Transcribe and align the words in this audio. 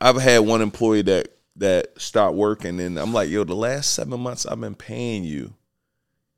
I've 0.00 0.16
had 0.20 0.40
one 0.40 0.62
employee 0.62 1.02
that 1.02 1.28
that 1.56 2.00
stopped 2.00 2.36
working, 2.36 2.80
and 2.80 2.98
I'm 2.98 3.12
like, 3.12 3.28
yo, 3.28 3.44
the 3.44 3.54
last 3.54 3.92
seven 3.94 4.20
months 4.20 4.46
I've 4.46 4.60
been 4.60 4.74
paying 4.74 5.24
you, 5.24 5.52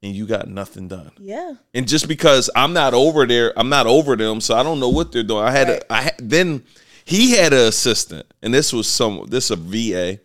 and 0.02 0.14
you 0.14 0.26
got 0.26 0.48
nothing 0.48 0.88
done. 0.88 1.12
Yeah. 1.18 1.54
And 1.74 1.86
just 1.86 2.08
because 2.08 2.50
I'm 2.56 2.72
not 2.72 2.92
over 2.94 3.24
there, 3.26 3.52
I'm 3.56 3.68
not 3.68 3.86
over 3.86 4.16
them, 4.16 4.40
so 4.40 4.56
I 4.56 4.62
don't 4.62 4.80
know 4.80 4.88
what 4.88 5.12
they're 5.12 5.22
doing. 5.22 5.44
I 5.44 5.50
had 5.52 5.68
Right. 5.68 5.82
a, 5.88 5.92
I 5.92 6.02
had, 6.02 6.14
then 6.18 6.64
he 7.04 7.32
had 7.32 7.52
an 7.52 7.60
assistant, 7.68 8.26
and 8.42 8.52
this 8.52 8.72
was 8.72 8.88
some 8.88 9.26
this 9.28 9.50
a 9.50 9.56
VA. 9.56 10.18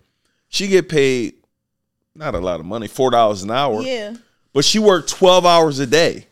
She 0.47 0.67
get 0.67 0.89
paid 0.89 1.33
not 2.15 2.33
a 2.33 2.39
lot 2.39 2.59
of 2.59 2.65
money, 2.65 2.87
four 2.87 3.11
dollars 3.11 3.43
an 3.43 3.51
hour, 3.51 3.81
Yeah. 3.81 4.15
but 4.53 4.65
she 4.65 4.79
worked 4.79 5.09
twelve 5.09 5.45
hours 5.45 5.77
a 5.79 5.85
day. 5.85 6.26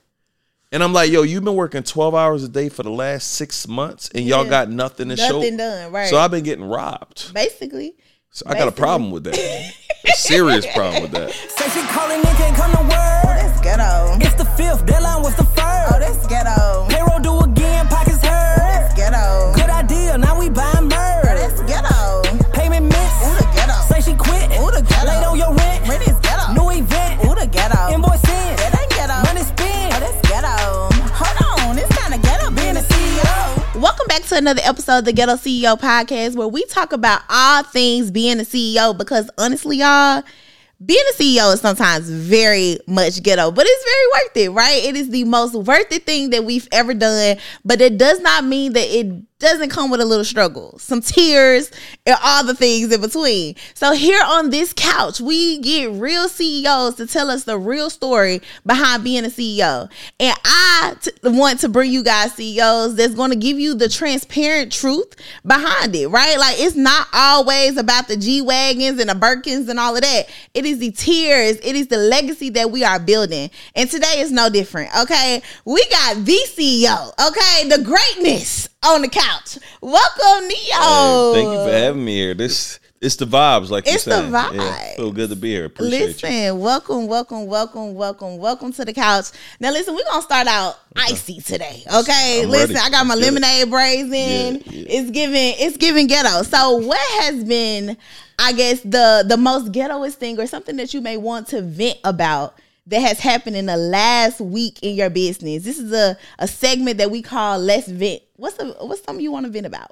And 0.75 0.83
I'm 0.83 0.91
like, 0.91 1.09
yo, 1.09 1.21
you've 1.21 1.45
been 1.45 1.55
working 1.55 1.83
12 1.83 2.13
hours 2.13 2.43
a 2.43 2.49
day 2.49 2.67
for 2.67 2.83
the 2.83 2.89
last 2.89 3.31
six 3.31 3.65
months 3.65 4.09
and 4.13 4.25
y'all 4.25 4.43
got 4.43 4.69
nothing 4.69 5.07
to 5.07 5.15
show. 5.15 5.37
Nothing 5.39 5.55
done. 5.55 5.89
Right. 5.93 6.09
So 6.09 6.17
I've 6.17 6.31
been 6.31 6.43
getting 6.43 6.65
robbed. 6.65 7.33
Basically. 7.33 7.95
So 8.31 8.45
I 8.45 8.55
got 8.55 8.67
a 8.67 8.73
problem 8.73 9.09
with 9.09 9.23
that. 9.23 9.38
A 9.38 10.11
serious 10.17 10.66
problem 10.73 11.03
with 11.03 11.11
that. 11.11 11.31
Say 11.49 11.69
she 11.69 11.88
calling 11.88 12.19
in, 12.19 12.25
can't 12.35 12.57
come 12.57 12.73
to 12.73 12.80
Oh, 12.80 12.88
that's 12.89 13.61
ghetto. 13.61 14.17
It's 14.19 14.35
the 14.35 14.43
fifth, 14.57 14.85
deadline 14.85 15.23
was 15.23 15.33
the 15.35 15.45
first. 15.45 15.93
Oh, 15.93 15.97
that's 15.97 16.27
ghetto. 16.27 16.88
Payroll 16.89 17.19
do 17.19 17.45
Welcome 34.05 34.22
back 34.22 34.30
to 34.30 34.38
another 34.38 34.62
episode 34.64 35.00
of 35.00 35.05
the 35.05 35.14
Ghetto 35.14 35.34
CEO 35.34 35.80
podcast 35.80 36.36
where 36.36 36.48
we 36.48 36.64
talk 36.66 36.94
about 36.94 37.23
all 37.27 37.64
things 37.64 38.12
being 38.12 38.40
a 38.40 38.44
CEO 38.44 38.95
because 38.95 39.31
honestly, 39.40 39.78
y'all, 39.78 40.22
being 40.86 41.03
a 41.12 41.14
CEO 41.16 41.52
is 41.52 41.59
sometimes 41.59 42.08
very 42.08 42.78
much 42.86 43.23
ghetto, 43.23 43.50
but 43.50 43.66
it's 43.67 43.84
very 43.84 44.23
worth 44.23 44.38
it, 44.38 44.50
right? 44.52 44.84
It 44.84 44.95
is 44.95 45.09
the 45.09 45.23
most 45.23 45.56
worth 45.56 45.92
it 45.92 46.06
thing 46.06 46.30
that 46.30 46.44
we've 46.44 46.67
ever 46.72 46.94
done, 46.94 47.38
but 47.64 47.81
it 47.81 47.97
does 47.97 48.20
not 48.20 48.45
mean 48.45 48.73
that 48.73 48.88
it 48.88 49.34
doesn't 49.39 49.69
come 49.69 49.91
with 49.91 50.00
a 50.00 50.05
little 50.05 50.23
struggle, 50.23 50.80
some 50.80 51.02
tears, 51.02 51.69
and 52.05 52.16
all 52.23 52.45
the 52.45 52.55
things 52.55 52.91
in 52.94 53.02
between. 53.02 53.53
So 53.73 53.91
here 53.91 54.22
on 54.25 54.50
this 54.50 54.72
couch, 54.72 55.19
we 55.19 55.59
get 55.59 55.91
real 55.91 56.30
CEOs 56.30 56.95
to 56.95 57.05
tell 57.05 57.30
us 57.30 57.44
the 57.44 57.58
real 57.58 57.89
story 57.89 58.41
behind 58.66 59.03
being 59.03 59.25
a 59.25 59.28
CEO. 59.28 59.89
And 60.22 60.38
I 60.45 60.95
t- 61.02 61.11
want 61.23 61.59
to 61.59 61.69
bring 61.69 61.91
you 61.91 62.02
guys 62.02 62.33
CEOs 62.36 62.95
that's 62.95 63.13
going 63.13 63.31
to 63.31 63.36
give 63.36 63.59
you 63.59 63.75
the 63.75 63.89
transparent 63.89 64.72
truth 64.72 65.16
behind 65.45 65.94
it, 65.95 66.08
right? 66.08 66.39
Like 66.39 66.56
it's 66.58 66.78
not 66.78 67.08
always 67.13 67.75
about 67.75 68.08
the 68.08 68.16
G 68.16 68.41
Wagons 68.41 69.02
and 69.02 69.09
the 69.09 69.16
Birkins 69.16 69.67
and 69.67 69.80
all 69.80 69.95
of 69.95 70.02
that. 70.02 70.30
It 70.53 70.66
is 70.66 70.80
the 70.80 70.91
tears, 70.91 71.58
it 71.58 71.75
is 71.75 71.88
the 71.88 71.97
legacy 71.97 72.52
that 72.52 72.72
we 72.72 72.86
are 72.86 73.00
building. 73.00 73.52
And 73.75 73.91
today 73.91 74.19
is 74.22 74.31
no 74.31 74.50
different, 74.50 74.91
okay? 74.97 75.41
We 75.66 75.86
got 75.89 76.23
the 76.23 76.39
CEO, 76.56 77.11
okay? 77.28 77.67
The 77.67 77.83
greatness 77.83 78.69
on 78.86 79.02
the 79.02 79.09
couch. 79.09 79.25
Welcome, 79.81 80.48
Neo. 80.48 80.54
Hey, 80.54 81.31
thank 81.34 81.52
you 81.52 81.64
for 81.66 81.72
having 81.72 82.06
me 82.06 82.16
here. 82.16 82.34
This 82.34 82.80
it's 83.02 83.18
the 83.18 83.26
vibes, 83.26 83.70
like 83.70 83.86
It's 83.88 84.08
you 84.08 84.14
the 84.14 84.22
vibes. 84.22 84.56
Yeah, 84.56 84.95
feel 84.95 85.12
good 85.12 85.30
to 85.30 85.36
be 85.36 85.52
here. 85.52 85.66
Appreciate 85.66 86.08
Listen, 86.08 86.31
you. 86.31 86.56
welcome, 86.56 87.08
welcome, 87.08 87.46
welcome, 87.46 87.94
welcome, 87.94 88.38
welcome 88.38 88.73
to 88.73 88.86
the 88.86 88.94
couch. 88.94 89.26
Now, 89.59 89.72
listen, 89.72 89.94
we're 89.94 90.06
gonna 90.06 90.22
start 90.22 90.48
out 90.48 90.80
icy 90.96 91.40
today, 91.42 91.84
okay? 91.94 92.42
I'm 92.44 92.50
listen, 92.50 92.76
ready. 92.76 92.88
I 92.88 92.90
got 92.90 93.06
my 93.06 93.14
Let's 93.14 93.28
lemonade 93.28 93.70
braids 93.70 94.12
in. 94.12 94.56
Yeah, 94.56 94.62
yeah. 94.72 94.86
It's 94.90 95.12
giving, 95.12 95.53
it's 95.58 95.78
giving 95.78 96.08
ghetto. 96.08 96.44
So, 96.44 96.78
what 96.78 97.23
has 97.23 97.44
been, 97.44 97.98
I 98.40 98.53
guess, 98.53 98.81
the 98.81 99.26
the 99.28 99.38
most 99.38 99.72
ghettoest 99.72 100.16
thing, 100.16 100.40
or 100.40 100.48
something 100.48 100.78
that 100.78 100.94
you 100.94 101.02
may 101.02 101.18
want 101.18 101.48
to 101.50 101.62
vent 101.62 102.00
about? 102.03 102.56
That 102.88 103.02
has 103.02 103.19
happened 103.19 103.55
in 103.55 103.66
the 103.66 103.78
last 103.78 104.39
week 104.39 104.80
in 104.83 104.96
your 104.96 105.09
business. 105.09 105.63
This 105.63 105.79
is 105.79 105.91
a, 105.91 106.18
a 106.38 106.47
segment 106.47 107.00
that 107.00 107.09
we 107.09 107.22
call 107.23 107.57
Let's 107.57 107.88
Vent. 107.88 108.22
What's 108.35 108.57
the 108.57 108.75
what's 108.79 109.03
something 109.03 109.23
you 109.23 109.31
want 109.31 109.46
to 109.46 109.51
vent 109.51 109.66
about? 109.66 109.91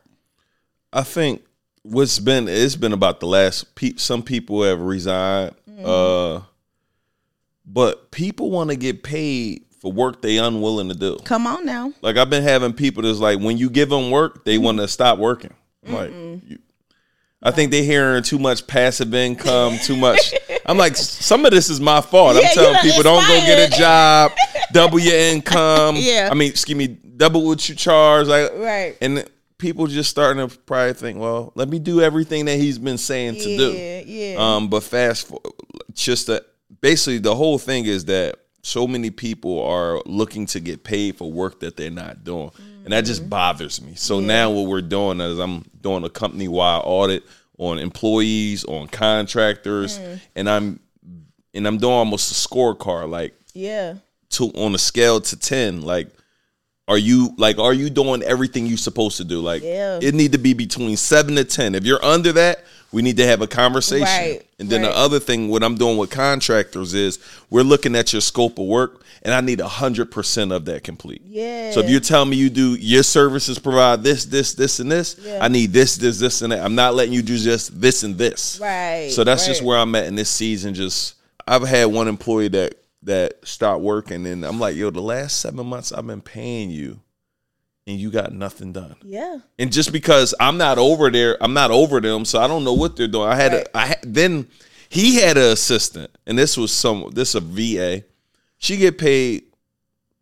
I 0.92 1.02
think 1.02 1.44
what's 1.82 2.20
been 2.20 2.48
it's 2.48 2.76
been 2.76 2.94
about 2.94 3.20
the 3.20 3.26
last 3.26 3.74
pe- 3.76 3.96
some 3.98 4.22
people 4.22 4.64
have 4.64 4.80
resigned. 4.80 5.56
Uh 5.84 6.42
but 7.66 8.12
people 8.12 8.52
want 8.52 8.70
to 8.70 8.76
get 8.76 9.04
paid 9.04 9.66
for 9.80 9.92
work 9.92 10.22
they 10.22 10.38
unwilling 10.38 10.90
to 10.90 10.96
do. 10.96 11.18
Come 11.24 11.48
on 11.48 11.66
now. 11.66 11.94
Like 12.02 12.18
I've 12.18 12.30
been 12.30 12.44
having 12.44 12.74
people 12.74 13.04
that's 13.04 13.20
like 13.20 13.40
when 13.40 13.58
you 13.58 13.70
give 13.70 13.90
them 13.90 14.12
work, 14.12 14.46
they 14.46 14.58
want 14.58 14.78
to 14.80 14.88
stop 14.88 15.18
working. 15.18 15.54
I'm 15.86 15.94
Like 15.94 16.12
you, 16.12 16.60
I 17.44 17.52
think 17.52 17.72
they're 17.72 17.84
hearing 17.84 18.24
too 18.24 18.40
much 18.40 18.66
passive 18.66 19.14
income, 19.14 19.78
too 19.84 19.98
much. 19.98 20.34
I'm 20.66 20.78
like, 20.78 20.96
some 20.96 21.46
of 21.46 21.52
this 21.52 21.70
is 21.70 21.82
my 21.82 22.00
fault. 22.00 22.36
Yeah, 22.36 22.48
I'm 22.48 22.54
telling 22.56 22.80
people 22.82 23.04
don't 23.04 23.28
go 23.28 23.40
get 23.42 23.74
a 23.74 23.78
job, 23.78 24.32
double 24.74 24.98
your 24.98 25.18
income. 25.18 25.98
Yeah. 25.98 26.30
I 26.32 26.36
mean, 26.36 26.50
excuse 26.50 26.78
me, 26.78 26.88
double 26.88 27.46
what 27.46 27.68
you 27.68 27.76
charge. 27.76 28.28
Like, 28.28 28.52
Right. 28.56 28.98
And 29.02 29.30
people 29.58 29.88
just 29.88 30.10
starting 30.10 30.48
to 30.48 30.58
probably 30.60 30.94
think, 30.94 31.20
well, 31.20 31.52
let 31.56 31.68
me 31.68 31.80
do 31.80 32.02
everything 32.02 32.46
that 32.46 32.58
he's 32.58 32.80
been 32.80 32.98
saying 32.98 33.36
to 33.36 33.44
do. 33.58 33.72
Yeah, 33.74 34.02
yeah. 34.06 34.36
Um, 34.38 34.70
but 34.70 34.84
fast 34.84 35.28
for 35.28 35.42
just 35.94 36.28
that 36.28 36.46
basically 36.82 37.20
the 37.20 37.36
whole 37.36 37.58
thing 37.58 37.86
is 37.86 38.06
that 38.06 38.40
so 38.64 38.88
many 38.88 39.12
people 39.12 39.64
are 39.64 40.02
looking 40.06 40.46
to 40.48 40.60
get 40.60 40.84
paid 40.84 41.18
for 41.18 41.32
work 41.32 41.60
that 41.60 41.76
they're 41.76 41.92
not 41.92 42.24
doing. 42.24 42.50
And 42.86 42.92
that 42.92 43.06
just 43.06 43.22
mm-hmm. 43.22 43.30
bothers 43.30 43.82
me. 43.82 43.96
So 43.96 44.20
now 44.20 44.52
what 44.52 44.68
we're 44.68 44.82
doing 44.82 45.22
is 45.22 45.38
I'm 45.38 45.64
doing 45.82 46.04
a 46.04 46.10
company 46.10 46.48
wide 46.48 46.82
audit 46.84 47.24
on 47.58 47.78
employees, 47.78 48.66
on 48.66 48.88
contractors, 48.88 50.00
mm. 50.00 50.20
and 50.36 50.50
I'm 50.50 50.80
and 51.54 51.68
I'm 51.68 51.78
doing 51.78 51.94
almost 51.94 52.32
a 52.32 52.50
scorecard 52.50 53.10
like 53.10 53.34
yeah. 53.54 53.96
to 54.32 54.46
on 54.56 54.74
a 54.74 54.78
scale 54.78 55.22
to 55.22 55.40
10 55.40 55.82
like 55.82 56.08
are 56.88 56.98
you 56.98 57.34
like 57.38 57.60
are 57.60 57.74
you 57.74 57.90
doing 57.90 58.24
everything 58.24 58.66
you're 58.66 58.78
supposed 58.78 59.18
to 59.18 59.24
do 59.24 59.40
like 59.40 59.62
Yeah. 59.62 60.00
it 60.02 60.16
need 60.16 60.32
to 60.32 60.40
be 60.40 60.54
between 60.54 60.98
7 60.98 61.36
to 61.36 61.44
10 61.44 61.76
if 61.76 61.86
you're 61.86 62.04
under 62.04 62.32
that 62.34 62.64
we 62.94 63.02
need 63.02 63.18
to 63.18 63.26
have 63.26 63.42
a 63.42 63.48
conversation 63.48 64.06
Right, 64.06 64.48
and 64.60 64.70
then 64.70 64.84
right. 64.84 64.90
the 64.92 64.98
other 64.98 65.20
thing 65.20 65.50
what 65.50 65.64
i'm 65.64 65.76
doing 65.76 65.98
with 65.98 66.10
contractors 66.12 66.94
is 66.94 67.20
we're 67.50 67.64
looking 67.64 67.96
at 67.96 68.14
your 68.14 68.22
scope 68.22 68.58
of 68.60 68.66
work 68.66 69.02
and 69.24 69.34
i 69.34 69.42
need 69.42 69.60
100% 69.60 70.52
of 70.56 70.66
that 70.66 70.84
complete 70.84 71.22
Yeah. 71.26 71.72
so 71.72 71.80
if 71.82 71.90
you're 71.90 72.00
telling 72.00 72.30
me 72.30 72.38
you 72.38 72.50
do 72.50 72.76
your 72.76 73.04
services 73.04 73.60
provide 73.60 74.04
this 74.04 74.26
this 74.26 74.54
this 74.54 74.80
and 74.80 74.92
this 74.92 75.18
Yeah. 75.22 75.40
i 75.42 75.48
need 75.48 75.74
this 75.74 75.96
this 75.98 76.20
this 76.20 76.42
and 76.42 76.52
that 76.54 76.64
i'm 76.64 76.76
not 76.76 76.94
letting 76.96 77.14
you 77.14 77.22
do 77.22 77.38
just 77.38 77.80
this 77.82 78.04
and 78.04 78.18
this 78.18 78.60
Right, 78.62 79.10
so 79.12 79.24
that's 79.24 79.46
just 79.46 79.62
where 79.62 79.78
i'm 79.78 79.94
at 79.96 80.06
in 80.06 80.16
this 80.16 80.30
season 80.30 80.74
just 80.74 81.16
i've 81.48 81.64
had 81.68 81.86
one 81.86 82.08
employee 82.08 82.48
that 82.50 82.76
that 83.04 83.46
stopped 83.46 83.82
working 83.82 84.26
and 84.28 84.46
i'm 84.46 84.60
like 84.60 84.76
yo 84.76 84.90
the 84.90 85.02
last 85.02 85.42
seven 85.42 85.66
months 85.66 85.92
i've 85.92 86.08
been 86.08 86.22
paying 86.22 86.70
you 86.70 87.00
and 87.88 88.00
you 88.00 88.10
got 88.12 88.32
nothing 88.34 88.72
done 88.72 88.96
Yeah. 89.04 89.38
and 89.60 89.72
just 89.72 89.92
because 89.92 90.34
i'm 90.40 90.58
not 90.58 90.78
over 90.78 91.10
there 91.12 91.38
i'm 91.42 91.54
not 91.54 91.70
over 91.72 92.00
them 92.00 92.24
so 92.26 92.40
i 92.40 92.48
don't 92.48 92.64
know 92.64 92.74
what 92.74 92.96
they're 92.96 93.08
doing 93.08 93.28
i 93.28 93.36
had 93.36 93.52
Right. 93.54 93.68
a 93.74 93.78
i 93.78 93.86
had, 93.88 94.00
then 94.04 94.48
he 94.90 95.16
had 95.16 95.38
an 95.38 95.52
assistant 95.52 96.12
and 96.26 96.38
this 96.38 96.56
was 96.58 96.72
some 96.72 97.10
this 97.14 97.36
a 97.36 97.40
va 97.42 98.04
she 98.58 98.78
get 98.78 98.98
paid 98.98 99.44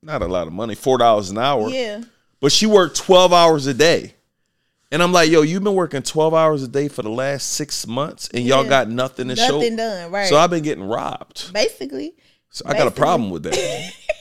not 0.02 0.22
a 0.24 0.28
lot 0.28 0.48
of 0.48 0.54
money 0.54 0.74
four 0.76 0.98
dollars 0.98 1.30
an 1.30 1.38
hour 1.38 1.70
Yeah. 1.70 2.02
but 2.40 2.52
she 2.52 2.66
worked 2.66 2.96
12 2.98 3.32
hours 3.34 3.68
a 3.68 3.74
day. 3.74 4.16
And 4.94 5.02
I'm 5.02 5.14
like, 5.14 5.30
yo, 5.32 5.42
you've 5.42 5.64
been 5.64 5.76
working 5.76 6.02
12 6.02 6.34
hours 6.34 6.64
a 6.64 6.68
day 6.68 6.90
for 6.90 7.02
the 7.02 7.10
last 7.10 7.52
six 7.54 7.88
months 7.88 8.28
and 8.34 8.44
y'all 8.44 8.68
got 8.68 8.90
nothing 8.90 9.30
to 9.30 9.38
show. 9.38 9.56
Nothing 9.60 9.78
done, 9.78 10.12
right. 10.12 10.28
So 10.28 10.36
I've 10.36 10.50
been 10.50 10.64
getting 10.64 10.84
robbed. 10.84 11.54
Basically. 11.54 12.14
So 12.54 12.66
I 12.68 12.74
got 12.74 12.86
a 12.88 12.92
problem 12.92 13.30
with 13.30 13.44
that. 13.44 13.56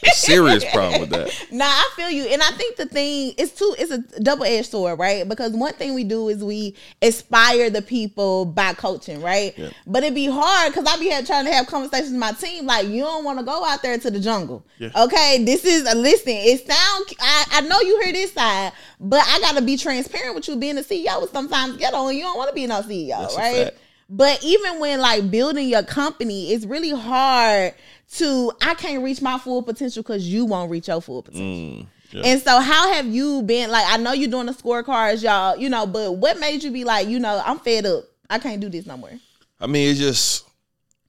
a 0.05 0.11
serious 0.11 0.65
problem 0.73 1.01
with 1.01 1.11
that. 1.11 1.31
Nah, 1.53 1.65
I 1.65 1.91
feel 1.97 2.09
you. 2.09 2.27
And 2.27 2.41
I 2.41 2.51
think 2.53 2.77
the 2.77 2.87
thing 2.87 3.35
is 3.37 3.51
too 3.51 3.75
it's 3.77 3.91
a 3.91 3.99
double 4.21 4.45
edged 4.45 4.71
sword, 4.71 5.01
right? 5.01 5.29
Because 5.29 5.53
one 5.53 5.73
thing 5.75 5.95
we 5.95 6.05
do 6.05 6.29
is 6.29 6.45
we 6.45 6.77
inspire 7.03 7.71
the 7.71 7.83
people 7.83 8.45
by 8.45 8.73
coaching, 8.73 9.21
right? 9.21 9.53
Yeah. 9.59 9.71
But 9.85 10.05
it'd 10.05 10.15
be 10.15 10.29
hard 10.31 10.73
because 10.73 10.87
I 10.87 10.97
be 10.99 11.09
had, 11.09 11.27
trying 11.27 11.45
to 11.47 11.53
have 11.53 11.67
conversations 11.67 12.13
with 12.13 12.21
my 12.21 12.31
team, 12.33 12.67
like 12.67 12.87
you 12.87 13.03
don't 13.03 13.25
want 13.25 13.41
to 13.41 13.45
go 13.45 13.65
out 13.65 13.83
there 13.83 13.99
to 13.99 14.11
the 14.11 14.21
jungle. 14.21 14.65
Yeah. 14.79 14.91
Okay, 14.97 15.43
this 15.45 15.65
is 15.65 15.93
a 15.93 15.97
listen, 15.97 16.35
it 16.35 16.59
sound 16.67 17.07
I, 17.21 17.47
I 17.55 17.61
know 17.63 17.81
you 17.81 18.01
hear 18.05 18.13
this 18.13 18.33
side, 18.33 18.73
but 19.01 19.23
I 19.27 19.41
gotta 19.41 19.63
be 19.63 19.77
transparent 19.77 20.37
with 20.37 20.47
you 20.47 20.55
being 20.55 20.79
a 20.79 20.83
CEO 20.83 21.25
is 21.25 21.31
sometimes 21.31 21.79
ghetto 21.79 22.07
and 22.07 22.17
you 22.17 22.23
don't 22.23 22.39
want 22.39 22.49
to 22.49 22.55
be 22.55 22.67
no 22.69 22.81
CEO, 22.83 23.23
That's 23.23 23.37
right? 23.37 23.73
But 24.09 24.43
even 24.43 24.81
when 24.81 25.01
like 25.01 25.31
building 25.31 25.69
your 25.69 25.85
company, 25.85 26.53
it's 26.53 26.65
really 26.65 26.91
hard 26.91 27.75
to 28.17 28.53
I 28.61 28.75
can't 28.75 29.03
reach 29.03 29.23
my 29.23 29.39
full 29.39 29.63
potential 29.63 30.03
because 30.03 30.27
you 30.27 30.45
won't 30.45 30.71
reach 30.71 30.89
your 30.89 31.01
full 31.01 31.23
potential. 31.23 31.47
Mm, 31.47 31.87
yeah. 32.13 32.23
And 32.25 32.43
so 32.43 32.61
how 32.61 32.93
have 32.93 33.07
you 33.07 33.43
been 33.43 33.71
like 33.71 33.85
I 33.89 33.97
know 33.97 34.13
you're 34.13 34.31
doing 34.31 34.47
the 34.47 34.53
scorecards, 34.53 35.23
y'all, 35.23 35.57
you 35.57 35.69
know, 35.69 35.87
but 35.87 36.13
what 36.13 36.39
made 36.41 36.63
you 36.63 36.71
be 36.71 36.85
like, 36.85 37.07
you 37.09 37.19
know, 37.21 37.41
I'm 37.45 37.59
fed 37.59 37.87
up. 37.87 38.05
I 38.29 38.39
can't 38.39 38.61
do 38.61 38.69
this 38.69 38.87
no 38.87 38.97
more. 38.97 39.13
I 39.61 39.67
mean, 39.67 39.91
it's 39.91 39.99
just 40.01 40.45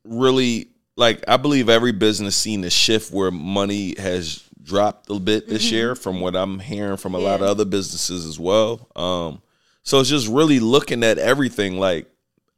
really 0.03 0.67
like 0.95 1.23
I 1.27 1.37
believe 1.37 1.69
every 1.69 1.91
business 1.91 2.35
seen 2.35 2.63
a 2.63 2.69
shift 2.69 3.11
where 3.11 3.31
money 3.31 3.95
has 3.97 4.43
dropped 4.61 5.09
a 5.09 5.19
bit 5.19 5.47
this 5.47 5.71
year 5.71 5.95
from 5.95 6.21
what 6.21 6.35
I'm 6.35 6.59
hearing 6.59 6.97
from 6.97 7.15
a 7.15 7.17
lot 7.17 7.35
of 7.35 7.41
Mm-hmm. 7.41 7.49
Other 7.49 7.65
businesses 7.65 8.25
as 8.27 8.39
well. 8.39 8.87
Um, 8.95 9.41
So 9.83 9.99
it's 9.99 10.09
just 10.09 10.27
really 10.27 10.59
looking 10.59 11.03
at 11.03 11.17
everything 11.17 11.79
like 11.79 12.05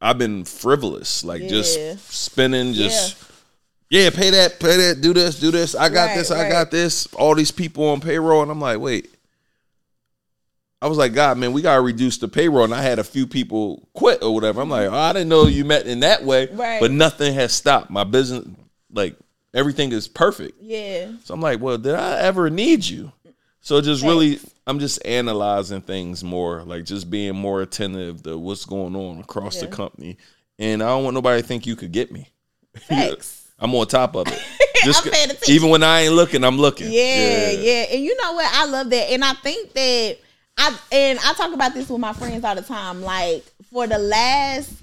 I've 0.01 0.17
been 0.17 0.43
frivolous, 0.43 1.23
like 1.23 1.41
Yeah. 1.43 1.47
just 1.47 2.11
spending, 2.11 2.73
just 2.73 3.17
yeah. 3.21 3.27
Pay 3.93 4.31
that, 4.31 4.59
pay 4.59 4.77
that, 4.77 5.01
do 5.01 5.13
this, 5.13 5.39
do 5.39 5.51
this. 5.51 5.75
I 5.75 5.89
got 5.89 6.07
Right, 6.07 6.17
this, 6.17 6.31
I 6.31 6.49
got 6.49 6.71
this. 6.71 7.05
All 7.13 7.35
these 7.35 7.51
people 7.51 7.89
on 7.89 8.01
payroll, 8.01 8.41
and 8.41 8.51
I'm 8.51 8.59
like, 8.61 8.79
wait. 8.79 9.09
I 10.81 10.87
was 10.87 10.97
like, 10.97 11.13
God, 11.13 11.37
man, 11.37 11.53
we 11.53 11.61
gotta 11.61 11.81
reduce 11.81 12.17
the 12.17 12.27
payroll, 12.27 12.65
and 12.65 12.73
I 12.73 12.81
had 12.81 12.99
a 12.99 13.03
few 13.05 13.25
people 13.25 13.87
quit 13.93 14.21
or 14.21 14.33
whatever. 14.33 14.61
I'm 14.61 14.69
like, 14.69 14.89
oh, 14.89 14.93
I 14.93 15.13
didn't 15.13 15.29
know 15.29 15.45
you 15.47 15.63
met 15.63 15.85
in 15.85 16.01
that 16.01 16.23
way, 16.25 16.47
Right. 16.51 16.81
but 16.81 16.91
nothing 16.91 17.33
has 17.35 17.53
stopped. 17.53 17.89
My 17.89 18.03
business, 18.03 18.45
like 18.91 19.15
everything 19.53 19.93
is 19.93 20.09
perfect. 20.09 20.61
Yeah. 20.61 21.11
So 21.23 21.33
I'm 21.33 21.39
like, 21.41 21.61
well, 21.61 21.77
did 21.77 21.95
I 21.95 22.19
ever 22.19 22.49
need 22.49 22.85
you? 22.85 23.13
So 23.61 23.79
just 23.79 24.03
really, 24.03 24.41
I'm 24.67 24.79
just 24.79 25.05
analyzing 25.05 25.79
things 25.79 26.21
more, 26.21 26.63
like 26.63 26.83
just 26.83 27.09
being 27.09 27.33
more 27.35 27.61
attentive 27.61 28.21
to 28.23 28.37
what's 28.37 28.65
going 28.65 28.93
on 28.93 29.19
across 29.19 29.61
the 29.61 29.67
company. 29.67 30.17
And 30.59 30.83
I 30.83 30.87
don't 30.87 31.05
want 31.05 31.13
nobody 31.13 31.41
to 31.41 31.47
think 31.47 31.65
you 31.65 31.77
could 31.77 31.93
get 31.93 32.11
me. 32.11 32.27
Facts. 32.75 33.42
I'm 33.63 33.73
on 33.73 33.87
top 33.87 34.15
of 34.15 34.27
it. 34.27 34.39
Just 34.83 35.05
I'm 35.05 35.11
paying 35.13 35.29
attention. 35.31 35.55
even 35.55 35.69
when 35.69 35.81
I 35.81 36.01
ain't 36.01 36.13
looking, 36.13 36.43
I'm 36.43 36.57
looking. 36.57 36.91
Yeah, 36.91 37.51
yeah, 37.51 37.85
And 37.91 38.03
you 38.03 38.15
know 38.21 38.33
what? 38.33 38.45
I 38.53 38.65
love 38.65 38.89
that. 38.89 39.09
And 39.11 39.23
I 39.23 39.33
think 39.33 39.71
that 39.71 40.17
I 40.57 40.77
and 40.91 41.17
I 41.19 41.33
talk 41.33 41.53
about 41.53 41.73
this 41.73 41.89
with 41.89 42.01
my 42.01 42.11
friends 42.11 42.43
all 42.43 42.55
the 42.55 42.61
time. 42.61 43.01
Like 43.01 43.45
for 43.71 43.87
the 43.87 43.97
last 43.97 44.73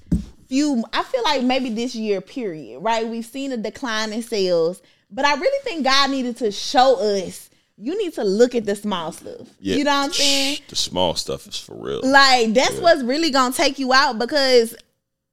few 0.49 0.83
I 0.93 1.03
feel 1.03 1.23
like 1.23 1.45
maybe 1.45 1.69
this 1.69 1.95
year 1.95 2.23
period, 2.23 2.81
right? 2.81 3.07
We've 3.07 3.25
seen 3.25 3.53
a 3.53 3.59
decline 3.59 4.15
in 4.15 4.23
sales, 4.23 4.81
but 5.11 5.27
I 5.27 5.35
really 5.35 5.65
think 5.65 5.85
God 5.85 6.11
needed 6.11 6.39
to 6.39 6.51
show 6.51 6.97
us 6.97 7.51
you 7.77 7.97
need 7.97 8.13
to 8.15 8.25
look 8.25 8.55
at 8.55 8.67
the 8.67 8.77
small 8.77 9.11
stuff. 9.11 9.49
Yeah. 9.59 9.77
You 9.77 9.85
know 9.85 9.91
what 9.93 10.05
I'm 10.07 10.13
saying? 10.13 10.59
The 10.69 10.77
small 10.77 11.15
stuff 11.15 11.47
is 11.47 11.59
for 11.59 11.75
real. 11.75 12.01
Like 12.03 12.53
that's 12.55 12.79
what's 12.79 13.03
really 13.03 13.31
gonna 13.31 13.55
take 13.55 13.79
you 13.79 13.93
out 13.93 14.19
because 14.19 14.75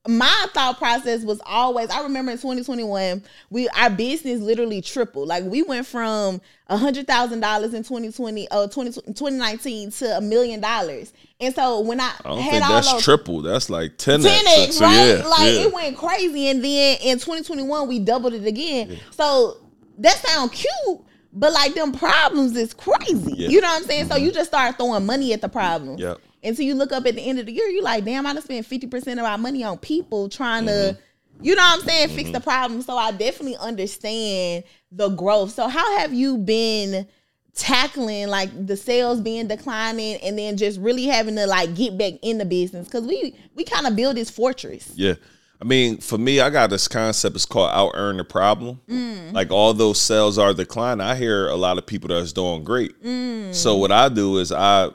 my 0.08 0.46
thought 0.54 0.78
process 0.78 1.24
was 1.24 1.42
always 1.46 1.90
I 1.90 2.04
remember 2.04 2.32
in 2.32 2.38
2021 2.38 3.24
we 3.50 3.68
our 3.70 3.90
business 3.90 4.40
literally 4.42 4.82
tripled. 4.82 5.28
Like 5.28 5.44
we 5.44 5.62
went 5.64 5.86
from 5.86 6.42
a 6.68 6.78
hundred 6.78 7.08
thousand 7.08 7.42
dollars 7.42 7.74
in 7.74 7.84
2020 7.84 8.48
uh 8.50 8.68
20, 8.68 8.92
2019 8.92 9.92
to 9.92 10.18
a 10.18 10.22
million 10.22 10.60
dollars. 10.60 11.14
And 11.40 11.54
so 11.54 11.82
when 11.82 12.00
I, 12.00 12.14
I 12.26 12.40
had 12.40 12.52
think 12.52 12.64
all 12.64 12.70
that's 12.72 12.92
those 12.94 13.04
triple. 13.04 13.42
That's 13.42 13.70
like 13.70 13.98
10 13.98 14.22
10x, 14.22 14.72
So, 14.74 14.86
right? 14.86 14.96
yeah, 15.20 15.28
like 15.28 15.54
yeah. 15.54 15.62
it 15.62 15.74
went 15.74 15.98
crazy. 15.98 16.48
And 16.48 16.64
then 16.64 16.98
in 17.02 17.18
2021, 17.20 17.88
we 17.88 18.00
doubled 18.00 18.34
it 18.34 18.46
again. 18.46 18.98
So 19.12 19.58
that 20.00 20.16
sounds 20.18 20.52
cute, 20.52 21.02
but 21.34 21.54
like 21.54 21.74
them 21.74 21.92
problems 21.92 22.56
is 22.56 22.74
crazy. 22.74 23.34
Yeah. 23.36 23.50
You 23.50 23.62
know 23.62 23.68
what 23.68 23.82
I'm 23.82 23.88
saying? 23.88 24.08
So 24.08 24.16
you 24.16 24.32
just 24.32 24.50
start 24.50 24.78
throwing 24.78 25.06
money 25.06 25.34
at 25.34 25.42
the 25.42 25.50
problem 25.50 25.98
Yep. 25.98 26.20
Until 26.44 26.66
you 26.66 26.76
look 26.76 26.92
up 26.92 27.06
at 27.06 27.16
the 27.16 27.22
end 27.22 27.40
of 27.40 27.46
the 27.48 27.52
year, 27.52 27.68
you're 27.68 27.84
like, 27.84 28.06
damn, 28.06 28.26
I 28.28 28.34
done 28.34 28.44
spent 28.44 28.68
50% 28.68 29.14
of 29.14 29.20
our 29.20 29.38
money 29.38 29.64
on 29.64 29.78
people 29.78 30.30
trying 30.30 30.66
Mm-hmm. 30.66 30.96
to, 30.96 31.00
you 31.42 31.56
know 31.56 31.62
what 31.62 31.80
I'm 31.82 31.88
saying, 31.88 32.10
fix 32.10 32.32
the 32.32 32.40
problem. 32.40 32.82
So 32.82 32.98
I 32.98 33.12
definitely 33.12 33.58
understand 33.58 34.64
the 34.92 35.10
growth. 35.10 35.52
So 35.52 35.68
how 35.68 35.98
have 36.00 36.14
you 36.14 36.38
been 36.38 37.08
tackling 37.56 38.28
like 38.28 38.68
the 38.68 38.78
sales 38.78 39.20
being 39.20 39.48
declining 39.48 40.16
and 40.18 40.38
then 40.38 40.58
just 40.58 40.80
really 40.80 41.06
having 41.06 41.36
to 41.36 41.48
like 41.48 41.76
get 41.76 41.98
back 41.98 42.14
in 42.22 42.38
the 42.38 42.46
business? 42.46 42.88
Because 42.88 43.06
we 43.06 43.36
we 43.56 43.64
kind 43.64 43.88
of 43.88 43.96
build 43.96 44.18
this 44.18 44.30
fortress. 44.30 44.92
Yeah. 44.96 45.16
I 45.60 45.66
mean, 45.66 45.98
for 45.98 46.20
me, 46.20 46.40
I 46.40 46.52
got 46.52 46.70
this 46.70 46.88
concept. 46.88 47.36
It's 47.36 47.46
called 47.46 47.72
out 47.72 47.92
earn 47.96 48.18
the 48.18 48.24
problem. 48.24 48.80
Mm. 48.88 49.34
Like 49.34 49.50
all 49.50 49.74
those 49.74 50.00
sales 50.00 50.38
are 50.38 50.54
declining. 50.54 51.02
I 51.02 51.16
hear 51.16 51.48
a 51.48 51.56
lot 51.56 51.80
of 51.80 51.86
people 51.88 52.10
that's 52.10 52.32
doing 52.32 52.64
great. 52.64 53.02
Mm. 53.04 53.56
So 53.56 53.76
what 53.76 53.92
I 53.92 54.08
do 54.10 54.38
is 54.38 54.52
I, 54.52 54.90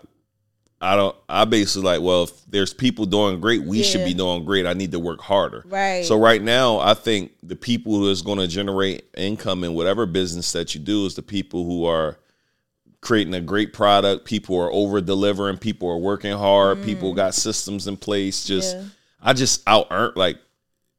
I 0.82 0.96
don't. 0.96 1.16
I 1.28 1.44
basically 1.44 1.84
like, 1.84 2.02
well, 2.02 2.24
if 2.24 2.44
there's 2.46 2.74
people 2.74 3.06
doing 3.06 3.40
great, 3.40 3.62
we 3.62 3.84
should 3.84 4.04
be 4.04 4.14
doing 4.14 4.44
great. 4.44 4.66
I 4.66 4.72
need 4.72 4.90
to 4.92 4.98
work 4.98 5.20
harder. 5.20 5.62
Right. 5.66 6.04
So 6.04 6.18
right 6.18 6.42
now, 6.42 6.78
I 6.80 6.94
think 6.94 7.32
the 7.42 7.54
people 7.54 7.94
who 7.94 8.10
is 8.10 8.20
going 8.20 8.38
to 8.38 8.48
generate 8.48 9.04
income 9.16 9.62
in 9.62 9.74
whatever 9.74 10.06
business 10.06 10.50
that 10.52 10.74
you 10.74 10.80
do 10.80 11.06
is 11.06 11.14
the 11.14 11.22
people 11.22 11.64
who 11.64 11.86
are 11.86 12.18
creating 13.00 13.34
a 13.34 13.40
great 13.40 13.72
product. 13.72 14.24
People 14.24 14.58
are 14.60 14.72
over 14.72 15.00
delivering. 15.00 15.58
People 15.58 15.88
are 15.88 15.98
working 15.98 16.36
hard. 16.36 16.82
People 16.82 17.14
got 17.14 17.34
systems 17.34 17.86
in 17.86 17.96
place. 17.96 18.44
Just 18.44 18.76
Mm. 18.76 18.82
Yeah. 18.82 18.88
I 19.24 19.32
just 19.34 19.62
out 19.68 19.86
earn 19.92 20.12
like 20.16 20.38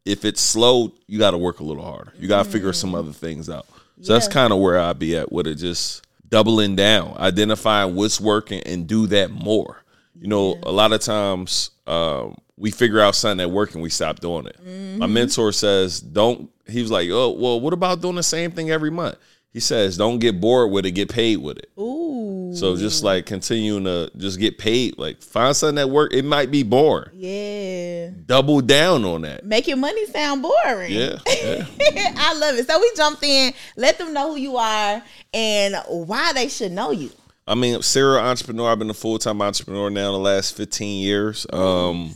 if 0.06 0.24
it's 0.24 0.40
slow, 0.42 0.94
you 1.08 1.20
got 1.20 1.32
to 1.32 1.38
work 1.38 1.60
a 1.60 1.64
little 1.64 1.84
harder. 1.84 2.14
You 2.18 2.28
got 2.30 2.46
to 2.46 2.50
figure 2.50 2.72
some 2.74 2.96
other 2.96 3.12
things 3.12 3.50
out. 3.50 3.66
So 4.02 4.14
that's 4.14 4.28
kind 4.28 4.52
of 4.52 4.60
where 4.60 4.80
I'd 4.80 5.00
be 5.00 5.16
at 5.18 5.32
with 5.32 5.48
it. 5.48 5.56
Just 5.56 6.06
doubling 6.34 6.76
down, 6.76 7.16
identifying 7.20 7.94
what's 7.94 8.20
working, 8.20 8.60
and 8.66 8.88
do 8.88 9.06
that 9.06 9.30
more. 9.30 9.84
You 10.20 10.28
know, 10.28 10.58
a 10.64 10.72
lot 10.72 10.92
of 10.92 11.00
times 11.00 11.70
um, 11.86 12.36
we 12.58 12.72
figure 12.72 13.00
out 13.00 13.14
something 13.14 13.38
that 13.38 13.50
working, 13.50 13.82
we 13.82 13.92
stop 13.92 14.20
doing 14.20 14.48
it. 14.48 14.58
My 14.98 15.06
mentor 15.06 15.52
says, 15.52 16.00
"Don't." 16.02 16.50
He 16.68 16.82
was 16.82 16.90
like, 16.90 17.08
"Oh, 17.12 17.30
well, 17.30 17.60
what 17.60 17.72
about 17.72 18.02
doing 18.02 18.16
the 18.16 18.24
same 18.24 18.50
thing 18.50 18.72
every 18.72 18.90
month?" 18.90 19.18
He 19.54 19.60
says, 19.60 19.98
"Don't 19.98 20.18
get 20.18 20.42
bored 20.42 20.72
with 20.72 20.86
it, 20.88 20.92
get 20.92 21.10
paid 21.10 21.38
with 21.38 21.60
it." 21.60 21.70
Ooh. 21.80 22.52
So 22.56 22.76
just 22.76 23.04
like 23.04 23.28
continuing 23.28 23.84
to 23.84 24.12
just 24.18 24.40
get 24.40 24.58
paid, 24.58 24.98
like 24.98 25.22
find 25.22 25.56
something 25.56 25.76
that 25.76 25.92
work. 25.92 26.12
It 26.12 26.26
might 26.26 26.50
be 26.50 26.64
boring. 26.64 27.10
Yeah. 27.14 28.10
Double 28.26 28.62
down 28.62 29.06
on 29.06 29.22
that. 29.22 29.46
Make 29.46 29.68
your 29.68 29.78
money 29.78 30.06
sound 30.08 30.42
boring. 30.42 30.92
Yeah, 30.92 31.18
yeah. 31.28 31.66
I 32.18 32.34
love 32.36 32.56
it. 32.56 32.68
So 32.68 32.80
we 32.80 32.92
jumped 32.96 33.24
in, 33.24 33.54
let 33.78 34.00
them 34.00 34.14
know 34.14 34.32
who 34.32 34.40
you 34.40 34.58
are 34.58 35.04
and 35.34 35.76
why 35.88 36.34
they 36.34 36.50
should 36.50 36.72
know 36.72 36.90
you. 36.90 37.12
I 37.48 37.56
mean, 37.56 37.82
serial 37.82 38.24
entrepreneur. 38.24 38.72
I've 38.72 38.80
been 38.80 38.90
a 38.90 38.96
full 38.96 39.20
time 39.20 39.42
entrepreneur 39.42 39.92
now 39.92 40.12
the 40.14 40.18
last 40.18 40.58
fifteen 40.58 41.04
years. 41.04 41.46
Um, 41.54 42.16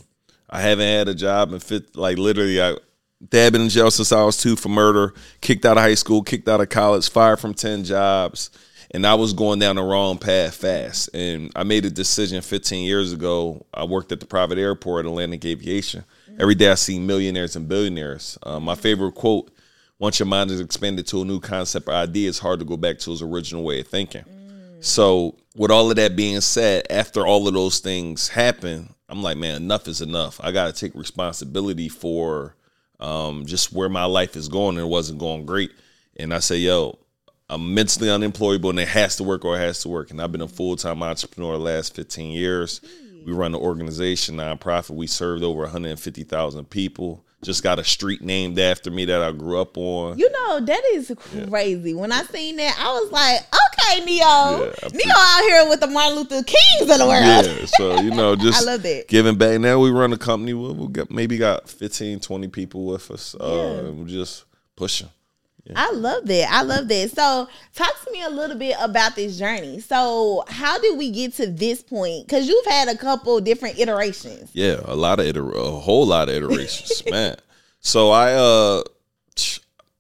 I 0.49 0.61
haven't 0.61 0.87
had 0.87 1.07
a 1.07 1.15
job 1.15 1.53
in 1.53 1.59
fit 1.59 1.95
like 1.95 2.17
literally. 2.17 2.61
I 2.61 2.77
dad 3.25 3.53
been 3.53 3.63
in 3.63 3.69
jail 3.69 3.91
since 3.91 4.11
I 4.11 4.23
was 4.23 4.37
two 4.37 4.55
for 4.55 4.69
murder. 4.69 5.13
Kicked 5.41 5.65
out 5.65 5.77
of 5.77 5.83
high 5.83 5.95
school. 5.95 6.23
Kicked 6.23 6.47
out 6.47 6.61
of 6.61 6.69
college. 6.69 7.09
Fired 7.09 7.39
from 7.39 7.53
ten 7.53 7.83
jobs. 7.83 8.49
And 8.91 9.05
I 9.05 9.15
was 9.15 9.33
going 9.33 9.59
down 9.59 9.75
the 9.75 9.83
wrong 9.83 10.17
path 10.17 10.55
fast. 10.55 11.09
And 11.13 11.51
I 11.55 11.63
made 11.63 11.83
a 11.83 11.89
decision 11.89 12.41
15 12.41 12.85
years 12.85 13.11
ago. 13.11 13.65
I 13.73 13.83
worked 13.83 14.13
at 14.13 14.21
the 14.21 14.25
private 14.25 14.57
airport 14.57 15.05
at 15.05 15.09
Atlantic 15.09 15.43
Aviation. 15.43 16.05
Every 16.39 16.55
day 16.55 16.71
I 16.71 16.75
see 16.75 16.97
millionaires 16.97 17.57
and 17.57 17.67
billionaires. 17.67 18.37
Uh, 18.43 18.61
my 18.61 18.75
favorite 18.75 19.15
quote 19.15 19.51
once 19.99 20.19
your 20.19 20.27
mind 20.27 20.51
is 20.51 20.59
expanded 20.59 21.07
to 21.07 21.21
a 21.21 21.25
new 21.25 21.39
concept 21.39 21.87
or 21.87 21.93
idea, 21.93 22.29
it's 22.29 22.39
hard 22.39 22.59
to 22.59 22.65
go 22.65 22.77
back 22.77 22.99
to 22.99 23.11
its 23.11 23.21
original 23.21 23.63
way 23.63 23.79
of 23.79 23.87
thinking. 23.87 24.23
So, 24.79 25.35
with 25.55 25.71
all 25.71 25.89
of 25.89 25.95
that 25.95 26.15
being 26.15 26.39
said, 26.41 26.85
after 26.91 27.25
all 27.25 27.47
of 27.47 27.53
those 27.55 27.79
things 27.79 28.27
happen, 28.27 28.93
I'm 29.09 29.23
like, 29.23 29.37
man, 29.37 29.55
enough 29.55 29.87
is 29.87 30.01
enough. 30.01 30.39
I 30.43 30.51
got 30.51 30.73
to 30.73 30.79
take 30.79 30.93
responsibility 30.93 31.89
for 31.89 32.55
um, 32.99 33.45
just 33.45 33.73
where 33.73 33.89
my 33.89 34.05
life 34.05 34.35
is 34.35 34.47
going, 34.47 34.77
and 34.77 34.85
it 34.85 34.89
wasn't 34.89 35.19
going 35.19 35.45
great. 35.45 35.71
And 36.17 36.33
I 36.33 36.39
say, 36.39 36.57
yo, 36.57 36.97
I'm 37.49 37.73
mentally 37.73 38.09
unemployable, 38.09 38.71
and 38.71 38.79
it 38.79 38.87
has 38.87 39.15
to 39.17 39.23
work 39.23 39.45
or 39.45 39.55
it 39.55 39.61
has 39.61 39.81
to 39.81 39.89
work. 39.89 40.11
And 40.11 40.21
I've 40.21 40.31
been 40.31 40.41
a 40.41 40.47
full 40.47 40.75
time 40.75 41.03
entrepreneur 41.03 41.53
the 41.53 41.59
last 41.59 41.95
15 41.95 42.31
years. 42.31 42.81
We 43.25 43.33
run 43.33 43.53
an 43.53 43.61
organization, 43.61 44.37
nonprofit. 44.37 44.91
We 44.91 45.07
served 45.07 45.43
over 45.43 45.61
150,000 45.63 46.69
people. 46.69 47.25
Just 47.47 47.63
got 47.63 47.79
a 47.79 47.83
street 47.83 48.21
named 48.21 48.59
after 48.59 48.91
me 48.91 49.05
that 49.05 49.21
I 49.23 49.31
grew 49.31 49.59
up 49.61 49.77
on. 49.77 50.19
You 50.19 50.29
know, 50.29 50.59
that 50.59 50.81
is 50.93 51.11
crazy. 51.47 51.93
When 51.93 52.11
I 52.11 52.23
seen 52.23 52.57
that, 52.57 52.77
I 52.77 52.91
was 52.91 53.09
like, 53.09 53.39
okay, 53.39 54.05
Neo. 54.05 54.19
Yeah, 54.25 54.89
Neo 54.93 55.13
out 55.15 55.41
here 55.43 55.69
with 55.69 55.79
the 55.79 55.87
Martin 55.87 56.17
Luther 56.17 56.43
Kings 56.43 56.91
of 56.91 56.97
the 56.97 57.07
world. 57.07 57.23
Yeah, 57.23 57.65
so 57.77 58.01
you 58.01 58.11
know, 58.19 58.35
just 58.35 58.61
I 58.61 58.65
love 58.71 58.83
that. 58.83 59.05
giving 59.07 59.37
back. 59.37 59.61
Now 59.61 59.79
we 59.79 59.91
run 59.91 60.11
a 60.11 60.17
company. 60.17 60.53
We 60.53 60.73
we 60.73 60.87
got 60.89 61.09
maybe 61.09 61.37
got 61.37 61.69
15, 61.69 62.19
20 62.19 62.47
people 62.49 62.85
with 62.85 63.09
us. 63.09 63.33
Uh, 63.39 63.45
Yeah. 63.47 63.87
and 63.87 63.99
we're 63.99 64.07
just 64.09 64.43
pushing. 64.75 65.07
I 65.75 65.91
love 65.91 66.25
that. 66.27 66.51
I 66.51 66.61
love 66.61 66.87
that. 66.87 67.11
So, 67.11 67.47
talk 67.73 68.05
to 68.05 68.11
me 68.11 68.23
a 68.23 68.29
little 68.29 68.57
bit 68.57 68.75
about 68.79 69.15
this 69.15 69.37
journey. 69.37 69.79
So, 69.79 70.43
how 70.47 70.79
did 70.79 70.97
we 70.97 71.11
get 71.11 71.33
to 71.35 71.47
this 71.47 71.81
point? 71.83 72.27
Because 72.27 72.47
you've 72.47 72.65
had 72.65 72.87
a 72.87 72.97
couple 72.97 73.39
different 73.41 73.79
iterations. 73.79 74.49
Yeah, 74.53 74.79
a 74.85 74.95
lot 74.95 75.19
of 75.19 75.25
iter- 75.25 75.51
a 75.51 75.71
whole 75.71 76.05
lot 76.05 76.29
of 76.29 76.35
iterations, 76.35 77.03
man. 77.11 77.37
So 77.87 78.11
I 78.11 78.33
uh, 78.33 78.83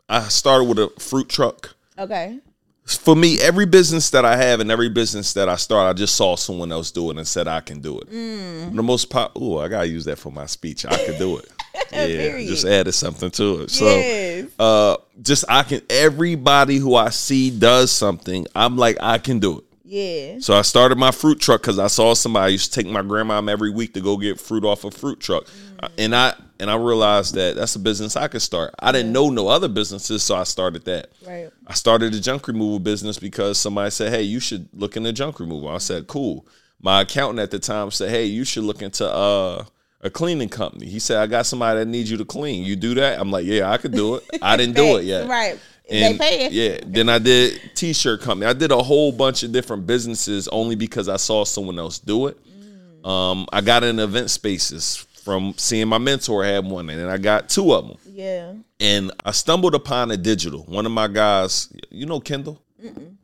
I 0.09 0.27
started 0.27 0.65
with 0.65 0.79
a 0.79 0.89
fruit 0.99 1.29
truck. 1.29 1.75
Okay. 1.97 2.39
For 2.85 3.15
me, 3.15 3.39
every 3.41 3.65
business 3.65 4.09
that 4.11 4.23
I 4.23 4.37
have 4.37 4.61
and 4.61 4.71
every 4.71 4.89
business 4.89 5.33
that 5.33 5.49
I 5.49 5.57
start, 5.57 5.89
I 5.89 5.93
just 5.93 6.15
saw 6.15 6.37
someone 6.37 6.71
else 6.71 6.89
do 6.91 7.11
it 7.11 7.17
and 7.17 7.27
said 7.27 7.47
I 7.47 7.59
can 7.59 7.81
do 7.81 7.99
it. 7.99 8.09
Mm. 8.09 8.75
The 8.75 8.83
most 8.83 9.09
pop. 9.09 9.37
Ooh, 9.37 9.57
I 9.57 9.67
gotta 9.67 9.87
use 9.87 10.05
that 10.05 10.17
for 10.17 10.31
my 10.31 10.45
speech. 10.45 10.85
I 10.85 10.97
could 11.05 11.17
do 11.17 11.37
it. 11.37 11.49
yeah, 11.91 12.39
just 12.39 12.65
added 12.65 12.93
something 12.93 13.31
to 13.31 13.61
it. 13.61 13.71
So. 13.71 13.85
yes. 13.85 14.49
uh 14.59 14.97
just 15.21 15.45
I 15.49 15.63
can 15.63 15.81
everybody 15.89 16.77
who 16.77 16.95
I 16.95 17.09
see 17.09 17.49
does 17.49 17.91
something, 17.91 18.45
I'm 18.55 18.77
like 18.77 18.97
I 19.01 19.17
can 19.17 19.39
do 19.39 19.59
it. 19.59 19.63
Yeah. 19.83 20.39
So 20.39 20.53
I 20.53 20.63
started 20.63 20.97
my 20.97 21.11
fruit 21.11 21.39
truck 21.39 21.61
because 21.61 21.79
I 21.79 21.87
saw 21.87 22.13
somebody 22.13 22.45
I 22.45 22.49
used 22.49 22.73
to 22.73 22.83
take 22.83 22.91
my 22.91 23.01
grandma 23.01 23.41
every 23.41 23.69
week 23.69 23.93
to 23.93 24.01
go 24.01 24.17
get 24.17 24.39
fruit 24.39 24.65
off 24.65 24.83
a 24.83 24.91
fruit 24.91 25.19
truck, 25.19 25.47
Uh, 25.79 25.87
and 25.97 26.13
I 26.13 26.33
and 26.59 26.69
I 26.69 26.75
realized 26.75 27.35
that 27.35 27.55
that's 27.55 27.75
a 27.75 27.79
business 27.79 28.15
I 28.15 28.27
could 28.27 28.41
start. 28.41 28.75
I 28.79 28.91
didn't 28.91 29.13
know 29.13 29.29
no 29.29 29.47
other 29.47 29.69
businesses, 29.69 30.23
so 30.23 30.35
I 30.35 30.43
started 30.43 30.83
that. 30.85 31.11
Right. 31.25 31.49
I 31.65 31.73
started 31.73 32.13
a 32.13 32.19
junk 32.19 32.47
removal 32.47 32.79
business 32.79 33.17
because 33.17 33.57
somebody 33.57 33.91
said, 33.91 34.11
"Hey, 34.11 34.23
you 34.23 34.39
should 34.39 34.67
look 34.73 34.97
into 34.97 35.13
junk 35.13 35.39
removal." 35.39 35.69
I 35.69 35.77
said, 35.77 36.07
"Cool." 36.07 36.45
my 36.81 37.01
accountant 37.01 37.39
at 37.39 37.51
the 37.51 37.59
time 37.59 37.91
said, 37.91 38.09
"Hey, 38.09 38.25
you 38.25 38.43
should 38.43 38.63
look 38.63 38.81
into 38.81 39.09
uh, 39.09 39.65
a 40.01 40.09
cleaning 40.09 40.49
company." 40.49 40.87
He 40.87 40.99
said, 40.99 41.17
"I 41.17 41.27
got 41.27 41.45
somebody 41.45 41.79
that 41.79 41.87
needs 41.87 42.09
you 42.09 42.17
to 42.17 42.25
clean. 42.25 42.63
You 42.63 42.75
do 42.75 42.95
that?" 42.95 43.19
I'm 43.19 43.31
like, 43.31 43.45
"Yeah, 43.45 43.71
I 43.71 43.77
could 43.77 43.93
do 43.93 44.15
it. 44.15 44.23
I 44.41 44.57
didn't 44.57 44.75
do 44.75 44.97
it 44.97 45.05
yet." 45.05 45.27
Right. 45.27 45.59
And 45.89 46.15
they 46.15 46.17
pay. 46.17 46.45
it. 46.45 46.51
yeah, 46.51 46.79
then 46.85 47.07
I 47.07 47.17
did 47.17 47.61
t-shirt 47.75 48.21
company. 48.21 48.45
I 48.45 48.53
did 48.53 48.71
a 48.71 48.83
whole 48.83 49.11
bunch 49.13 49.43
of 49.43 49.53
different 49.53 49.87
businesses 49.87 50.49
only 50.49 50.75
because 50.75 51.07
I 51.07 51.15
saw 51.15 51.45
someone 51.45 51.79
else 51.79 51.97
do 51.97 52.27
it. 52.27 52.37
Mm. 52.45 53.07
Um, 53.07 53.47
I 53.53 53.61
got 53.61 53.85
in 53.85 53.99
event 53.99 54.29
spaces 54.29 55.07
from 55.27 55.53
seeing 55.57 55.89
my 55.89 55.97
mentor 55.97 56.43
had 56.45 56.65
one, 56.65 56.89
and 56.89 56.99
then 56.99 57.09
I 57.09 57.17
got 57.17 57.49
two 57.49 57.73
of 57.73 57.87
them. 57.87 57.97
Yeah. 58.05 58.53
And 58.79 59.11
I 59.25 59.31
stumbled 59.31 59.75
upon 59.75 60.09
a 60.11 60.17
digital. 60.17 60.63
One 60.63 60.85
of 60.85 60.91
my 60.93 61.07
guys, 61.09 61.67
you 61.89 62.05
know 62.05 62.19
Kendall. 62.19 62.61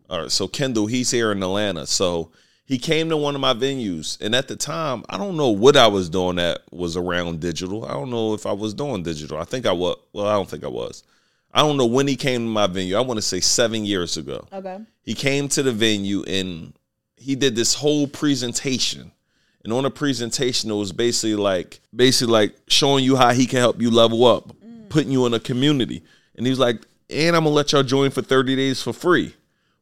All 0.09 0.23
right, 0.23 0.31
so 0.31 0.49
Kendall, 0.49 0.85
he's 0.85 1.09
here 1.11 1.31
in 1.31 1.41
Atlanta. 1.41 1.87
So 1.87 2.31
he 2.65 2.77
came 2.77 3.09
to 3.09 3.17
one 3.17 3.35
of 3.35 3.41
my 3.41 3.53
venues, 3.53 4.19
and 4.21 4.33
at 4.33 4.47
the 4.47 4.55
time, 4.55 5.03
I 5.09 5.17
don't 5.17 5.35
know 5.35 5.49
what 5.49 5.75
I 5.75 5.87
was 5.87 6.09
doing 6.09 6.37
that 6.37 6.61
was 6.71 6.95
around 6.95 7.41
digital. 7.41 7.85
I 7.85 7.91
don't 7.91 8.09
know 8.09 8.33
if 8.33 8.45
I 8.45 8.53
was 8.53 8.73
doing 8.73 9.03
digital. 9.03 9.37
I 9.37 9.43
think 9.43 9.65
I 9.65 9.73
was. 9.73 9.97
Well, 10.13 10.27
I 10.27 10.33
don't 10.33 10.49
think 10.49 10.63
I 10.63 10.69
was. 10.69 11.03
I 11.53 11.61
don't 11.61 11.77
know 11.77 11.85
when 11.85 12.07
he 12.07 12.15
came 12.15 12.41
to 12.41 12.49
my 12.49 12.67
venue. 12.67 12.95
I 12.95 13.01
want 13.01 13.17
to 13.19 13.21
say 13.21 13.39
seven 13.39 13.85
years 13.85 14.17
ago. 14.17 14.47
Okay. 14.51 14.79
He 15.03 15.13
came 15.13 15.47
to 15.49 15.61
the 15.61 15.71
venue 15.71 16.23
and 16.23 16.73
he 17.15 17.35
did 17.35 17.55
this 17.55 17.75
whole 17.75 18.07
presentation. 18.07 19.11
And 19.63 19.71
on 19.71 19.83
the 19.83 19.91
presentation, 19.91 20.71
it 20.71 20.75
was 20.75 20.91
basically 20.91 21.35
like 21.35 21.79
basically 21.95 22.33
like 22.33 22.55
showing 22.67 23.05
you 23.05 23.15
how 23.15 23.31
he 23.33 23.45
can 23.45 23.59
help 23.59 23.79
you 23.79 23.91
level 23.91 24.25
up, 24.25 24.51
mm. 24.57 24.89
putting 24.89 25.11
you 25.11 25.25
in 25.25 25.33
a 25.33 25.39
community. 25.39 26.03
And 26.35 26.45
he 26.45 26.49
was 26.49 26.59
like, 26.59 26.81
and 27.09 27.35
I'm 27.35 27.43
gonna 27.43 27.55
let 27.55 27.71
y'all 27.71 27.83
join 27.83 28.09
for 28.09 28.21
30 28.21 28.55
days 28.55 28.81
for 28.81 28.91
free. 28.91 29.35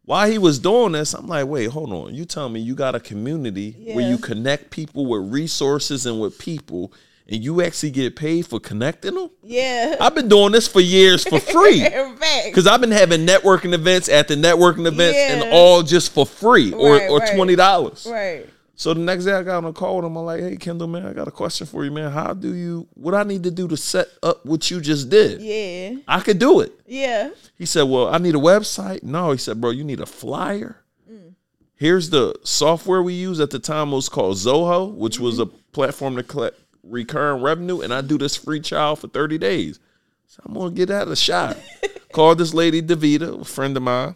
While 0.06 0.30
he 0.30 0.38
was 0.38 0.58
doing 0.60 0.94
this, 0.94 1.14
I'm 1.14 1.28
like, 1.28 1.46
wait, 1.48 1.70
hold 1.70 1.94
on. 1.94 2.16
You 2.16 2.26
tell 2.26 2.50
me 2.50 2.60
you 2.60 2.74
got 2.76 2.96
a 2.96 3.00
community 3.00 3.76
where 3.94 4.08
you 4.10 4.18
connect 4.18 4.72
people 4.72 5.06
with 5.06 5.32
resources 5.32 6.06
and 6.06 6.20
with 6.20 6.38
people, 6.40 6.92
and 7.30 7.44
you 7.44 7.62
actually 7.62 7.92
get 7.92 8.16
paid 8.16 8.48
for 8.48 8.60
connecting 8.60 9.14
them? 9.14 9.30
Yeah. 9.44 9.96
I've 10.02 10.16
been 10.16 10.28
doing 10.28 10.52
this 10.52 10.68
for 10.68 10.82
years 10.82 11.24
for 11.24 11.40
free. 11.40 11.88
Because 12.46 12.68
I've 12.68 12.82
been 12.82 12.92
having 12.92 13.26
networking 13.26 13.74
events 13.74 14.10
at 14.10 14.28
the 14.28 14.36
networking 14.36 14.86
events 14.88 15.18
and 15.18 15.54
all 15.54 15.84
just 15.84 16.12
for 16.12 16.26
free 16.26 16.74
or, 16.74 16.94
Right, 16.98 17.10
or 17.10 17.20
twenty 17.36 17.56
dollars. 17.56 18.08
Right. 18.10 18.48
So 18.82 18.96
the 18.96 19.00
next 19.00 19.26
day 19.26 19.34
I 19.34 19.44
got 19.44 19.58
on 19.58 19.66
a 19.66 19.74
call 19.74 19.98
with 19.98 20.06
him. 20.06 20.18
I'm 20.18 20.26
like, 20.26 20.40
hey 20.40 20.58
Kendall, 20.58 20.88
man, 20.88 21.06
I 21.06 21.14
got 21.14 21.28
a 21.28 21.32
question 21.32 21.68
for 21.68 21.86
you, 21.86 21.92
man. 21.92 22.10
How 22.12 22.34
do 22.34 22.56
you 22.56 22.88
what 22.96 23.14
I 23.14 23.22
need 23.22 23.44
to 23.44 23.52
do 23.52 23.68
to 23.68 23.78
set 23.78 24.08
up 24.24 24.44
what 24.44 24.72
you 24.72 24.82
just 24.82 25.08
did? 25.08 25.40
Yeah. 25.40 26.00
I 26.08 26.20
could 26.20 26.40
do 26.40 26.62
it. 26.62 26.74
Yeah. 26.88 27.30
He 27.60 27.68
said, 27.68 27.84
Well, 27.84 28.08
I 28.08 28.18
need 28.18 28.34
a 28.34 28.40
website. 28.40 29.04
No, 29.04 29.34
he 29.34 29.38
said, 29.38 29.62
bro, 29.62 29.70
you 29.70 29.84
need 29.84 30.00
a 30.00 30.08
flyer. 30.08 30.82
Mm. 31.08 31.36
Here's 31.76 32.10
the 32.10 32.34
software 32.44 33.04
we 33.04 33.14
use 33.14 33.40
at 33.40 33.52
the 33.52 33.60
time 33.60 33.90
it 33.90 33.98
was 33.98 34.10
called 34.10 34.38
Zoho, 34.38 34.92
which 34.96 35.20
was 35.20 35.38
a 35.38 35.46
mm-hmm. 35.46 35.58
platform 35.74 36.16
to 36.16 36.24
collect 36.24 36.60
recurring 36.82 37.44
revenue, 37.44 37.82
and 37.82 37.94
I 37.94 38.02
do 38.02 38.18
this 38.18 38.36
free 38.36 38.62
trial 38.62 38.96
for 38.96 39.10
30 39.10 39.38
days. 39.38 39.80
So 40.26 40.42
I'm 40.44 40.56
gonna 40.56 40.72
get 40.72 40.88
that 40.88 41.08
a 41.08 41.16
shot. 41.16 41.56
Called 42.14 42.40
this 42.40 42.56
lady 42.56 42.82
Davita, 42.82 43.42
a 43.42 43.46
friend 43.46 43.78
of 43.78 43.84
mine. 43.84 44.16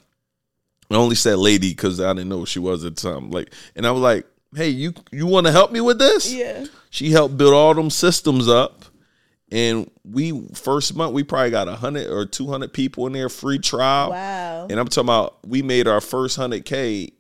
I 0.90 0.96
only 0.96 1.16
said 1.16 1.38
lady 1.38 1.70
because 1.70 2.02
I 2.02 2.12
didn't 2.14 2.30
know 2.30 2.40
who 2.40 2.46
she 2.48 2.60
was 2.60 2.84
at 2.84 2.96
the 2.96 3.12
time. 3.12 3.30
Like, 3.30 3.54
and 3.76 3.86
I 3.86 3.92
was 3.92 4.02
like, 4.02 4.26
"Hey, 4.56 4.70
you 4.70 4.94
you 5.12 5.26
want 5.28 5.46
to 5.48 5.52
help 5.52 5.72
me 5.72 5.82
with 5.82 6.00
this?" 6.00 6.34
Yeah. 6.34 6.66
She 6.90 7.12
helped 7.12 7.38
build 7.38 7.54
all 7.54 7.74
them 7.74 7.90
systems 7.90 8.48
up. 8.48 8.86
And 9.52 9.90
we 10.04 10.48
first 10.54 10.96
month 10.96 11.14
we 11.14 11.24
probably 11.24 11.52
got 11.52 11.68
hundred 11.68 12.10
or 12.10 12.26
two 12.26 12.48
hundred 12.48 12.74
people 12.74 13.06
in 13.08 13.14
there 13.14 13.30
free 13.30 13.60
trial. 13.60 14.10
Wow. 14.10 14.68
And 14.70 14.80
I'm 14.80 14.88
talking 14.88 15.06
about 15.06 15.38
we 15.46 15.62
made 15.62 15.88
our 15.88 16.02
first 16.02 16.36
hundred 16.36 16.66
K 16.66 17.12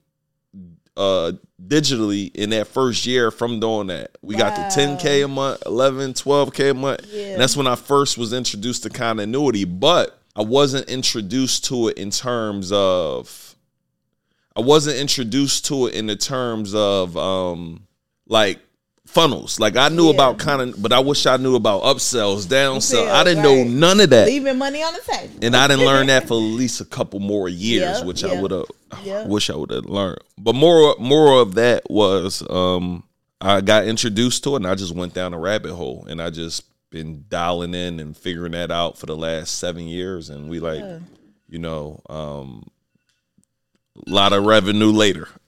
uh 0.97 1.33
digitally 1.61 2.33
in 2.35 2.49
that 2.51 2.67
first 2.67 3.05
year 3.05 3.31
from 3.31 3.59
doing 3.59 3.87
that. 3.87 4.17
We 4.21 4.35
got 4.35 4.55
the 4.55 4.81
10K 4.81 5.25
a 5.25 5.27
month, 5.27 5.63
11, 5.65 6.13
12K 6.13 6.71
a 6.71 6.73
month. 6.73 7.05
Yeah. 7.09 7.27
And 7.27 7.41
that's 7.41 7.55
when 7.57 7.67
I 7.67 7.75
first 7.75 8.17
was 8.17 8.33
introduced 8.33 8.83
to 8.83 8.89
continuity, 8.89 9.63
but 9.63 10.19
I 10.35 10.41
wasn't 10.41 10.89
introduced 10.89 11.65
to 11.65 11.87
it 11.87 11.97
in 11.97 12.11
terms 12.11 12.71
of 12.71 13.44
I 14.55 14.61
wasn't 14.61 14.97
introduced 14.97 15.65
to 15.65 15.87
it 15.87 15.95
in 15.95 16.07
the 16.07 16.15
terms 16.15 16.73
of 16.75 17.15
um 17.17 17.87
like 18.27 18.59
funnels. 19.05 19.59
Like 19.59 19.75
I 19.77 19.89
knew 19.89 20.05
Yeah. 20.07 20.13
about 20.13 20.39
kind 20.39 20.61
of 20.61 20.81
but 20.81 20.91
I 20.93 20.99
wish 20.99 21.25
I 21.25 21.37
knew 21.37 21.55
about 21.55 21.83
upsells, 21.83 22.45
downsells. 22.47 23.09
I 23.09 23.23
didn't 23.23 23.43
know 23.43 23.63
none 23.63 23.99
of 23.99 24.09
that. 24.09 24.27
Leaving 24.27 24.57
money 24.57 24.81
on 24.83 24.93
the 24.93 24.99
table. 25.01 25.33
And 25.41 25.55
I 25.55 25.67
didn't 25.67 25.85
learn 25.91 26.07
that 26.07 26.27
for 26.27 26.33
at 26.35 26.37
least 26.37 26.81
a 26.81 26.85
couple 26.85 27.19
more 27.19 27.47
years, 27.49 27.99
Yeah, 27.99 28.05
which 28.05 28.23
yeah. 28.23 28.29
I 28.29 28.41
would 28.41 28.51
have 28.51 28.65
Yeah. 29.03 29.25
wish 29.27 29.49
I 29.49 29.55
would 29.55 29.71
have 29.71 29.85
learned. 29.85 30.19
But 30.37 30.55
more 30.55 30.95
more 30.99 31.41
of 31.41 31.55
that 31.55 31.89
was 31.89 32.43
um 32.49 33.03
I 33.41 33.61
got 33.61 33.85
introduced 33.85 34.43
to 34.45 34.53
it 34.53 34.57
and 34.57 34.67
I 34.67 34.75
just 34.75 34.95
went 34.95 35.13
down 35.13 35.33
a 35.33 35.39
rabbit 35.39 35.73
hole 35.75 36.05
and 36.09 36.21
I 36.21 36.29
just 36.29 36.63
been 36.89 37.25
dialing 37.27 37.73
in 37.73 37.99
and 37.99 38.15
figuring 38.15 38.53
that 38.53 38.71
out 38.71 38.97
for 38.97 39.05
the 39.05 39.15
last 39.17 39.55
seven 39.59 39.85
years 39.87 40.29
and 40.29 40.49
we 40.49 40.59
like, 40.61 40.81
you 41.49 41.59
know, 41.59 41.99
um 42.09 42.67
a 43.95 44.09
lot 44.09 44.33
of 44.33 44.45
revenue 44.45 44.91
later. 44.91 45.27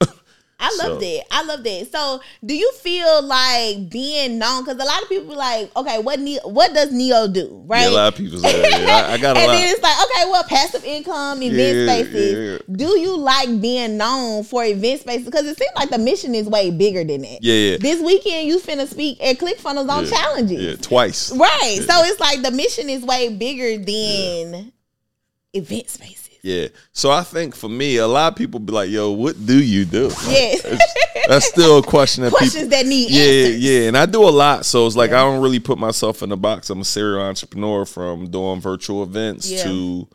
I 0.60 0.74
love 0.80 0.94
So- 0.94 0.98
that. 0.98 1.22
I 1.30 1.44
love 1.44 1.62
that. 1.62 1.88
So, 1.92 2.20
do 2.44 2.52
you 2.52 2.72
feel 2.72 3.22
like 3.22 3.90
being 3.90 4.38
known? 4.40 4.64
Because 4.64 4.80
a 4.82 4.84
lot 4.84 5.00
of 5.00 5.08
people 5.08 5.28
be 5.28 5.36
like, 5.36 5.70
okay, 5.76 6.00
what 6.00 6.18
ne- 6.18 6.40
what 6.42 6.74
does 6.74 6.90
Neo 6.92 7.28
do? 7.28 7.62
Right. 7.64 7.82
Yeah, 7.82 7.90
a 7.90 7.90
lot 7.90 8.12
of 8.12 8.18
people 8.18 8.40
say 8.40 8.60
that. 8.62 8.80
Yeah, 8.80 9.06
I, 9.08 9.12
I 9.12 9.18
got 9.18 9.36
a 9.36 9.40
and 9.40 9.46
lot. 9.46 9.52
then 9.54 9.68
it's 9.72 9.80
like, 9.80 9.96
okay, 10.02 10.30
well, 10.32 10.42
passive 10.42 10.84
income, 10.84 11.44
event 11.44 11.76
Yeah, 11.78 11.94
spaces. 11.94 12.62
Do 12.72 12.98
you 12.98 13.16
like 13.18 13.60
being 13.60 13.98
known 13.98 14.42
for 14.42 14.64
event 14.64 15.02
spaces? 15.02 15.26
Because 15.26 15.46
it 15.46 15.56
seems 15.56 15.70
like 15.76 15.90
the 15.90 15.98
mission 15.98 16.34
is 16.34 16.48
way 16.48 16.72
bigger 16.72 17.04
than 17.04 17.22
that. 17.22 17.38
Yeah, 17.40 17.54
yeah. 17.54 17.76
This 17.78 18.02
weekend, 18.02 18.48
you 18.48 18.58
finna 18.58 18.88
speak 18.88 19.22
at 19.22 19.38
ClickFunnels 19.38 19.88
on 19.88 20.06
yeah, 20.06 20.10
challenges. 20.10 20.60
Yeah, 20.60 20.74
twice. 20.74 21.30
Right. 21.36 21.78
So 21.86 22.02
it's 22.02 22.18
like 22.18 22.42
the 22.42 22.50
mission 22.50 22.88
is 22.90 23.04
way 23.04 23.28
bigger 23.32 23.76
than 23.78 24.72
event 25.52 25.88
spaces. 25.88 26.27
Yeah. 26.42 26.68
So 26.92 27.10
I 27.10 27.22
think 27.22 27.54
for 27.56 27.68
me, 27.68 27.96
a 27.96 28.06
lot 28.06 28.32
of 28.32 28.36
people 28.36 28.60
be 28.60 28.72
like, 28.72 28.90
"Yo, 28.90 29.10
what 29.10 29.44
do 29.44 29.60
you 29.62 29.84
do?" 29.84 30.10
Yes. 30.28 30.62
That's 31.28 31.46
still 31.46 31.78
a 31.78 31.82
question 31.82 32.24
that 32.24 32.32
Questions 32.32 32.64
people. 32.64 32.70
that 32.70 32.86
need 32.86 33.10
Yeah, 33.10 33.22
answers. 33.22 33.60
yeah, 33.60 33.80
and 33.88 33.98
I 33.98 34.06
do 34.06 34.22
a 34.22 34.30
lot, 34.30 34.64
so 34.64 34.86
it's 34.86 34.96
like 34.96 35.10
I 35.10 35.20
don't 35.22 35.42
really 35.42 35.58
put 35.58 35.76
myself 35.78 36.22
in 36.22 36.32
a 36.32 36.36
box. 36.36 36.70
I'm 36.70 36.80
a 36.80 36.84
serial 36.84 37.20
entrepreneur 37.20 37.84
from 37.84 38.30
doing 38.30 38.60
virtual 38.62 39.02
events 39.02 39.50
Yeah. 39.50 39.64
to 39.64 40.08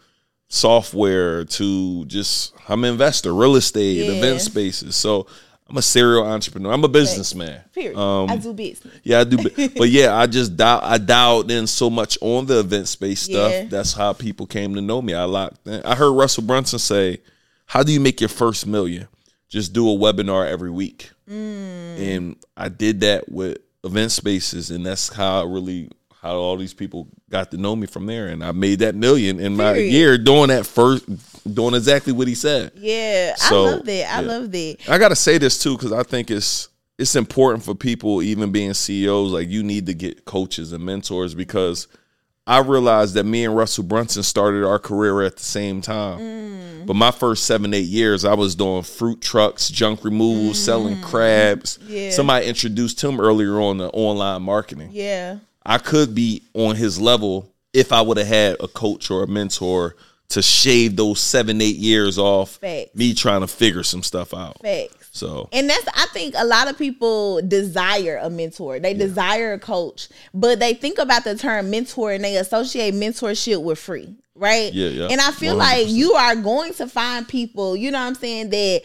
software 0.50 1.44
to 1.46 2.06
just 2.06 2.53
I'm 2.70 2.84
an 2.84 2.92
investor, 2.92 3.34
real 3.34 3.56
estate, 3.56 3.98
Yeah. 4.06 4.12
event 4.13 4.42
spaces. 4.42 4.96
So 4.96 5.27
I'm 5.74 5.77
a 5.77 5.82
serial 5.82 6.24
entrepreneur. 6.24 6.72
I'm 6.72 6.84
a 6.84 6.88
businessman. 6.88 7.60
Period. 7.74 7.98
Um, 7.98 8.30
I 8.30 8.38
do 8.38 8.53
business. 8.53 8.94
yeah, 9.01 9.22
I 9.22 9.24
do. 9.24 9.38
But, 9.75 9.89
yeah, 9.89 10.15
I 10.15 10.27
just 10.27 10.56
dial, 10.56 10.80
I 10.84 11.00
dialed 11.00 11.50
in 11.50 11.65
so 11.65 11.89
much 11.89 12.15
on 12.22 12.46
the 12.46 12.60
event 12.60 12.88
space 12.88 13.22
stuff. 13.22 13.51
Yeah. 13.51 13.63
That's 13.63 13.92
how 13.92 14.13
people 14.13 14.46
came 14.46 14.75
to 14.75 14.82
know 14.82 15.01
me. 15.01 15.15
I 15.15 15.24
locked 15.24 15.65
in. 15.65 15.82
I 15.84 15.96
heard 15.96 16.12
Russell 16.12 16.44
Brunson 16.44 16.77
say, 16.77 17.22
"How 17.65 17.82
do 17.82 17.92
you 17.92 18.00
make 18.00 18.22
your 18.22 18.30
first 18.30 18.68
million? 18.68 19.08
Just 19.50 19.74
do 19.74 19.89
a 19.89 19.98
webinar 19.98 20.48
every 20.48 20.70
week." 20.70 21.10
Mm. 21.27 22.15
And 22.15 22.36
I 22.56 22.70
did 22.70 23.01
that 23.01 23.32
with 23.32 23.58
event 23.84 24.12
spaces, 24.12 24.70
and 24.70 24.86
that's 24.86 25.10
how 25.10 25.42
I 25.42 25.46
really 25.46 25.89
how 26.24 26.36
all 26.38 26.56
these 26.56 26.74
people 26.74 27.10
got 27.30 27.51
to 27.51 27.58
know 27.58 27.75
me 27.75 27.86
from 27.86 28.06
there. 28.06 28.30
And 28.30 28.44
I 28.44 28.53
made 28.53 28.80
that 28.80 28.96
million 28.96 29.42
in 29.42 29.58
my 29.58 29.74
Period. 29.74 29.92
year 29.92 30.18
doing 30.18 30.48
that 30.48 30.65
first, 30.65 31.03
doing 31.53 31.75
exactly 31.75 32.13
what 32.13 32.30
he 32.30 32.34
said. 32.34 32.72
Yeah, 32.77 33.36
So, 33.36 33.65
I 33.65 33.72
love 33.72 33.86
that. 33.86 34.15
I 34.15 34.22
yeah. 34.22 34.27
love 34.27 34.51
that. 34.53 34.77
I 34.88 34.98
gotta 34.98 35.18
say 35.18 35.38
this 35.38 35.62
too 35.62 35.75
because 35.75 35.92
I 35.92 36.03
think 36.03 36.32
it's 36.32 36.70
it's 36.98 37.15
important 37.18 37.65
for 37.65 37.75
people, 37.75 38.22
even 38.22 38.51
being 38.51 38.74
CEOs, 38.74 39.34
like 39.34 39.50
you 39.50 39.63
need 39.63 39.88
to 39.88 39.94
get 39.94 40.24
coaches 40.24 40.72
and 40.72 40.86
mentors 40.86 41.36
because 41.36 41.88
I 42.48 42.60
realized 42.60 43.15
that 43.15 43.25
me 43.25 43.44
and 43.46 43.56
Russell 43.56 43.84
Brunson 43.84 44.24
started 44.24 44.65
our 44.65 44.80
career 44.80 45.24
at 45.24 45.38
the 45.38 45.44
same 45.44 45.82
time. 45.82 46.20
Mm. 46.20 46.86
But 46.86 46.96
my 46.96 47.12
first 47.12 47.46
seven, 47.46 47.74
eight 47.74 47.88
years, 47.88 48.25
I 48.25 48.34
was 48.34 48.56
doing 48.56 48.84
fruit 48.84 49.22
trucks, 49.22 49.70
junk 49.70 50.03
removal, 50.03 50.53
selling 50.53 51.01
crabs. 51.01 51.77
Mm. 51.80 51.86
Yeah. 51.89 52.10
Somebody 52.12 52.46
introduced 52.46 53.03
him 53.03 53.20
earlier 53.20 53.60
on 53.60 53.77
the 53.77 53.89
online 53.89 54.44
marketing. 54.44 54.89
Yeah. 54.92 55.38
I 55.65 55.77
could 55.77 56.13
be 56.13 56.41
on 56.53 56.75
his 56.75 57.00
level 57.00 57.50
if 57.74 57.91
I 57.91 58.01
would 58.01 58.17
have 58.17 58.27
had 58.27 58.58
a 58.60 58.67
coach 58.67 59.10
or 59.10 59.24
a 59.24 59.27
mentor 59.27 59.96
to 60.29 60.41
shave 60.41 60.96
those 60.96 61.20
seven, 61.20 61.62
eight 61.62 61.75
years 61.75 62.17
off 62.17 62.58
Facts. 62.58 62.96
me 62.96 63.13
trying 63.13 63.41
to 63.41 63.48
figure 63.48 63.84
some 63.84 64.01
stuff 64.03 64.34
out. 64.34 64.60
Facts. 64.62 65.10
So 65.12 65.48
And 65.51 65.70
that's 65.70 65.88
I 65.96 66.08
think 66.12 66.34
a 66.38 66.46
lot 66.46 66.67
of 66.70 66.77
people 66.77 67.39
desire 67.41 68.20
a 68.22 68.29
mentor. 68.32 68.79
They 68.79 68.93
desire 68.96 69.53
a 69.53 69.60
coach, 69.60 70.08
but 70.34 70.60
they 70.60 70.74
think 70.74 70.98
about 70.98 71.24
the 71.24 71.36
term 71.36 71.70
mentor 71.70 72.13
and 72.13 72.24
they 72.24 72.38
associate 72.38 72.96
mentorship 72.96 73.62
with 73.62 73.77
free, 73.77 74.15
right? 74.34 74.74
Yeah, 74.74 74.88
yeah. 74.89 75.08
And 75.12 75.22
I 75.22 75.32
feel 75.32 75.55
like 75.55 75.86
100%. 75.88 75.91
you 75.93 76.13
are 76.13 76.36
going 76.36 76.74
to 76.75 76.88
find 76.88 77.27
people, 77.27 77.75
you 77.75 77.91
know 77.91 78.00
what 78.00 78.08
I'm 78.08 78.15
saying, 78.15 78.50
that 78.50 78.82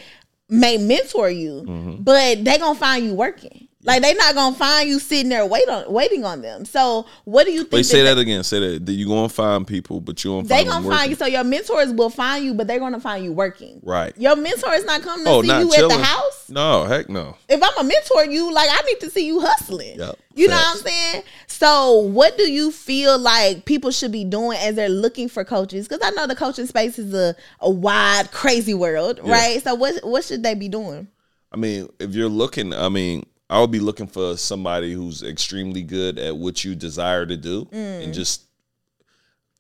may 0.51 0.77
mentor 0.77 1.31
you, 1.31 1.63
Mm-hmm. 1.67 2.03
but 2.03 2.45
they 2.45 2.59
gonna 2.59 2.79
find 2.79 3.07
you 3.07 3.15
working. 3.15 3.68
Like 3.85 4.03
they 4.03 4.13
not 4.15 4.35
gonna 4.35 4.57
find 4.57 4.89
you 4.89 4.99
sitting 4.99 5.29
there 5.29 5.47
wait 5.47 5.69
on 5.69 5.91
waiting 5.93 6.25
on 6.25 6.43
them. 6.43 6.65
So 6.65 7.07
what 7.25 7.45
do 7.47 7.53
you 7.53 7.61
think? 7.61 7.73
Wait, 7.75 7.87
say 7.87 8.03
that 8.03 8.15
that 8.15 8.21
again. 8.21 8.43
Say 8.43 8.59
that. 8.59 8.85
That 8.87 8.93
you 8.93 9.07
gonna 9.07 9.29
find 9.29 9.65
people, 9.65 10.01
but 10.01 10.23
you 10.25 10.33
gonna 10.33 10.49
they 10.49 10.65
find 10.65 10.69
gonna 10.85 10.89
find 10.97 11.11
you. 11.11 11.15
So 11.17 11.27
your 11.27 11.45
mentors 11.45 11.93
will 11.93 12.11
find 12.11 12.45
you, 12.45 12.55
but 12.55 12.67
they're 12.67 12.81
gonna 12.81 12.99
find 12.99 13.23
you 13.25 13.33
working. 13.33 13.79
Right. 13.85 14.13
Your 14.19 14.35
mentor 14.35 14.73
is 14.75 14.85
not 14.85 15.03
coming 15.03 15.25
to 15.27 15.31
Oh, 15.31 15.43
see 15.43 15.49
you 15.49 15.71
chilling. 15.71 15.93
at 15.93 15.97
the 15.99 16.03
house. 16.05 16.49
No, 16.51 16.85
heck 16.87 17.09
no. 17.09 17.37
If 17.49 17.63
I'm 17.63 17.79
a 17.79 17.85
mentor, 17.89 18.25
you 18.25 18.53
like 18.53 18.69
I 18.69 18.83
need 18.83 18.99
to 19.01 19.11
see 19.11 19.25
you 19.27 19.41
hustling. 19.41 19.97
Yep. 20.01 20.19
You 20.35 20.49
know 20.49 20.57
what 20.57 20.77
I'm 20.77 20.83
saying? 20.83 21.23
So 21.47 21.99
what 22.01 22.37
do 22.37 22.51
you 22.51 22.73
feel 22.73 23.17
like 23.17 23.65
people 23.65 23.93
should 23.93 24.11
be 24.13 24.25
doing 24.25 24.59
as 24.59 24.75
they're 24.75 24.89
looking 24.89 25.29
for 25.29 25.45
coaches? 25.45 25.87
Because 25.87 26.03
I 26.05 26.11
know 26.17 26.27
the 26.27 26.35
coaching 26.37 26.67
space 26.67 26.99
is 26.99 27.15
a, 27.15 27.37
a 27.61 27.71
wide, 27.71 28.31
crazy 28.33 28.75
world, 28.75 29.21
Yeah. 29.25 29.31
right? 29.33 29.63
So 29.63 29.77
what 29.77 30.05
what 30.05 30.25
should 30.25 30.43
they 30.43 30.55
be 30.55 30.69
doing? 30.69 31.07
I 31.53 31.57
mean, 31.57 31.89
if 32.01 32.15
you're 32.15 32.29
looking, 32.29 32.75
I 32.75 32.89
mean, 32.89 33.25
I 33.51 33.61
would 33.61 33.71
be 33.71 33.81
looking 33.81 34.07
for 34.07 34.37
somebody 34.37 34.93
who's 34.93 35.23
extremely 35.23 35.83
good 35.83 36.19
at 36.19 36.37
what 36.37 36.65
you 36.65 36.75
desire 36.75 37.25
to 37.27 37.37
do, 37.37 37.65
Mm. 37.67 38.05
and 38.05 38.15
just 38.15 38.43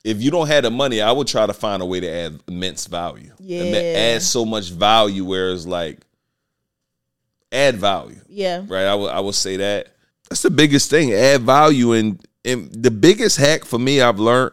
if 0.05 0.23
you 0.23 0.31
don't 0.31 0.47
have 0.47 0.63
the 0.63 0.71
money, 0.71 1.01
I 1.01 1.11
would 1.13 1.27
try 1.27 1.47
to 1.47 1.53
find 1.53 1.83
a 1.83 1.87
way 1.87 2.01
to 2.01 2.09
add 2.09 2.41
immense 2.47 2.87
value. 2.87 3.33
Yeah. 3.41 3.63
add 3.63 4.23
so 4.23 4.45
much 4.45 4.71
value 4.71 5.25
where 5.25 5.51
it's 5.51 5.67
like 5.67 5.99
add 7.51 7.77
value. 7.77 8.21
Yeah. 8.29 8.65
right? 8.69 8.85
I 8.87 8.95
would 8.95 9.11
I 9.11 9.21
would 9.21 9.35
say 9.35 9.57
that 9.57 9.89
that's 10.29 10.43
the 10.43 10.51
biggest 10.51 10.91
thing. 10.91 11.13
Add 11.13 11.43
value 11.43 11.93
and 11.93 12.21
and 12.45 12.71
the 12.73 12.91
biggest 12.91 13.37
hack 13.39 13.65
for 13.65 13.79
me 13.79 14.01
I've 14.01 14.19
learned 14.21 14.53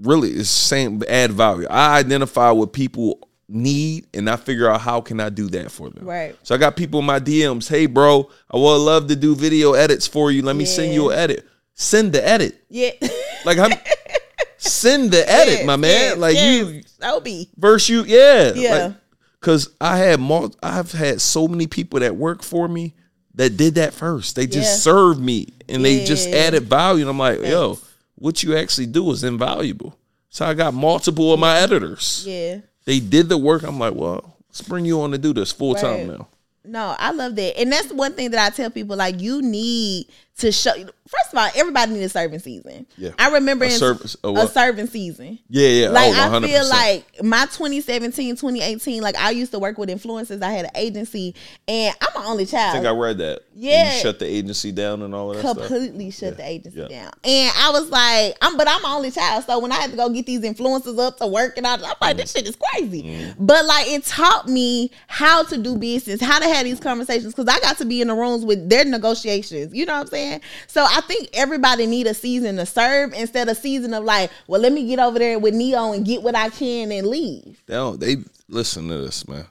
really 0.00 0.30
is 0.30 0.48
saying 0.50 1.02
add 1.08 1.32
value. 1.32 1.66
I 1.68 1.98
identify 1.98 2.50
with 2.52 2.72
people 2.72 3.27
need 3.48 4.06
and 4.12 4.28
I 4.28 4.36
figure 4.36 4.68
out 4.70 4.80
how 4.82 5.00
can 5.00 5.20
I 5.20 5.30
do 5.30 5.48
that 5.50 5.70
for 5.70 5.88
them. 5.90 6.04
Right. 6.06 6.36
So 6.42 6.54
I 6.54 6.58
got 6.58 6.76
people 6.76 7.00
in 7.00 7.06
my 7.06 7.18
DMs, 7.20 7.68
hey 7.68 7.86
bro, 7.86 8.30
I 8.50 8.56
would 8.56 8.76
love 8.76 9.06
to 9.08 9.16
do 9.16 9.34
video 9.34 9.72
edits 9.72 10.06
for 10.06 10.30
you. 10.30 10.42
Let 10.42 10.54
me 10.56 10.64
send 10.66 10.92
you 10.92 11.10
an 11.10 11.18
edit. 11.18 11.46
Send 11.74 12.12
the 12.12 12.26
edit. 12.26 12.62
Yeah. 12.68 12.90
Like 13.44 13.56
I'm 13.58 13.70
send 14.56 15.12
the 15.12 15.30
edit, 15.30 15.64
my 15.64 15.76
man. 15.76 16.18
like 16.20 16.36
you. 16.36 16.82
So 17.00 17.20
be. 17.20 17.48
verse 17.56 17.88
you 17.88 18.02
yeah 18.04 18.52
Yeah. 18.54 18.92
because 19.40 19.70
i 19.80 19.96
had 19.96 20.18
more 20.18 20.50
i've 20.62 20.90
had 20.90 21.20
so 21.20 21.46
many 21.46 21.68
people 21.68 22.00
that 22.00 22.16
work 22.16 22.42
for 22.42 22.66
me 22.66 22.94
that 23.34 23.56
did 23.56 23.76
that 23.76 23.94
first 23.94 24.34
they 24.34 24.46
just 24.48 24.70
Yeah. 24.86 24.92
served 24.92 25.20
me 25.20 25.46
and 25.68 25.84
they 25.84 26.04
just 26.04 26.28
added 26.28 26.64
value 26.64 27.02
and 27.02 27.10
i'm 27.10 27.18
like 27.18 27.40
yo 27.42 27.78
what 28.16 28.42
you 28.42 28.56
actually 28.56 28.86
do 28.86 29.08
is 29.12 29.22
invaluable 29.22 29.96
so 30.28 30.44
i 30.44 30.54
got 30.54 30.74
multiple 30.74 31.32
of 31.32 31.38
my 31.38 31.56
editors 31.58 32.24
Yeah. 32.26 32.58
They 32.88 32.98
did 33.00 33.28
the 33.28 33.36
work 33.38 33.62
i'm 33.62 33.78
like 33.78 33.94
well 33.94 34.36
let's 34.48 34.62
bring 34.62 34.84
you 34.84 35.00
on 35.02 35.10
to 35.12 35.18
do 35.18 35.32
this 35.34 35.52
full 35.52 35.74
time 35.74 36.08
Right. 36.08 36.18
now 36.18 36.28
No, 36.64 36.94
I 36.98 37.12
love 37.12 37.34
that. 37.36 37.58
And 37.58 37.72
that's 37.72 37.90
one 37.92 38.12
thing 38.12 38.30
that 38.32 38.44
I 38.44 38.54
tell 38.54 38.68
people 38.70 38.96
like 38.96 39.20
you 39.20 39.40
need 39.40 40.06
to 40.38 40.52
show 40.52 40.72
first 40.74 41.32
of 41.32 41.38
all, 41.38 41.48
everybody 41.56 41.92
needs 41.92 42.06
a 42.06 42.08
serving 42.10 42.38
season. 42.38 42.86
Yeah. 42.96 43.10
I 43.18 43.30
remember 43.30 43.64
A 43.64 43.68
in 43.68 43.78
service- 43.78 44.16
a 44.22 44.28
a 44.28 44.46
serving 44.46 44.86
season. 44.88 45.38
yeah 45.48 45.68
yeah 45.68 45.88
Like 45.88 46.14
oh, 46.14 46.20
I 46.20 46.40
100%. 46.40 46.46
feel 46.46 46.68
like 46.68 47.22
my 47.24 47.46
2017, 47.46 48.36
2018, 48.36 49.02
like 49.02 49.16
I 49.16 49.30
used 49.30 49.50
to 49.52 49.58
work 49.58 49.78
with 49.78 49.88
influencers. 49.88 50.42
I 50.42 50.50
had 50.52 50.66
an 50.66 50.70
agency 50.74 51.34
and 51.66 51.94
I'm 52.00 52.22
an 52.22 52.28
only 52.28 52.44
child. 52.46 52.70
i 52.70 52.72
think 52.74 52.86
i 52.86 52.90
read 52.90 53.18
that 53.18 53.40
Yeah. 53.54 53.94
you 53.96 54.00
shut 54.02 54.18
the 54.18 54.26
agency 54.26 54.70
down 54.70 55.02
and 55.02 55.14
all 55.14 55.30
of 55.30 55.36
that 55.36 55.42
stuff 55.42 55.56
Completely 55.66 56.10
shut 56.10 56.32
Yeah. 56.32 56.36
the 56.36 56.46
agency 56.48 56.78
Yeah. 56.80 56.88
down. 56.88 57.12
And 57.24 57.52
I 57.56 57.70
was 57.70 57.88
like, 57.90 58.36
I'm 58.42 58.56
but 58.56 58.68
I'm 58.68 58.84
an 58.84 58.90
only 58.90 59.10
child. 59.10 59.44
So 59.44 59.58
when 59.60 59.72
I 59.72 59.76
had 59.76 59.90
to 59.92 59.96
go 59.96 60.08
get 60.10 60.26
these 60.26 60.40
influencers 60.42 60.98
up 60.98 61.16
to 61.18 61.26
work 61.26 61.56
and 61.56 61.66
I, 61.66 61.74
I'm 61.76 61.94
like, 62.00 62.16
this 62.18 62.32
shit 62.32 62.46
is 62.48 62.56
crazy. 62.56 63.02
Mm-hmm. 63.02 63.44
But 63.46 63.64
like 63.64 63.88
it 63.88 64.04
taught 64.04 64.46
me 64.46 64.90
how 65.06 65.42
to 65.44 65.56
do 65.56 65.76
business, 65.76 66.20
how 66.20 66.38
to 66.38 66.46
have 66.46 66.64
these 66.64 66.80
conversations, 66.80 67.34
because 67.34 67.52
I 67.52 67.58
got 67.60 67.78
to 67.78 67.84
be 67.86 68.02
in 68.02 68.08
the 68.08 68.14
rooms 68.14 68.44
with 68.44 68.68
their 68.68 68.84
negotiations. 68.84 69.72
You 69.74 69.86
know 69.86 69.94
what 69.94 70.00
I'm 70.02 70.06
saying? 70.08 70.27
So 70.66 70.84
I 70.88 71.00
think 71.02 71.28
everybody 71.32 71.86
need 71.86 72.06
a 72.06 72.14
season 72.14 72.56
to 72.56 72.66
serve 72.66 73.12
instead 73.14 73.48
of 73.48 73.56
season 73.56 73.94
of 73.94 74.04
like, 74.04 74.30
well, 74.46 74.60
let 74.60 74.72
me 74.72 74.86
get 74.86 74.98
over 74.98 75.18
there 75.18 75.38
with 75.38 75.54
Neo 75.54 75.92
and 75.92 76.04
get 76.04 76.22
what 76.22 76.34
I 76.34 76.48
can 76.48 76.90
and 76.92 77.06
leave. 77.06 77.62
They 77.66 77.74
don't, 77.74 77.98
they 78.00 78.16
listen 78.48 78.88
to 78.88 78.98
this, 78.98 79.26
man. 79.28 79.46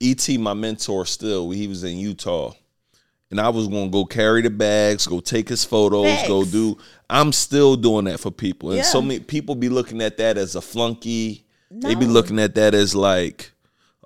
ET, 0.00 0.28
my 0.38 0.52
mentor, 0.54 1.06
still 1.06 1.50
he 1.50 1.66
was 1.68 1.82
in 1.84 1.96
Utah, 1.96 2.52
and 3.30 3.40
I 3.40 3.48
was 3.48 3.66
gonna 3.66 3.88
go 3.88 4.04
carry 4.04 4.42
the 4.42 4.50
bags, 4.50 5.06
go 5.06 5.20
take 5.20 5.48
his 5.48 5.64
photos, 5.64 6.22
go 6.28 6.44
do. 6.44 6.76
I'm 7.08 7.32
still 7.32 7.76
doing 7.76 8.04
that 8.04 8.20
for 8.20 8.30
people, 8.30 8.72
and 8.72 8.84
so 8.84 9.00
many 9.00 9.20
people 9.20 9.54
be 9.54 9.68
looking 9.70 10.02
at 10.02 10.18
that 10.18 10.36
as 10.36 10.54
a 10.54 10.60
flunky. 10.60 11.44
They 11.70 11.94
be 11.94 12.06
looking 12.06 12.38
at 12.38 12.54
that 12.56 12.74
as 12.74 12.94
like, 12.94 13.50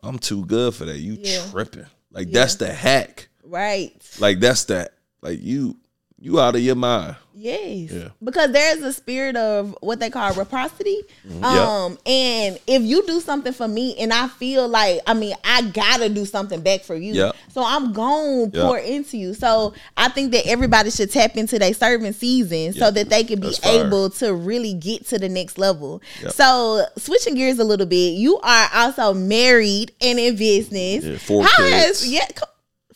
I'm 0.03 0.19
too 0.19 0.45
good 0.47 0.75
for 0.75 0.85
that. 0.85 0.99
You 0.99 1.19
Yeah. 1.21 1.45
tripping? 1.51 1.87
Like 2.13 2.31
that's 2.31 2.55
the 2.57 2.73
hack. 2.73 3.29
Right. 3.45 3.93
Like 4.19 4.39
that's 4.41 4.65
that. 4.67 4.95
Like 5.23 5.41
you, 5.43 5.77
you 6.21 6.39
out 6.39 6.55
of 6.55 6.61
your 6.61 6.75
mind. 6.77 7.17
Yes. 7.35 7.91
Yeah. 7.93 8.09
Because 8.23 8.53
there 8.53 8.77
is 8.77 8.83
a 8.83 8.93
spirit 8.93 9.35
of 9.35 9.75
what 9.81 9.99
they 9.99 10.11
call 10.11 10.29
reciprocity. 10.35 10.99
Mm-hmm. 11.27 11.43
Um, 11.43 11.99
and 12.05 12.59
if 12.67 12.83
you 12.83 13.03
do 13.07 13.19
something 13.21 13.55
for 13.55 13.67
me 13.67 13.97
and 13.99 14.13
I 14.13 14.29
feel 14.29 14.69
like, 14.69 15.01
I 15.07 15.15
mean, 15.15 15.35
I 15.43 15.63
gotta 15.63 16.11
do 16.11 16.27
something 16.27 16.61
back 16.61 16.83
for 16.83 16.95
you. 16.95 17.15
Yeah. 17.15 17.33
So 17.49 17.65
I'm 17.65 17.95
gonna 17.95 18.51
Yeah. 18.53 18.65
pour 18.65 18.79
into 18.79 19.17
you. 19.17 19.33
So 19.33 19.73
I 19.97 20.11
think 20.11 20.33
that 20.33 20.47
everybody 20.47 20.91
should 20.91 21.11
tap 21.11 21.39
into 21.39 21.59
their 21.59 21.73
serving 21.73 22.13
season 22.13 22.75
so 22.75 22.91
that 22.91 23.09
they 23.09 23.25
can 23.25 23.41
be 23.41 23.55
able 23.65 24.11
to 24.11 24.35
really 24.35 24.75
get 24.75 25.07
to 25.09 25.19
the 25.19 25.31
next 25.31 25.57
level. 25.57 26.03
Yep. 26.23 26.33
So 26.33 26.85
switching 26.99 27.37
gears 27.37 27.59
a 27.59 27.65
little 27.65 27.87
bit, 27.87 28.13
you 28.19 28.39
are 28.41 28.69
also 28.75 29.15
married 29.15 29.93
and 30.03 30.19
in 30.19 30.37
business. 30.37 31.05
Yeah, 31.07 31.17
four 31.17 31.45
How 31.45 31.57
kids. 31.57 32.03
has- 32.03 32.13
yeah, 32.13 32.27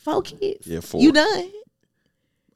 four 0.00 0.20
kids. 0.20 0.66
Yeah, 0.66 0.80
four. 0.80 1.00
You 1.00 1.12
done? 1.12 1.50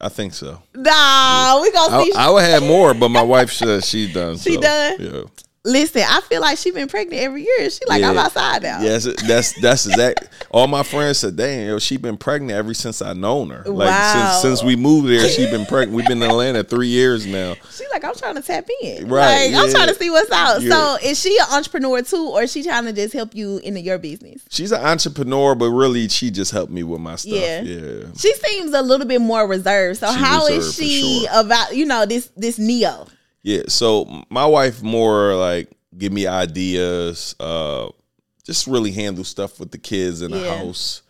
I 0.01 0.09
think 0.09 0.33
so. 0.33 0.63
Nah, 0.75 1.61
we 1.61 1.73
gonna 1.73 1.97
I, 1.97 2.05
see. 2.05 2.13
I 2.17 2.31
would 2.31 2.45
have 2.45 2.63
more, 2.63 2.95
but 2.95 3.09
my 3.09 3.23
wife 3.23 3.51
says 3.51 3.89
she's 3.89 4.13
done. 4.13 4.37
She 4.39 4.55
so, 4.55 4.61
done? 4.61 4.97
Yeah. 5.01 5.23
Listen, 5.69 6.03
I 6.09 6.21
feel 6.23 6.41
like 6.41 6.57
she 6.57 6.71
been 6.71 6.89
pregnant 6.89 7.21
every 7.23 7.43
year. 7.43 7.69
She 7.71 7.81
like 7.87 8.03
I'm 8.03 8.17
outside 8.17 8.63
now. 8.63 8.81
Yes, 8.81 9.05
that's 9.27 9.53
that's 9.61 9.87
exact. 9.87 10.29
All 10.51 10.67
my 10.67 10.83
friends 10.83 11.19
said, 11.19 11.37
"Dang, 11.37 11.67
yo, 11.67 11.79
she 11.79 11.99
been 11.99 12.17
pregnant 12.17 12.53
ever 12.53 12.73
since 12.73 13.03
I 13.03 13.13
known 13.13 13.51
her. 13.51 13.63
Like 13.67 13.89
Wow. 13.91 14.41
since 14.41 14.43
since 14.61 14.65
we 14.65 14.77
moved 14.77 15.09
there, 15.09 15.29
she 15.29 15.45
been 15.51 15.67
pregnant. 15.67 15.93
We've 15.97 16.07
been 16.07 16.23
in 16.23 16.31
Atlanta 16.31 16.65
three 16.65 16.89
years 16.89 17.27
now. 17.27 17.55
She 17.79 17.85
like 17.93 18.03
I'm 18.03 18.15
trying 18.15 18.35
to 18.35 18.43
tap 18.43 18.67
in. 18.83 19.09
Right, 19.09 19.53
Like, 19.53 19.65
I'm 19.65 19.71
trying 19.71 19.89
to 19.89 19.95
see 19.95 20.11
what's 20.11 20.31
out. 20.33 20.61
Yeah. 20.63 20.71
So 20.71 20.97
is 21.07 21.21
she 21.21 21.37
an 21.39 21.47
entrepreneur 21.53 22.03
too, 22.03 22.29
or 22.31 22.43
is 22.43 22.51
she 22.53 22.63
trying 22.65 22.87
to 22.87 22.93
just 22.93 23.13
help 23.15 23.35
you 23.37 23.59
into 23.59 23.81
your 23.81 23.99
business? 23.99 24.43
She's 24.51 24.73
an 24.73 24.81
entrepreneur, 24.85 25.55
but 25.55 25.71
really, 25.71 26.09
she 26.09 26.31
just 26.31 26.51
helped 26.51 26.73
me 26.73 26.83
with 26.83 27.01
my 27.01 27.15
stuff. 27.17 27.33
Yeah. 27.35 27.61
Yeah, 27.61 28.05
She 28.17 28.33
seems 28.35 28.73
a 28.73 28.83
little 28.83 29.07
bit 29.07 29.21
more 29.21 29.47
reserved. 29.47 30.01
So 30.01 30.11
She 30.13 30.19
how 30.19 30.47
is 30.47 30.57
reserved 30.57 30.77
for 30.77 30.83
she 30.83 31.27
sure. 31.31 31.41
about 31.41 31.77
you 31.77 31.85
know 31.85 32.07
this 32.07 32.31
this 32.37 32.59
Neo? 32.59 33.07
Yeah. 33.49 33.63
So 33.69 34.25
my 34.29 34.45
wife 34.45 34.83
more 34.83 35.35
like 35.35 35.71
give 35.97 36.13
me 36.13 36.27
ideas, 36.27 37.35
uh, 37.41 37.89
just 38.45 38.67
really 38.67 38.93
handle 38.93 39.25
stuff 39.25 39.59
with 39.59 39.71
the 39.71 39.79
kids 39.79 40.21
in 40.23 40.31
the 40.31 40.39
Yeah. 40.41 40.59
house. 40.59 41.03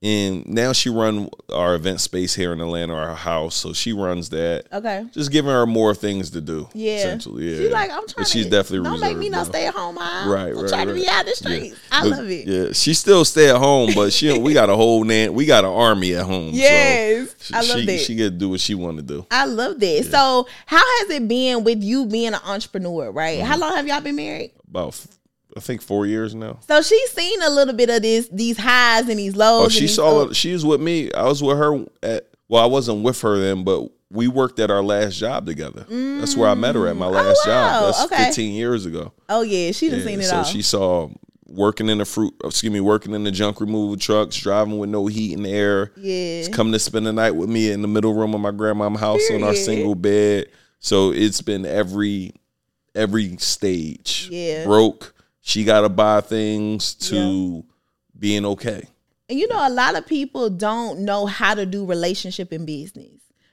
And 0.00 0.46
now 0.46 0.72
she 0.72 0.90
run 0.90 1.28
our 1.52 1.74
event 1.74 2.00
space 2.00 2.32
here 2.32 2.52
in 2.52 2.60
Atlanta, 2.60 2.94
our 2.94 3.16
house. 3.16 3.56
So 3.56 3.72
she 3.72 3.92
runs 3.92 4.28
that. 4.28 4.66
Okay. 4.72 5.04
just 5.12 5.32
giving 5.32 5.50
her 5.50 5.66
more 5.66 5.92
things 5.92 6.30
to 6.30 6.40
do. 6.40 6.68
Yeah. 6.72 6.98
essentially. 6.98 7.50
Yeah, 7.50 7.58
She 7.58 7.68
like 7.70 7.90
I'm 7.90 8.02
But 8.02 8.08
trying. 8.14 8.26
she's 8.26 8.46
definitely 8.46 8.88
don't 8.88 9.00
make 9.00 9.16
me 9.16 9.28
not 9.28 9.46
stay 9.46 9.66
at 9.66 9.74
home 9.74 9.96
mom. 9.96 10.28
Right, 10.28 10.50
I'm 10.52 10.56
right, 10.60 10.68
trying 10.68 10.86
to 10.86 10.94
be 10.94 11.08
out 11.08 11.24
the 11.24 11.30
Yeah. 11.30 11.34
streets. 11.34 11.76
I 11.90 12.02
But, 12.02 12.10
love 12.10 12.30
it. 12.30 12.46
Yeah, 12.46 12.72
she 12.74 12.94
still 12.94 13.24
stay 13.24 13.50
at 13.50 13.56
home, 13.56 13.90
but 13.94 14.12
she 14.12 14.38
we 14.38 14.52
got 14.52 14.70
a 14.70 14.76
whole 14.76 15.02
nan, 15.02 15.34
we 15.34 15.46
got 15.46 15.64
an 15.64 15.70
army 15.70 16.14
at 16.14 16.24
home. 16.26 16.52
so 16.52 16.58
Yes, 16.58 17.34
she, 17.40 17.54
I 17.54 17.60
love 17.62 17.80
she, 17.80 17.86
that. 17.86 17.98
She 18.00 18.14
get 18.14 18.24
to 18.24 18.30
do 18.30 18.50
what 18.50 18.60
she 18.60 18.76
want 18.76 18.98
to 18.98 19.02
do. 19.02 19.26
I 19.32 19.46
love 19.46 19.80
that. 19.80 20.04
So, 20.08 20.46
how 20.66 20.76
has 21.00 21.10
it 21.10 21.26
been 21.26 21.64
with 21.64 21.82
you 21.82 22.06
being 22.06 22.34
an 22.34 22.40
entrepreneur, 22.46 23.10
right? 23.10 23.38
Mm-hmm. 23.38 23.46
How 23.48 23.58
long 23.58 23.74
have 23.74 23.88
y'all 23.88 24.00
been 24.00 24.14
married? 24.16 24.52
About 24.70 24.94
I 25.56 25.60
think 25.60 25.82
four 25.82 26.06
years 26.06 26.34
now. 26.34 26.58
So 26.68 26.82
she's 26.82 27.10
seen 27.12 27.42
a 27.42 27.50
little 27.50 27.74
bit 27.74 27.90
of 27.90 28.02
this, 28.02 28.28
these 28.28 28.58
highs 28.58 29.08
and 29.08 29.18
these 29.18 29.34
lows. 29.36 29.66
Oh, 29.66 29.68
she 29.68 29.88
saw 29.88 30.22
it. 30.28 30.36
She 30.36 30.52
was 30.52 30.64
with 30.64 30.80
me. 30.80 31.12
I 31.12 31.24
was 31.24 31.42
with 31.42 31.56
her 31.58 31.84
at. 32.02 32.28
Well, 32.48 32.62
I 32.62 32.66
wasn't 32.66 33.02
with 33.02 33.20
her 33.22 33.38
then, 33.38 33.62
but 33.64 33.88
we 34.10 34.26
worked 34.26 34.58
at 34.58 34.70
our 34.70 34.82
last 34.82 35.16
job 35.18 35.44
together. 35.44 35.84
That's 35.88 36.34
where 36.36 36.48
I 36.48 36.54
met 36.54 36.74
her 36.76 36.86
at 36.88 36.96
my 36.96 37.06
last 37.08 37.44
Mm. 37.44 37.48
wow. 37.48 37.80
job. 37.80 37.84
That's 37.94 38.04
Okay. 38.12 38.24
15 38.26 38.54
years 38.54 38.86
ago. 38.86 39.12
Oh 39.28 39.42
yeah, 39.42 39.70
she 39.72 39.90
done 39.90 39.98
Yeah, 40.00 40.04
seen 40.06 40.20
it 40.20 40.24
so 40.24 40.36
all. 40.38 40.44
she 40.44 40.62
saw 40.62 41.08
working 41.46 41.88
in 41.90 41.98
the 41.98 42.04
fruit, 42.06 42.34
excuse 42.44 42.72
me, 42.72 42.80
working 42.80 43.12
in 43.14 43.24
the 43.24 43.30
junk 43.30 43.60
removal 43.60 43.96
trucks, 43.98 44.36
driving 44.36 44.78
with 44.78 44.88
no 44.90 45.06
heat 45.08 45.36
and 45.36 45.46
air. 45.46 45.92
yeah, 45.96 46.38
She's 46.40 46.48
coming 46.48 46.72
to 46.72 46.78
spend 46.78 47.06
the 47.06 47.12
night 47.12 47.32
with 47.32 47.48
me 47.50 47.70
in 47.70 47.82
the 47.82 47.88
middle 47.88 48.14
room 48.14 48.34
of 48.34 48.40
my 48.40 48.50
grandma's 48.50 48.98
house 49.00 49.20
on 49.30 49.42
our 49.42 49.54
single 49.54 49.94
bed. 49.94 50.46
So 50.78 51.10
it's 51.12 51.40
been 51.42 51.66
every 51.66 52.32
every 52.94 53.36
stage. 53.38 54.28
Yeah. 54.30 54.64
Broke. 54.64 55.14
She 55.48 55.64
gotta 55.64 55.88
buy 55.88 56.20
things 56.20 56.92
to 57.08 57.64
being 58.18 58.44
okay. 58.44 58.82
and 59.30 59.38
you 59.38 59.48
know, 59.48 59.66
a 59.66 59.70
lot 59.70 59.96
of 59.96 60.06
people 60.06 60.50
don't 60.50 61.00
know 61.00 61.24
how 61.24 61.54
to 61.54 61.64
do 61.64 61.86
relationship 61.86 62.52
and 62.52 62.66
business. 62.66 63.08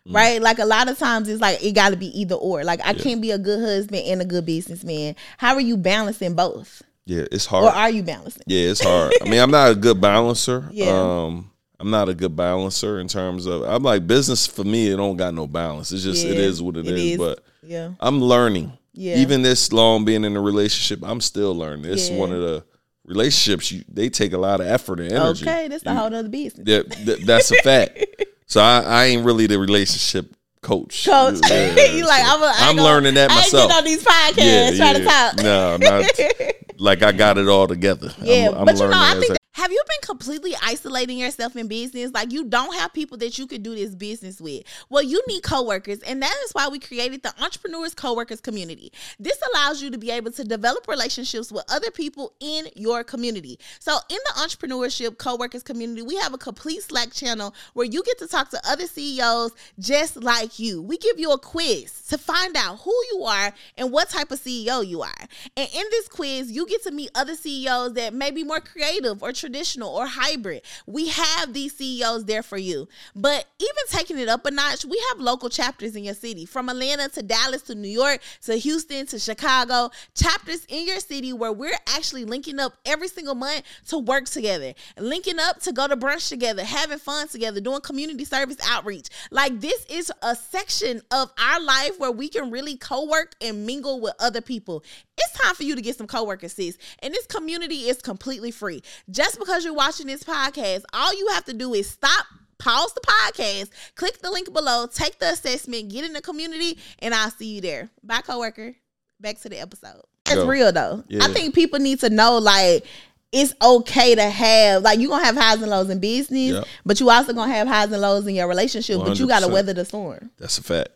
Mm. 0.05 0.13
Right, 0.13 0.41
like 0.41 0.59
a 0.59 0.65
lot 0.65 0.89
of 0.89 0.99
times 0.99 1.29
it's 1.29 1.39
like 1.41 1.63
it 1.63 1.71
got 1.71 1.91
to 1.91 1.95
be 1.95 2.07
either 2.19 2.35
or. 2.35 2.65
Like 2.65 2.81
I 2.83 2.93
can't 2.93 3.21
be 3.21 3.31
a 3.31 3.37
good 3.37 3.61
husband 3.61 4.03
and 4.05 4.21
a 4.21 4.25
good 4.25 4.45
businessman. 4.45 5.15
How 5.37 5.53
are 5.55 5.61
you 5.61 5.77
balancing 5.77 6.35
both, 6.35 6.81
Yeah, 7.05 7.23
it's 7.31 7.45
hard. 7.45 7.63
or 7.63 7.69
are 7.71 7.89
you 7.89 8.03
balancing? 8.03 8.43
yeah, 8.45 8.69
it's 8.71 8.83
hard. 8.83 9.13
I 9.21 9.29
mean, 9.29 9.39
I'm 9.39 9.51
not 9.51 9.71
a 9.71 9.75
good 9.75 10.01
balancer. 10.01 10.67
Yeah. 10.73 10.89
Um 10.91 11.49
I'm 11.79 11.89
not 11.91 12.07
a 12.09 12.13
good 12.13 12.35
balancer 12.35 12.99
in 12.99 13.07
terms 13.07 13.45
of 13.45 13.61
I'm 13.63 13.83
like 13.83 14.05
business 14.05 14.45
for 14.47 14.63
me. 14.65 14.91
It 14.91 14.97
don't 14.97 15.15
got 15.17 15.33
no 15.33 15.47
balance. 15.47 15.91
It's 15.93 16.03
just 16.03 16.25
it 16.25 16.35
Yeah, 16.37 16.43
is 16.43 16.61
what 16.61 16.75
it 16.77 16.87
it 16.87 16.93
is. 16.93 17.11
is. 17.13 17.17
But 17.17 17.39
Yeah. 17.63 17.91
I'm 18.01 18.21
learning. 18.21 18.73
Yeah. 18.95 19.17
Even 19.17 19.41
this 19.41 19.71
long 19.73 20.05
being 20.05 20.23
in 20.23 20.35
a 20.35 20.41
relationship, 20.41 20.99
I'm 21.03 21.21
still 21.21 21.53
learning. 21.55 21.85
It's 21.91 22.09
Yeah. 22.09 22.17
one 22.17 22.31
of 22.31 22.41
the 22.41 22.63
relationships 23.05 23.71
you 23.71 23.83
they 23.87 24.09
take 24.09 24.33
a 24.33 24.37
lot 24.37 24.59
of 24.61 24.67
effort 24.67 24.99
and 24.99 25.11
energy. 25.11 25.45
Okay, 25.47 25.67
that's 25.67 25.83
the 25.83 25.91
You- 25.91 25.97
whole 25.97 26.07
other 26.15 26.27
business. 26.29 26.65
Yeah, 26.67 26.81
th- 26.81 27.25
that's 27.25 27.51
a 27.51 27.55
fact. 27.63 27.99
So 28.47 28.61
I, 28.61 28.81
I 28.85 29.05
ain't 29.05 29.25
really 29.25 29.47
the 29.47 29.57
relationship 29.57 30.35
coach. 30.61 31.03
Coach, 31.07 31.39
Yeah, 31.49 31.73
you 31.93 32.05
like 32.05 32.21
I'm, 32.23 32.41
a, 32.43 32.45
I 32.45 32.53
I'm 32.69 32.75
gonna- 32.75 32.87
learning 32.87 33.13
that 33.15 33.31
I 33.31 33.33
ain't 33.33 33.43
myself. 33.53 33.69
getting 33.71 33.77
on 33.77 33.83
these 33.83 34.03
podcasts 34.03 34.77
trying 34.77 34.95
to 34.95 35.03
talk. 35.03 35.35
No, 35.37 35.77
not 35.77 36.05
like 36.79 37.01
I 37.01 37.11
got 37.11 37.39
it 37.39 37.47
all 37.47 37.67
together. 37.67 38.11
Yeah, 38.21 38.49
I'm, 38.49 38.55
I'm 38.59 38.65
but 38.65 38.75
you 38.75 38.81
know, 38.81 38.89
learning 38.91 38.97
I 39.17 39.19
think. 39.19 39.37
Have 39.65 39.71
you 39.71 39.81
been 39.87 40.07
completely 40.07 40.53
isolating 40.61 41.17
yourself 41.17 41.55
in 41.55 41.67
business? 41.67 42.11
Like 42.13 42.31
you 42.31 42.43
don't 42.43 42.75
have 42.75 42.93
people 42.93 43.17
that 43.17 43.39
you 43.39 43.47
could 43.47 43.63
do 43.63 43.73
this 43.73 43.95
business 43.95 44.39
with. 44.39 44.61
Well, 44.89 45.01
you 45.01 45.23
need 45.27 45.41
coworkers, 45.41 46.01
and 46.03 46.21
that 46.21 46.35
is 46.45 46.51
why 46.51 46.67
we 46.67 46.77
created 46.77 47.23
the 47.23 47.33
Entrepreneurs 47.41 47.95
Coworkers 47.95 48.41
Community. 48.41 48.91
This 49.17 49.41
allows 49.51 49.81
you 49.81 49.89
to 49.89 49.97
be 49.97 50.11
able 50.11 50.29
to 50.33 50.43
develop 50.43 50.87
relationships 50.87 51.51
with 51.51 51.63
other 51.67 51.89
people 51.89 52.33
in 52.39 52.67
your 52.75 53.03
community. 53.03 53.57
So, 53.79 53.97
in 54.07 54.19
the 54.25 54.41
Entrepreneurship 54.41 55.17
Coworkers 55.17 55.63
Community, 55.63 56.03
we 56.03 56.15
have 56.17 56.35
a 56.35 56.37
complete 56.37 56.83
Slack 56.83 57.11
channel 57.11 57.55
where 57.73 57.87
you 57.87 58.03
get 58.03 58.19
to 58.19 58.27
talk 58.27 58.51
to 58.51 58.61
other 58.69 58.85
CEOs 58.85 59.53
just 59.79 60.21
like 60.21 60.59
you. 60.59 60.79
We 60.79 60.99
give 60.99 61.19
you 61.19 61.31
a 61.31 61.39
quiz 61.39 62.03
to 62.09 62.19
find 62.19 62.55
out 62.55 62.81
who 62.81 62.93
you 63.13 63.23
are 63.23 63.51
and 63.79 63.91
what 63.91 64.11
type 64.11 64.29
of 64.29 64.39
CEO 64.39 64.87
you 64.87 65.01
are. 65.01 65.25
And 65.57 65.67
in 65.73 65.85
this 65.89 66.07
quiz, 66.07 66.51
you 66.51 66.67
get 66.67 66.83
to 66.83 66.91
meet 66.91 67.09
other 67.15 67.33
CEOs 67.33 67.93
that 67.93 68.13
may 68.13 68.29
be 68.29 68.43
more 68.43 68.59
creative 68.59 69.23
or 69.23 69.31
traditional 69.31 69.54
or 69.81 70.05
hybrid. 70.05 70.61
We 70.85 71.07
have 71.09 71.53
these 71.53 71.75
CEOs 71.75 72.25
there 72.25 72.43
for 72.43 72.57
you. 72.57 72.87
But 73.15 73.45
even 73.59 73.83
taking 73.89 74.19
it 74.19 74.27
up 74.27 74.45
a 74.45 74.51
notch, 74.51 74.85
we 74.85 75.01
have 75.09 75.19
local 75.19 75.49
chapters 75.49 75.95
in 75.95 76.03
your 76.03 76.13
city 76.13 76.45
from 76.45 76.69
Atlanta 76.69 77.09
to 77.09 77.23
Dallas 77.23 77.61
to 77.63 77.75
New 77.75 77.87
York 77.87 78.21
to 78.43 78.55
Houston 78.55 79.05
to 79.07 79.19
Chicago, 79.19 79.91
chapters 80.13 80.65
in 80.67 80.85
your 80.85 80.99
city 80.99 81.33
where 81.33 81.51
we're 81.51 81.77
actually 81.87 82.25
linking 82.25 82.59
up 82.59 82.77
every 82.85 83.07
single 83.07 83.35
month 83.35 83.63
to 83.87 83.97
work 83.97 84.25
together, 84.25 84.73
linking 84.97 85.39
up 85.39 85.61
to 85.61 85.71
go 85.71 85.87
to 85.87 85.95
brunch 85.95 86.29
together, 86.29 86.63
having 86.63 86.99
fun 86.99 87.27
together, 87.27 87.61
doing 87.61 87.81
community 87.81 88.25
service 88.25 88.57
outreach. 88.67 89.07
Like 89.31 89.61
this 89.61 89.85
is 89.85 90.11
a 90.21 90.35
section 90.35 91.01
of 91.11 91.31
our 91.39 91.61
life 91.61 91.99
where 91.99 92.11
we 92.11 92.27
can 92.29 92.51
really 92.51 92.77
co-work 92.77 93.35
and 93.41 93.65
mingle 93.65 94.01
with 94.01 94.13
other 94.19 94.41
people. 94.41 94.83
It's 95.17 95.39
time 95.39 95.55
for 95.55 95.63
you 95.63 95.75
to 95.75 95.81
get 95.81 95.97
some 95.97 96.07
coworkers, 96.07 96.53
sis. 96.53 96.77
And 96.99 97.13
this 97.13 97.25
community 97.25 97.87
is 97.89 98.01
completely 98.01 98.51
free. 98.51 98.81
Just 99.09 99.39
because 99.39 99.63
you're 99.63 99.73
watching 99.73 100.07
this 100.07 100.23
podcast, 100.23 100.83
all 100.93 101.17
you 101.17 101.27
have 101.29 101.45
to 101.45 101.53
do 101.53 101.73
is 101.73 101.89
stop 101.89 102.25
pause 102.57 102.93
the 102.93 103.01
podcast, 103.01 103.69
click 103.95 104.19
the 104.19 104.31
link 104.31 104.51
below, 104.53 104.87
take 104.87 105.19
the 105.19 105.29
assessment, 105.31 105.89
get 105.89 106.05
in 106.05 106.13
the 106.13 106.21
community, 106.21 106.77
and 106.99 107.13
I'll 107.13 107.29
see 107.29 107.55
you 107.55 107.61
there. 107.61 107.89
Bye, 108.01 108.21
coworker. 108.21 108.73
Back 109.19 109.39
to 109.41 109.49
the 109.49 109.59
episode. 109.59 110.01
That's 110.25 110.37
Go. 110.37 110.47
real 110.47 110.71
though. 110.71 111.03
I 111.21 111.31
think 111.33 111.53
people 111.53 111.79
need 111.79 111.99
to 111.99 112.09
know 112.09 112.37
like 112.37 112.85
it's 113.31 113.53
okay 113.61 114.15
to 114.15 114.23
have 114.29 114.83
like 114.83 114.99
you're 114.99 115.09
gonna 115.09 115.25
have 115.25 115.35
highs 115.35 115.61
and 115.61 115.69
lows 115.69 115.89
in 115.89 115.99
business, 115.99 116.53
Yep. 116.53 116.65
but 116.85 116.99
you 116.99 117.09
also 117.09 117.33
gonna 117.33 117.51
have 117.53 117.67
highs 117.67 117.91
and 117.91 118.01
lows 118.01 118.25
in 118.25 118.35
your 118.35 118.47
relationship, 118.47 118.99
but 118.99 119.19
you 119.19 119.27
gotta 119.27 119.47
weather 119.47 119.73
the 119.73 119.85
storm. 119.85 120.31
that's 120.37 120.57
a 120.57 120.63
fact. 120.63 120.89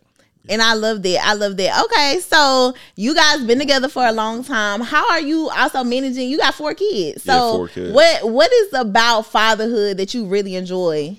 And 0.48 0.62
I 0.62 0.74
love 0.74 1.04
that. 1.04 1.20
I 1.24 1.34
love 1.34 1.58
that. 1.58 1.84
Okay, 1.86 2.20
so 2.22 2.74
you 2.96 3.14
guys 3.14 3.44
been 3.44 3.60
together 3.60 3.88
for 3.90 4.06
a 4.06 4.12
long 4.12 4.44
time. 4.44 4.82
How 4.82 5.10
are 5.12 5.20
you 5.22 5.50
also 5.50 5.84
managing? 5.84 6.30
You 6.30 6.38
got 6.38 6.56
four 6.56 6.74
kids. 6.74 7.24
So 7.24 7.34
Yeah, 7.34 7.52
four 7.58 7.68
kids. 7.68 7.94
what 7.94 8.30
what 8.32 8.52
is 8.52 8.74
about 8.74 9.24
fatherhood 9.28 9.98
that 9.98 10.14
you 10.14 10.26
really 10.26 10.56
enjoy? 10.56 11.18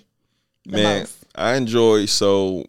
Man, 0.67 1.01
most? 1.01 1.17
I 1.35 1.55
enjoy. 1.57 2.07
So 2.07 2.65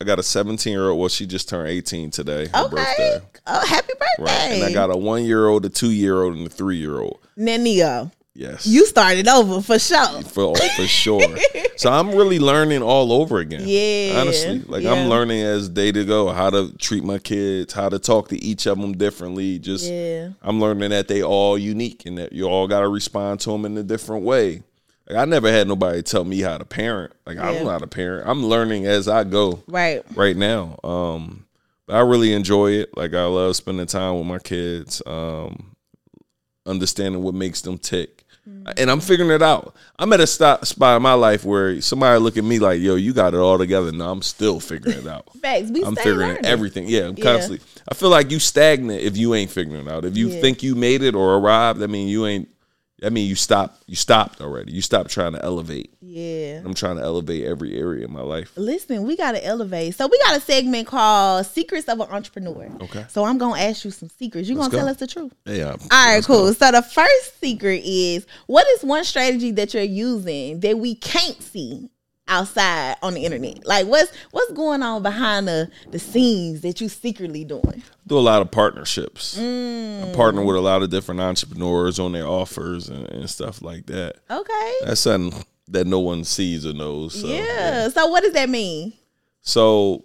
I 0.00 0.04
got 0.04 0.18
a 0.18 0.22
17 0.22 0.70
year 0.72 0.90
old. 0.90 1.00
Well, 1.00 1.08
she 1.08 1.26
just 1.26 1.48
turned 1.48 1.68
18 1.68 2.10
today. 2.10 2.46
Her 2.54 2.64
Okay. 2.64 2.76
birthday. 2.76 3.20
Oh, 3.46 3.66
happy 3.66 3.92
birthday. 3.98 4.04
Right. 4.32 4.52
And 4.54 4.64
I 4.64 4.72
got 4.72 4.90
a 4.94 4.96
one 4.96 5.24
year 5.24 5.46
old, 5.48 5.64
a 5.64 5.68
two 5.70 5.90
year 5.90 6.22
old, 6.22 6.34
and 6.36 6.46
a 6.46 6.50
three 6.50 6.76
year 6.76 7.00
old. 7.00 7.18
Nenio. 7.38 8.12
Yes. 8.36 8.66
You 8.66 8.84
started 8.86 9.26
over 9.28 9.62
for 9.62 9.78
sure. 9.78 10.22
for 10.22 10.54
for 10.76 10.86
sure. 10.86 11.22
so 11.76 11.90
I'm 11.90 12.10
really 12.10 12.38
learning 12.38 12.82
all 12.82 13.12
over 13.12 13.38
again. 13.38 13.62
Yeah, 13.64 14.20
honestly, 14.20 14.60
like 14.66 14.82
yeah. 14.82 14.92
I'm 14.92 15.08
learning 15.08 15.40
as 15.42 15.68
day 15.70 15.90
to 15.92 16.04
go 16.04 16.28
how 16.28 16.50
to 16.50 16.76
treat 16.76 17.02
my 17.02 17.18
kids, 17.18 17.72
how 17.72 17.88
to 17.88 17.98
talk 17.98 18.28
to 18.28 18.36
each 18.44 18.66
of 18.66 18.78
them 18.78 18.96
differently. 18.96 19.58
Just 19.58 19.90
Yeah. 19.90 20.30
I'm 20.42 20.60
learning 20.60 20.90
that 20.90 21.08
they 21.08 21.22
all 21.22 21.56
unique 21.56 22.04
and 22.04 22.18
that 22.18 22.32
you 22.32 22.44
all 22.44 22.68
got 22.68 22.80
to 22.80 22.88
respond 22.88 23.40
to 23.40 23.50
them 23.50 23.64
in 23.64 23.76
a 23.78 23.82
different 23.82 24.24
way. 24.24 24.62
Like 25.08 25.18
I 25.18 25.24
never 25.24 25.50
had 25.50 25.66
nobody 25.68 26.02
tell 26.02 26.24
me 26.24 26.40
how 26.40 26.58
to 26.58 26.64
parent. 26.66 27.12
Like 27.24 27.38
I 27.38 27.46
Yeah. 27.46 27.52
don't 27.54 27.64
know 27.64 27.70
how 27.70 27.78
to 27.78 27.86
parent. 27.86 28.28
I'm 28.28 28.44
learning 28.44 28.86
as 28.86 29.08
I 29.08 29.24
go 29.24 29.62
Right. 29.66 30.02
right 30.14 30.36
now. 30.36 30.78
Um, 30.84 31.46
but 31.86 31.96
I 31.96 32.00
really 32.00 32.32
enjoy 32.34 32.72
it. 32.72 32.96
Like 32.96 33.14
I 33.14 33.24
love 33.24 33.56
spending 33.56 33.86
time 33.86 34.18
with 34.18 34.26
my 34.26 34.40
kids, 34.40 35.00
um, 35.06 35.76
understanding 36.66 37.22
what 37.22 37.34
makes 37.34 37.60
them 37.60 37.78
tick. 37.78 38.15
Mm. 38.48 38.72
And 38.78 38.90
I'm 38.90 39.00
figuring 39.00 39.30
it 39.32 39.42
out. 39.42 39.74
I'm 39.98 40.12
at 40.12 40.20
a 40.20 40.26
stop, 40.26 40.64
spot 40.66 40.96
in 40.96 41.02
my 41.02 41.14
life 41.14 41.44
where 41.44 41.80
somebody 41.80 42.20
look 42.20 42.36
at 42.36 42.44
me 42.44 42.58
like, 42.58 42.80
"Yo, 42.80 42.94
you 42.94 43.12
got 43.12 43.34
it 43.34 43.38
all 43.38 43.58
together." 43.58 43.90
No, 43.92 44.10
I'm 44.10 44.22
still 44.22 44.60
figuring 44.60 44.98
it 44.98 45.06
out. 45.06 45.26
Facts. 45.42 45.70
We 45.70 45.82
I'm 45.84 45.96
figuring 45.96 46.18
learning. 46.28 46.44
everything. 46.46 46.88
Yeah, 46.88 47.08
I'm 47.08 47.16
Yeah. 47.16 47.24
constantly. 47.24 47.60
I 47.88 47.94
feel 47.94 48.08
like 48.10 48.30
you 48.30 48.38
stagnant 48.38 49.02
if 49.02 49.16
you 49.16 49.34
ain't 49.34 49.50
figuring 49.50 49.86
it 49.86 49.90
out. 49.90 50.04
If 50.04 50.16
you 50.16 50.28
Yeah. 50.28 50.40
think 50.40 50.62
you 50.62 50.74
made 50.74 51.02
it 51.02 51.14
or 51.14 51.34
arrived, 51.36 51.82
I 51.82 51.86
mean, 51.86 52.08
you 52.08 52.26
ain't. 52.26 52.48
I 53.04 53.10
mean, 53.10 53.28
you 53.28 53.34
stopped. 53.34 53.84
You 53.86 53.94
stopped 53.96 54.40
already. 54.40 54.72
You 54.72 54.80
stopped 54.80 55.10
trying 55.10 55.32
to 55.32 55.44
elevate. 55.44 55.94
Yeah. 56.00 56.62
I'm 56.64 56.72
trying 56.72 56.96
to 56.96 57.02
elevate 57.02 57.44
every 57.44 57.76
area 57.76 58.06
of 58.06 58.10
my 58.10 58.22
life. 58.22 58.52
Listen, 58.56 59.02
we 59.02 59.16
gotta 59.16 59.44
elevate. 59.44 59.94
So 59.94 60.06
we 60.06 60.18
got 60.20 60.36
a 60.36 60.40
segment 60.40 60.86
called 60.86 61.44
Secrets 61.46 61.88
of 61.88 62.00
an 62.00 62.08
Entrepreneur. 62.10 62.70
Okay. 62.80 63.04
So 63.08 63.24
I'm 63.24 63.36
gonna 63.36 63.60
ask 63.60 63.84
you 63.84 63.90
some 63.90 64.08
secrets. 64.08 64.48
You 64.48 64.56
Let's 64.56 64.68
gonna 64.68 64.78
tell 64.78 64.88
us 64.88 64.96
the 64.96 65.06
truth. 65.06 65.34
Yeah. 65.44 65.64
Uh, 65.64 65.76
All 65.90 66.14
right, 66.14 66.24
cool. 66.24 66.54
So 66.54 66.72
the 66.72 66.82
first 66.82 67.38
secret 67.38 67.82
is 67.84 68.26
what 68.46 68.66
is 68.68 68.82
one 68.82 69.04
strategy 69.04 69.50
that 69.52 69.74
you're 69.74 69.82
using 69.82 70.60
that 70.60 70.78
we 70.78 70.94
can't 70.94 71.42
see 71.42 71.90
outside 72.28 72.96
on 73.02 73.14
the 73.14 73.24
internet? 73.24 73.66
Like 73.66 73.86
what's 73.86 74.12
what's 74.30 74.52
going 74.52 74.82
on 74.82 75.02
behind 75.02 75.48
the 75.48 75.70
the 75.90 75.98
scenes 75.98 76.60
that 76.62 76.80
you 76.80 76.88
secretly 76.88 77.44
doing? 77.44 77.82
do 78.06 78.16
a 78.16 78.20
lot 78.20 78.40
of 78.40 78.50
partnerships. 78.52 79.36
Mm. 79.36 80.10
I 80.10 80.14
partner 80.14 80.44
with 80.44 80.54
a 80.56 80.60
lot 80.60 80.82
of 80.82 80.90
different 80.90 81.20
entrepreneurs 81.20 81.98
on 81.98 82.12
their 82.12 82.26
offers 82.26 82.88
and, 82.88 83.08
and 83.10 83.28
stuff 83.28 83.62
like 83.62 83.86
that. 83.86 84.16
Okay. 84.30 84.74
That's 84.84 85.00
something 85.00 85.44
that 85.68 85.86
no 85.88 85.98
one 85.98 86.22
sees 86.22 86.64
or 86.64 86.72
knows. 86.72 87.20
So, 87.20 87.26
yeah. 87.26 87.88
So 87.88 88.06
what 88.06 88.22
does 88.22 88.32
that 88.34 88.48
mean? 88.48 88.92
So, 89.40 90.04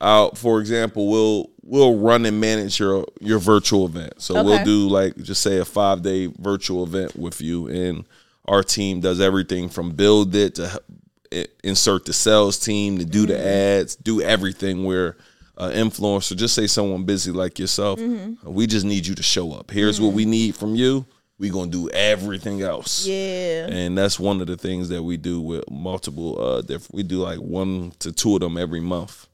uh, 0.00 0.30
for 0.34 0.60
example, 0.60 1.10
we'll 1.10 1.50
we'll 1.62 1.98
run 1.98 2.26
and 2.26 2.40
manage 2.40 2.78
your 2.80 3.06
your 3.20 3.38
virtual 3.38 3.86
event. 3.86 4.14
So 4.20 4.36
Okay. 4.36 4.44
we'll 4.44 4.64
do 4.64 4.88
like 4.88 5.16
just 5.18 5.42
say 5.42 5.58
a 5.58 5.64
five 5.64 6.02
day 6.02 6.26
virtual 6.38 6.84
event 6.84 7.16
with 7.16 7.40
you, 7.40 7.66
and 7.68 8.04
our 8.46 8.62
team 8.62 9.00
does 9.00 9.20
everything 9.20 9.68
from 9.68 9.90
build 9.92 10.34
it 10.34 10.56
to 10.56 10.80
insert 11.64 12.04
the 12.04 12.12
sales 12.12 12.58
team 12.58 12.98
to 12.98 13.04
do 13.04 13.26
the 13.26 13.38
ads, 13.38 13.96
do 13.96 14.20
everything. 14.22 14.84
Where 14.84 15.16
uh, 15.56 15.70
influencer, 15.70 16.36
just 16.36 16.54
say 16.54 16.66
someone 16.66 17.04
busy 17.04 17.30
like 17.32 17.58
yourself, 17.58 18.00
we 18.44 18.66
just 18.66 18.84
need 18.86 19.06
you 19.06 19.14
to 19.14 19.22
show 19.22 19.52
up. 19.52 19.70
Here's 19.70 20.00
what 20.00 20.12
we 20.12 20.24
need 20.24 20.54
from 20.56 20.74
you. 20.74 21.06
We 21.38 21.50
gonna 21.50 21.70
do 21.70 21.90
everything 21.90 22.62
else 22.62 23.04
Yeah. 23.06 23.66
and 23.66 23.98
that's 23.98 24.20
one 24.20 24.40
of 24.40 24.46
the 24.46 24.56
things 24.56 24.88
that 24.90 25.02
we 25.02 25.16
do 25.16 25.40
with 25.40 25.68
multiple 25.68 26.40
uh 26.40 26.62
we 26.92 27.02
do 27.02 27.18
like 27.22 27.38
one 27.40 27.92
to 27.98 28.12
two 28.12 28.34
of 28.36 28.40
them 28.40 28.56
every 28.56 28.78
month 28.80 29.26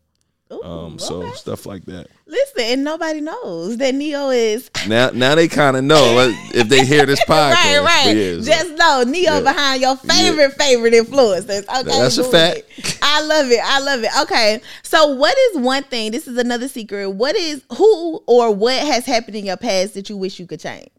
Ooh, 0.52 0.62
um 0.64 0.98
so 0.98 1.22
okay. 1.22 1.32
stuff 1.36 1.64
like 1.64 1.84
that 1.84 2.08
listen, 2.26 2.62
and 2.62 2.82
nobody 2.84 3.20
knows 3.20 3.76
that 3.76 3.94
Neo 3.94 4.30
is 4.30 4.68
now 4.88 5.10
now 5.10 5.34
they 5.36 5.46
kind 5.46 5.76
of 5.76 5.84
know 5.84 6.32
if 6.52 6.68
they 6.68 6.84
hear 6.84 7.06
this 7.06 7.22
podcast 7.24 7.54
right, 7.54 8.04
right. 8.06 8.16
Yeah, 8.16 8.40
so- 8.40 8.42
Just 8.50 8.70
know 8.76 9.04
Neo 9.06 9.34
Yeah. 9.34 9.40
behind 9.40 9.80
your 9.80 9.96
favorite 9.96 10.52
favorite 10.54 10.92
influencers. 10.94 11.68
Okay, 11.68 11.82
That's 11.98 12.18
a 12.18 12.24
fact. 12.24 12.62
it. 12.76 12.98
I 13.02 13.22
love 13.22 13.50
it. 13.50 13.60
I 13.62 13.78
love 13.80 14.02
it. 14.02 14.10
Okay, 14.22 14.60
so 14.82 15.14
what 15.14 15.36
is 15.50 15.58
one 15.58 15.84
thing? 15.84 16.10
This 16.10 16.26
is 16.26 16.36
another 16.36 16.66
secret. 16.68 17.10
What 17.10 17.36
is 17.36 17.62
who 17.76 18.22
or 18.26 18.52
what 18.52 18.74
has 18.78 19.06
happened 19.06 19.36
in 19.36 19.46
your 19.46 19.56
past 19.56 19.94
that 19.94 20.08
you 20.10 20.16
wish 20.16 20.38
you 20.40 20.46
could 20.46 20.60
change? 20.60 20.90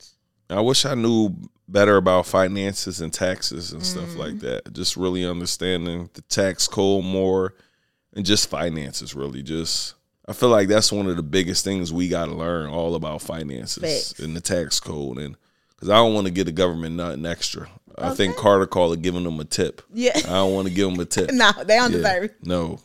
i 0.49 0.59
wish 0.59 0.85
i 0.85 0.93
knew 0.93 1.33
better 1.69 1.95
about 1.95 2.25
finances 2.25 2.99
and 2.99 3.13
taxes 3.13 3.71
and 3.71 3.81
Mm. 3.81 3.85
stuff 3.85 4.15
like 4.17 4.39
that 4.39 4.73
just 4.73 4.97
really 4.97 5.25
understanding 5.25 6.09
the 6.13 6.21
tax 6.23 6.67
code 6.67 7.05
more 7.05 7.53
and 8.15 8.25
just 8.25 8.49
finances 8.49 9.15
really 9.15 9.41
just 9.43 9.95
i 10.27 10.33
feel 10.33 10.49
like 10.49 10.67
that's 10.67 10.91
one 10.91 11.07
of 11.07 11.15
the 11.15 11.23
biggest 11.23 11.63
things 11.63 11.91
we 11.93 12.07
got 12.07 12.25
to 12.25 12.33
learn 12.33 12.69
all 12.69 12.95
about 12.95 13.21
finances 13.21 13.81
Facts. 14.13 14.19
and 14.19 14.35
the 14.35 14.41
tax 14.41 14.79
code 14.79 15.17
and 15.17 15.35
because 15.69 15.89
i 15.89 15.95
don't 15.95 16.13
want 16.13 16.27
to 16.27 16.31
get 16.33 16.45
the 16.45 16.51
government 16.51 16.95
nothing 16.95 17.25
extra 17.25 17.69
i 17.97 18.13
think 18.13 18.35
carter 18.35 18.65
called 18.67 18.93
it 18.93 19.01
giving 19.01 19.23
them 19.23 19.39
a 19.39 19.45
tip 19.45 19.81
Yeah. 19.93 20.11
i 20.15 20.21
don't 20.21 20.53
want 20.53 20.67
to 20.67 20.73
give 20.73 20.89
them 20.91 20.99
a 20.99 21.05
tip 21.05 21.29
no, 21.33 21.51
they 21.63 21.75
don't 21.77 21.91
Yeah, 21.91 21.97
deserve 21.97 22.23
it. 22.25 22.35
no 22.43 22.79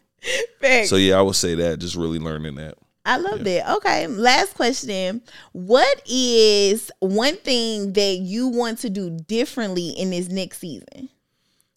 Facts. 0.60 0.90
so 0.90 0.96
yeah 0.96 1.18
i 1.18 1.22
would 1.22 1.36
say 1.36 1.54
that 1.56 1.78
just 1.78 1.96
really 1.96 2.18
learning 2.18 2.56
that 2.56 2.74
I 3.08 3.18
love 3.18 3.44
that. 3.44 3.70
Okay, 3.76 4.08
last 4.08 4.54
question. 4.54 5.22
What 5.52 6.02
is 6.06 6.90
one 6.98 7.36
thing 7.36 7.92
that 7.92 8.16
you 8.16 8.48
want 8.48 8.78
to 8.80 8.90
do 8.90 9.10
differently 9.10 9.90
in 9.90 10.10
this 10.10 10.28
next 10.28 10.58
season? 10.58 11.08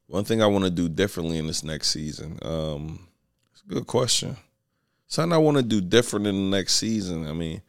One 0.08 0.24
thing 0.24 0.42
I 0.42 0.48
want 0.48 0.64
to 0.66 0.72
do 0.72 0.90
differently 0.90 1.38
in 1.38 1.46
this 1.46 1.64
next 1.64 1.90
season. 1.92 2.40
Um, 2.42 3.09
good 3.70 3.88
question. 3.88 4.36
Something 5.08 5.34
I 5.34 5.38
want 5.38 5.58
to 5.58 5.64
do 5.64 5.82
different 5.82 6.28
in 6.28 6.36
the 6.52 6.58
next 6.58 6.76
season. 6.76 7.28
I 7.28 7.34
mean, 7.34 7.62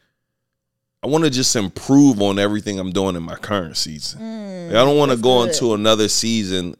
I 1.02 1.06
want 1.06 1.24
to 1.24 1.30
just 1.30 1.54
improve 1.56 2.20
on 2.20 2.38
everything 2.38 2.78
I'm 2.78 2.90
doing 2.92 3.16
in 3.16 3.22
my 3.22 3.36
current 3.36 3.76
season. 3.76 4.20
Like, 4.68 4.76
I 4.76 4.84
don't 4.84 4.98
want 4.98 5.10
to 5.12 5.16
go 5.16 5.40
good. 5.44 5.50
into 5.52 5.72
another 5.74 6.08
season 6.08 6.74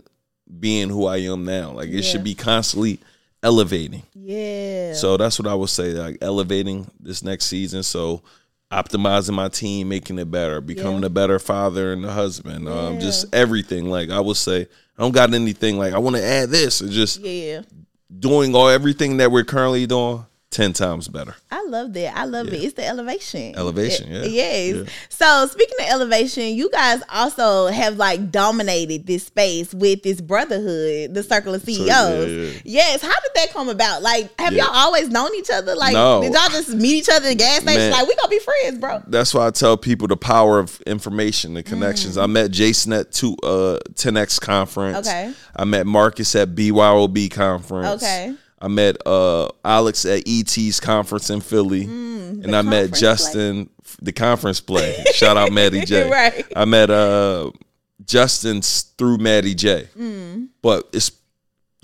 being 0.59 0.89
who 0.91 1.07
I 1.07 1.19
am 1.19 1.45
now. 1.45 1.73
Like 1.73 1.89
it 1.89 1.95
Yeah. 2.05 2.11
should 2.11 2.25
be 2.25 2.35
constantly 2.35 2.99
elevating. 3.43 4.03
Yeah. 4.15 4.93
So 4.95 5.17
that's 5.17 5.39
what 5.39 5.49
I 5.49 5.55
would 5.55 5.71
say, 5.71 5.93
like 5.93 6.19
elevating 6.21 6.91
this 7.01 7.23
next 7.23 7.47
season. 7.47 7.83
So 7.83 8.23
optimizing 8.71 9.33
my 9.35 9.49
team, 9.49 9.89
making 9.89 10.19
it 10.19 10.31
better, 10.31 10.61
becoming 10.61 11.01
Yeah. 11.01 11.07
a 11.07 11.11
better 11.11 11.39
father 11.39 11.93
and 11.95 12.05
a 12.05 12.13
husband, 12.13 12.69
um, 12.69 13.01
just 13.01 13.33
everything. 13.35 13.89
Like 13.91 14.11
I 14.11 14.21
would 14.21 14.37
say, 14.37 14.63
I 14.99 15.03
don't 15.03 15.13
got 15.13 15.33
anything 15.33 15.79
like 15.79 15.95
I 15.95 15.99
want 15.99 16.17
to 16.17 16.23
add 16.25 16.51
this. 16.51 16.83
It's 16.83 16.93
just 16.95 17.21
yeah. 17.21 17.63
Doing 18.19 18.55
all 18.55 18.69
everything 18.69 19.19
that 19.19 19.31
we're 19.31 19.45
currently 19.45 19.87
doing 19.87 20.27
ten 20.51 20.73
times 20.73 21.07
better. 21.07 21.35
I 21.53 21.63
love 21.65 21.93
that. 21.93 22.17
I 22.17 22.25
love 22.25 22.49
it. 22.49 22.55
It's 22.55 22.75
the 22.75 22.85
elevation. 22.87 23.55
Elevation, 23.55 24.11
yeah. 24.11 24.25
Yes. 24.25 24.75
Yeah. 24.77 24.83
So 25.09 25.47
speaking 25.47 25.77
of 25.81 25.87
elevation, 25.93 26.55
you 26.57 26.69
guys 26.71 27.03
also 27.09 27.69
have 27.69 27.97
like 27.97 28.33
dominated 28.33 29.07
this 29.07 29.25
space 29.25 29.73
with 29.73 30.03
this 30.03 30.21
brotherhood, 30.21 31.15
the 31.15 31.23
circle 31.23 31.55
of 31.55 31.63
CEOs. 31.63 31.87
yeah, 31.87 32.25
yeah. 32.27 32.61
Yes. 32.65 33.03
How 33.03 33.09
did 33.21 33.31
that 33.37 33.53
come 33.53 33.69
about? 33.69 34.03
Like, 34.03 34.31
have 34.41 34.53
Yeah. 34.53 34.65
y'all 34.65 34.75
always 34.75 35.09
known 35.09 35.33
each 35.37 35.51
other? 35.51 35.77
Like, 35.77 35.93
No. 35.93 36.21
did 36.23 36.33
y'all 36.33 36.49
just 36.51 36.71
meet 36.71 36.95
each 36.97 37.09
other 37.09 37.29
at 37.29 37.39
gas 37.39 37.63
station? 37.63 37.79
Man. 37.79 37.93
Like, 37.93 38.09
we 38.09 38.17
gonna 38.17 38.29
be 38.29 38.41
friends, 38.41 38.79
bro. 38.79 39.03
That's 39.07 39.33
why 39.33 39.47
I 39.47 39.51
tell 39.53 39.77
people 39.77 40.09
the 40.09 40.17
power 40.17 40.59
of 40.59 40.81
information, 40.83 41.55
the 41.55 41.63
connections. 41.63 42.19
I 42.19 42.27
met 42.27 42.51
Jason 42.51 42.93
at 42.93 43.13
two 43.13 43.37
uh 43.45 43.79
10x 43.95 44.41
conference. 44.41 45.07
Okay. 45.07 45.33
I 45.55 45.65
met 45.65 45.87
Marcus 45.87 46.35
at 46.35 46.57
BYOB 46.57 47.29
conference. 47.31 48.03
Okay. 48.03 48.35
I 48.61 48.69
met 48.69 48.97
uh 49.07 49.49
Alex 49.65 50.05
at 50.05 50.23
ET's 50.27 50.81
conference 50.81 51.31
in 51.31 51.41
Philly. 51.41 51.85
and 51.85 52.55
I 52.55 52.63
met 52.63 52.91
Mm, 52.91 52.99
Justin 52.99 53.71
the 54.03 54.13
conference 54.13 54.61
play. 54.61 55.03
Shout 55.15 55.37
out 55.37 55.53
Maddie 55.53 55.85
J. 55.85 56.09
Right. 56.11 56.45
I 56.55 56.65
met 56.65 56.91
uh 56.91 57.51
Justin 58.05 58.63
through 58.63 59.19
Maddie 59.19 59.55
J. 59.55 59.89
Mm. 59.99 60.49
But 60.63 60.89
it's 60.93 61.13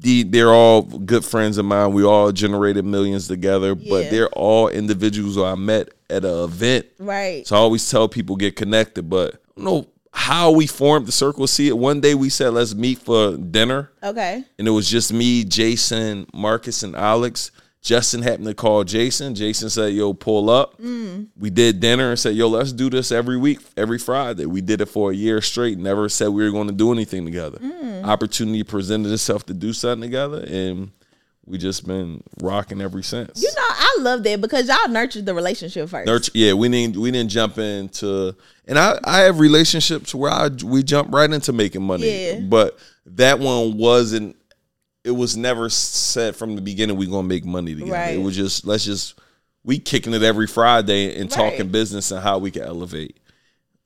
the, 0.02 0.24
they're 0.24 0.52
all 0.52 0.82
good 0.82 1.24
friends 1.24 1.56
of 1.56 1.64
mine. 1.64 1.92
We 1.94 2.04
all 2.04 2.30
generated 2.30 2.84
millions 2.84 3.28
together, 3.28 3.74
Yeah. 3.78 3.90
but 3.90 4.10
they're 4.10 4.28
all 4.30 4.68
individuals 4.68 5.36
who 5.36 5.44
I 5.44 5.54
met 5.54 5.88
at 6.10 6.24
an 6.24 6.44
event. 6.44 6.86
Right. 6.98 7.46
So 7.46 7.56
I 7.56 7.58
always 7.60 7.88
tell 7.90 8.06
people 8.08 8.36
get 8.36 8.56
connected, 8.56 9.08
but 9.08 9.40
know 9.56 9.86
how 10.16 10.50
we 10.50 10.66
formed 10.66 11.06
the 11.06 11.12
circle. 11.12 11.46
See 11.46 11.68
it 11.68 11.76
one 11.76 12.00
day 12.00 12.14
we 12.14 12.30
said 12.30 12.54
let's 12.54 12.74
meet 12.74 12.98
for 12.98 13.36
dinner, 13.36 13.92
okay. 14.02 14.42
and 14.58 14.66
it 14.66 14.70
was 14.70 14.88
just 14.88 15.12
me, 15.12 15.44
Jason, 15.44 16.26
Marcus, 16.32 16.82
and 16.82 16.96
Alex. 16.96 17.50
Justin 17.82 18.22
happened 18.22 18.46
to 18.46 18.54
call 18.54 18.82
Jason. 18.82 19.34
Jason 19.34 19.68
said, 19.68 19.92
"Yo, 19.92 20.14
pull 20.14 20.48
up." 20.48 20.80
Mm. 20.80 21.28
We 21.38 21.50
did 21.50 21.80
dinner 21.80 22.10
and 22.10 22.18
said, 22.18 22.34
"Yo, 22.34 22.48
let's 22.48 22.72
do 22.72 22.88
this 22.88 23.12
every 23.12 23.36
week, 23.36 23.60
every 23.76 23.98
Friday." 23.98 24.46
We 24.46 24.62
did 24.62 24.80
it 24.80 24.86
for 24.86 25.12
a 25.12 25.14
year 25.14 25.40
straight. 25.42 25.78
Never 25.78 26.08
said 26.08 26.28
we 26.28 26.42
were 26.42 26.50
going 26.50 26.66
to 26.68 26.74
do 26.74 26.92
anything 26.92 27.26
together. 27.26 27.58
Mm. 27.58 28.04
Opportunity 28.04 28.64
presented 28.64 29.12
itself 29.12 29.44
to 29.46 29.54
do 29.54 29.74
something 29.74 30.08
together, 30.08 30.44
and 30.48 30.90
we 31.44 31.58
just 31.58 31.86
been 31.86 32.22
rocking 32.42 32.80
ever 32.80 33.02
since. 33.02 33.40
You 33.40 33.50
know, 33.56 33.62
I 33.68 33.96
love 34.00 34.24
that 34.24 34.40
because 34.40 34.66
y'all 34.66 34.88
nurtured 34.88 35.26
the 35.26 35.34
relationship 35.34 35.88
first. 35.88 36.06
Nurture, 36.06 36.32
yeah, 36.34 36.52
we 36.54 36.68
didn't 36.68 36.96
we 36.96 37.10
didn't 37.12 37.30
jump 37.30 37.58
into, 37.58 38.34
and 38.66 38.78
I 38.78 38.98
I 39.04 39.20
have 39.20 39.38
relationships 39.40 40.14
where 40.14 40.30
I 40.30 40.48
we 40.48 40.82
jump 40.82 41.12
right 41.12 41.30
into 41.30 41.52
making 41.52 41.82
money, 41.82 42.08
Yeah. 42.08 42.40
but 42.40 42.78
that 43.06 43.38
one 43.38 43.76
wasn't. 43.78 44.36
It 45.04 45.12
was 45.12 45.36
never 45.36 45.68
said 45.68 46.34
from 46.34 46.56
the 46.56 46.62
beginning 46.62 46.96
we're 46.96 47.08
gonna 47.10 47.28
make 47.28 47.44
money 47.44 47.74
together. 47.74 47.92
Right. 47.92 48.14
It 48.16 48.22
was 48.22 48.34
just 48.34 48.66
let's 48.66 48.84
just 48.84 49.14
we 49.64 49.78
kicking 49.78 50.14
it 50.14 50.22
every 50.22 50.46
Friday 50.46 51.18
and 51.20 51.30
talking 51.30 51.68
business 51.68 52.10
and 52.10 52.20
how 52.22 52.38
we 52.38 52.50
can 52.50 52.62
elevate, 52.62 53.16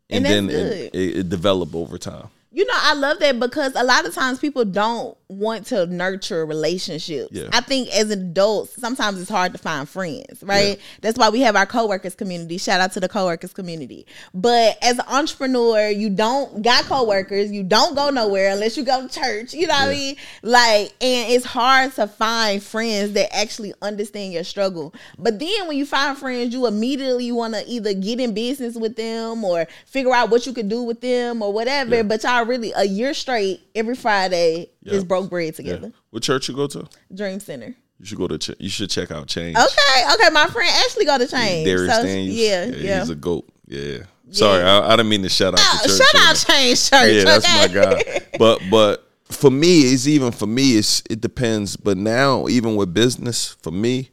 And 0.09 0.27
and, 0.27 0.49
then 0.49 0.57
it, 0.57 0.95
it, 0.95 1.17
it 1.19 1.29
develop 1.29 1.75
over 1.75 1.97
time. 1.99 2.29
You 2.53 2.67
know, 2.67 2.75
I 2.77 2.95
love 2.95 3.21
that 3.21 3.39
because 3.39 3.75
a 3.77 3.85
lot 3.85 4.07
of 4.07 4.15
times 4.15 4.41
people 4.41 4.65
don't 4.65 5.17
want 5.29 5.67
to 5.67 5.87
nurture 5.87 6.45
relationships. 6.45 7.31
Yeah. 7.31 7.49
I 7.53 7.61
think 7.61 7.89
as 7.91 8.11
adults, 8.11 8.75
sometimes 8.75 9.21
it's 9.21 9.31
hard 9.31 9.53
to 9.53 9.59
find 9.59 9.89
friends, 9.89 10.43
right? 10.43 10.81
That's 11.01 11.17
why 11.17 11.29
we 11.29 11.41
have 11.43 11.55
our 11.55 11.67
coworkers 11.67 12.17
community. 12.17 12.59
Shout 12.59 12.81
out 12.81 12.91
to 12.93 13.01
the 13.01 13.09
coworkers 13.09 13.53
community. 13.53 14.05
But 14.35 14.77
as 14.83 14.99
an 14.99 15.05
entrepreneur, 15.07 15.89
you 15.89 16.11
don't 16.11 16.63
got 16.63 16.85
coworkers, 16.85 17.53
you 17.53 17.63
don't 17.63 17.95
go 17.95 18.11
nowhere 18.11 18.51
unless 18.51 18.77
you 18.77 18.83
go 18.83 19.07
to 19.07 19.21
church. 19.21 19.55
You 19.55 19.69
know 19.69 19.75
what 19.75 19.89
I 19.89 19.93
mean? 19.93 20.17
Like, 20.43 20.93
and 21.01 21.33
it's 21.33 21.45
hard 21.45 21.95
to 21.95 22.09
find 22.09 22.61
friends 22.61 23.13
that 23.13 23.33
actually 23.33 23.73
understand 23.81 24.33
your 24.33 24.43
struggle. 24.43 24.93
But 25.17 25.39
then 25.39 25.69
when 25.69 25.77
you 25.77 25.87
find 25.87 26.19
friends, 26.19 26.53
you 26.53 26.67
immediately 26.67 27.31
want 27.31 27.55
to 27.55 27.65
either 27.69 27.95
get 27.95 28.19
in 28.19 28.35
business 28.35 28.75
with 28.75 28.97
them 28.97 29.45
or 29.45 29.69
figure 29.87 30.13
out 30.13 30.31
what 30.31 30.47
you 30.47 30.53
could 30.53 30.69
do 30.69 30.83
with 30.83 31.01
them 31.01 31.43
or 31.43 31.53
whatever. 31.53 31.97
Yeah. 31.97 32.03
But 32.03 32.25
y'all 32.25 32.40
really 32.47 32.73
a 32.77 32.85
year 32.85 33.15
straight 33.15 33.61
every 33.75 33.95
Friday 33.97 34.71
Yeah. 34.83 34.95
is 34.95 35.05
broke 35.05 35.31
bread 35.31 35.47
Yeah. 35.47 35.51
together. 35.53 35.93
What 36.11 36.23
church 36.23 36.49
you 36.49 36.55
go 36.55 36.67
to? 36.69 36.87
Dream 37.15 37.41
Center. 37.41 37.75
You 37.99 38.07
should 38.07 38.19
go 38.19 38.29
to. 38.29 38.39
Ch- 38.39 38.57
you 38.59 38.69
should 38.71 38.89
check 38.91 39.11
out 39.11 39.27
Change. 39.27 39.57
Okay, 39.57 40.15
okay. 40.15 40.31
My 40.33 40.47
friend 40.47 40.71
Ashley 40.87 41.05
go 41.05 41.19
to 41.19 41.27
change. 41.27 41.69
Dharius 41.69 41.95
So, 41.97 42.03
Daniels. 42.03 42.35
yeah, 42.37 42.65
yeah. 42.67 43.01
He's 43.01 43.11
a 43.11 43.15
goat. 43.15 43.47
Yeah. 43.67 43.99
Sorry, 44.31 44.63
I, 44.63 44.87
I 44.87 44.91
didn't 44.97 45.09
mean 45.09 45.23
to 45.25 45.29
shout 45.29 45.55
out 45.55 45.61
Oh, 45.61 45.89
shout 45.89 46.23
out 46.23 46.37
change 46.37 46.89
church. 46.89 47.13
yeah, 47.13 47.25
that's 47.25 47.47
my 47.47 47.69
guy. 47.69 48.21
But 48.39 48.61
but 48.71 49.07
for 49.25 49.51
me, 49.51 49.81
it's 49.93 50.07
even 50.07 50.31
for 50.33 50.47
me, 50.47 50.77
it's 50.79 51.03
it 51.11 51.21
depends. 51.21 51.77
But 51.77 51.97
now, 51.99 52.47
even 52.49 52.77
with 52.77 52.95
business, 52.95 53.57
for 53.61 53.71
me, 53.73 54.11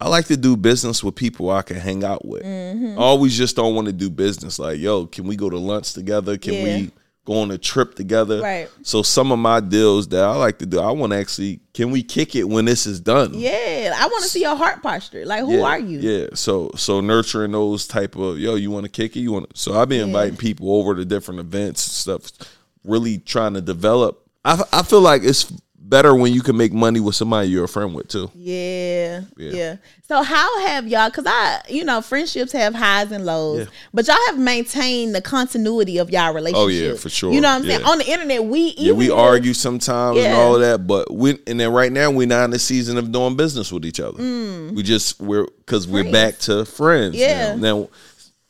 I 0.00 0.08
like 0.08 0.26
to 0.26 0.36
do 0.36 0.56
business 0.56 1.02
with 1.04 1.14
people 1.14 1.50
I 1.50 1.62
can 1.62 1.76
hang 1.76 2.02
out 2.04 2.24
with. 2.26 2.42
Mm-hmm. 2.42 2.98
I 2.98 3.02
always 3.02 3.36
just 3.38 3.54
don't 3.56 3.74
want 3.76 3.86
to 3.86 3.92
do 3.92 4.10
business 4.10 4.58
like, 4.58 4.78
yo, 4.80 5.06
can 5.06 5.24
we 5.26 5.36
go 5.36 5.48
to 5.48 5.56
lunch 5.56 5.92
together? 5.94 6.36
Can 6.36 6.54
Yeah. 6.54 6.64
we 6.64 6.90
go 7.24 7.40
on 7.40 7.50
a 7.50 7.58
trip 7.58 7.94
together? 7.94 8.40
Right. 8.40 8.70
So 8.82 9.02
some 9.02 9.32
of 9.32 9.38
my 9.38 9.60
deals 9.60 10.08
that 10.08 10.22
I 10.24 10.36
like 10.36 10.58
to 10.58 10.66
do, 10.66 10.80
I 10.80 10.90
want 10.90 11.12
to 11.12 11.18
actually, 11.18 11.60
can 11.72 11.90
we 11.90 12.02
kick 12.02 12.36
it 12.36 12.44
when 12.44 12.64
this 12.64 12.86
is 12.86 13.00
done? 13.00 13.32
Yeah, 13.34 13.94
I 13.96 14.06
want 14.06 14.22
to 14.24 14.28
see 14.28 14.42
your 14.42 14.56
heart 14.56 14.82
posture. 14.82 15.24
Like, 15.24 15.40
who 15.40 15.56
yeah, 15.56 15.62
are 15.62 15.78
you? 15.78 15.98
Yeah. 16.00 16.26
So 16.34 16.70
so 16.76 17.00
nurturing 17.00 17.52
those 17.52 17.86
type 17.86 18.16
of 18.16 18.38
yo, 18.38 18.54
you 18.56 18.70
want 18.70 18.84
to 18.84 18.90
kick 18.90 19.16
it? 19.16 19.20
You 19.20 19.32
want 19.32 19.50
to? 19.50 19.56
So 19.58 19.78
I've 19.78 19.88
been 19.88 20.06
inviting 20.06 20.36
people 20.36 20.74
over 20.74 20.94
to 20.94 21.04
different 21.04 21.40
events 21.40 21.86
and 21.86 21.92
stuff, 21.92 22.48
really 22.84 23.18
trying 23.18 23.54
to 23.54 23.60
develop. 23.60 24.20
I 24.44 24.62
I 24.72 24.82
feel 24.82 25.00
like 25.00 25.22
it's 25.24 25.50
better 25.86 26.14
when 26.14 26.32
you 26.32 26.40
can 26.40 26.56
make 26.56 26.72
money 26.72 26.98
with 26.98 27.14
somebody 27.14 27.48
you're 27.48 27.64
a 27.64 27.68
friend 27.68 27.94
with 27.94 28.08
too. 28.08 28.30
Yeah, 28.34 29.20
Yeah. 29.36 29.50
yeah. 29.50 29.76
So 30.08 30.22
how 30.22 30.60
have 30.66 30.88
y'all? 30.88 31.10
Because 31.10 31.26
I, 31.26 31.60
you 31.68 31.84
know, 31.84 32.00
friendships 32.00 32.52
have 32.52 32.74
highs 32.74 33.12
and 33.12 33.24
lows, 33.26 33.60
Yeah. 33.60 33.64
but 33.92 34.06
y'all 34.06 34.16
have 34.26 34.38
maintained 34.38 35.14
the 35.14 35.20
continuity 35.20 35.98
of 35.98 36.10
y'all 36.10 36.32
relationship. 36.34 36.62
Oh, 36.64 36.68
yeah, 36.68 36.94
for 36.94 37.08
sure. 37.10 37.32
You 37.32 37.40
know 37.40 37.48
what 37.48 37.62
I'm 37.62 37.64
saying? 37.68 37.84
On 37.84 37.98
the 37.98 38.10
internet, 38.10 38.44
we 38.44 38.74
Yeah, 38.78 38.92
we 38.92 39.10
argue 39.10 39.52
sometimes 39.54 40.18
and 40.18 40.34
all 40.34 40.54
of 40.54 40.60
that, 40.62 40.86
but 40.86 41.12
we 41.12 41.38
and 41.46 41.60
then 41.60 41.70
right 41.72 41.92
now 41.92 42.10
we're 42.10 42.26
not 42.26 42.44
in 42.46 42.50
the 42.52 42.58
season 42.58 42.96
of 42.96 43.12
doing 43.12 43.36
business 43.36 43.70
with 43.70 43.84
each 43.84 44.00
other. 44.00 44.18
We 44.18 44.82
just 44.82 45.20
we're 45.20 45.46
because 45.58 45.86
we're 45.86 46.04
Mm. 46.04 46.12
Back 46.12 46.38
to 46.40 46.64
friends. 46.64 47.14
Yeah. 47.16 47.54
Now. 47.56 47.80
now 47.80 47.88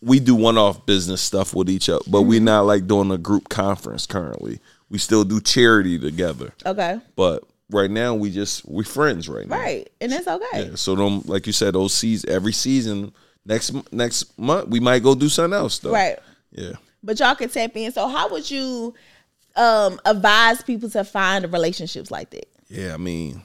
we 0.01 0.21
do 0.21 0.35
one 0.35 0.59
off 0.59 0.85
business 0.87 1.21
stuff 1.23 1.55
with 1.55 1.71
each 1.71 1.89
other, 1.89 2.03
but 2.07 2.21
Mm-hmm. 2.21 2.29
we're 2.29 2.41
not 2.41 2.67
like 2.67 2.87
doing 2.87 3.11
a 3.11 3.19
group 3.19 3.49
conference 3.49 4.07
currently. 4.07 4.61
We 4.95 4.99
still 4.99 5.25
do 5.25 5.41
charity 5.41 5.99
together. 5.99 6.53
Okay, 6.65 7.01
But 7.17 7.43
right 7.69 7.91
now 7.91 8.15
we 8.15 8.31
just 8.31 8.65
we 8.65 8.85
friends 8.85 9.29
right 9.29 9.49
now. 9.49 9.57
right, 9.57 9.91
and 10.01 10.13
that's 10.13 10.29
okay. 10.29 10.69
Yeah. 10.69 10.77
So 10.77 10.95
them 10.95 11.23
like 11.27 11.49
you 11.49 11.53
said, 11.53 11.75
those 11.75 11.93
seasons 11.93 12.33
every 12.33 12.53
season 12.53 13.13
next 13.45 13.73
next 13.93 14.39
month 14.39 14.69
we 14.69 14.79
might 14.79 15.03
go 15.03 15.17
do 15.17 15.29
something 15.29 15.59
else 15.59 15.81
though. 15.81 15.91
Right. 15.91 16.17
Yeah. 16.53 16.75
But 17.03 17.19
y'all 17.19 17.35
can 17.35 17.49
tap 17.49 17.77
in. 17.77 17.91
So 17.91 18.07
how 18.07 18.29
would 18.29 18.49
you 18.49 18.95
um 19.57 20.01
advise 20.05 20.63
people 20.63 20.89
to 20.91 21.03
find 21.03 21.53
relationships 21.53 22.13
like 22.13 22.31
that? 22.31 22.47
Yeah. 22.69 22.95
I 22.95 22.97
mean, 22.97 23.43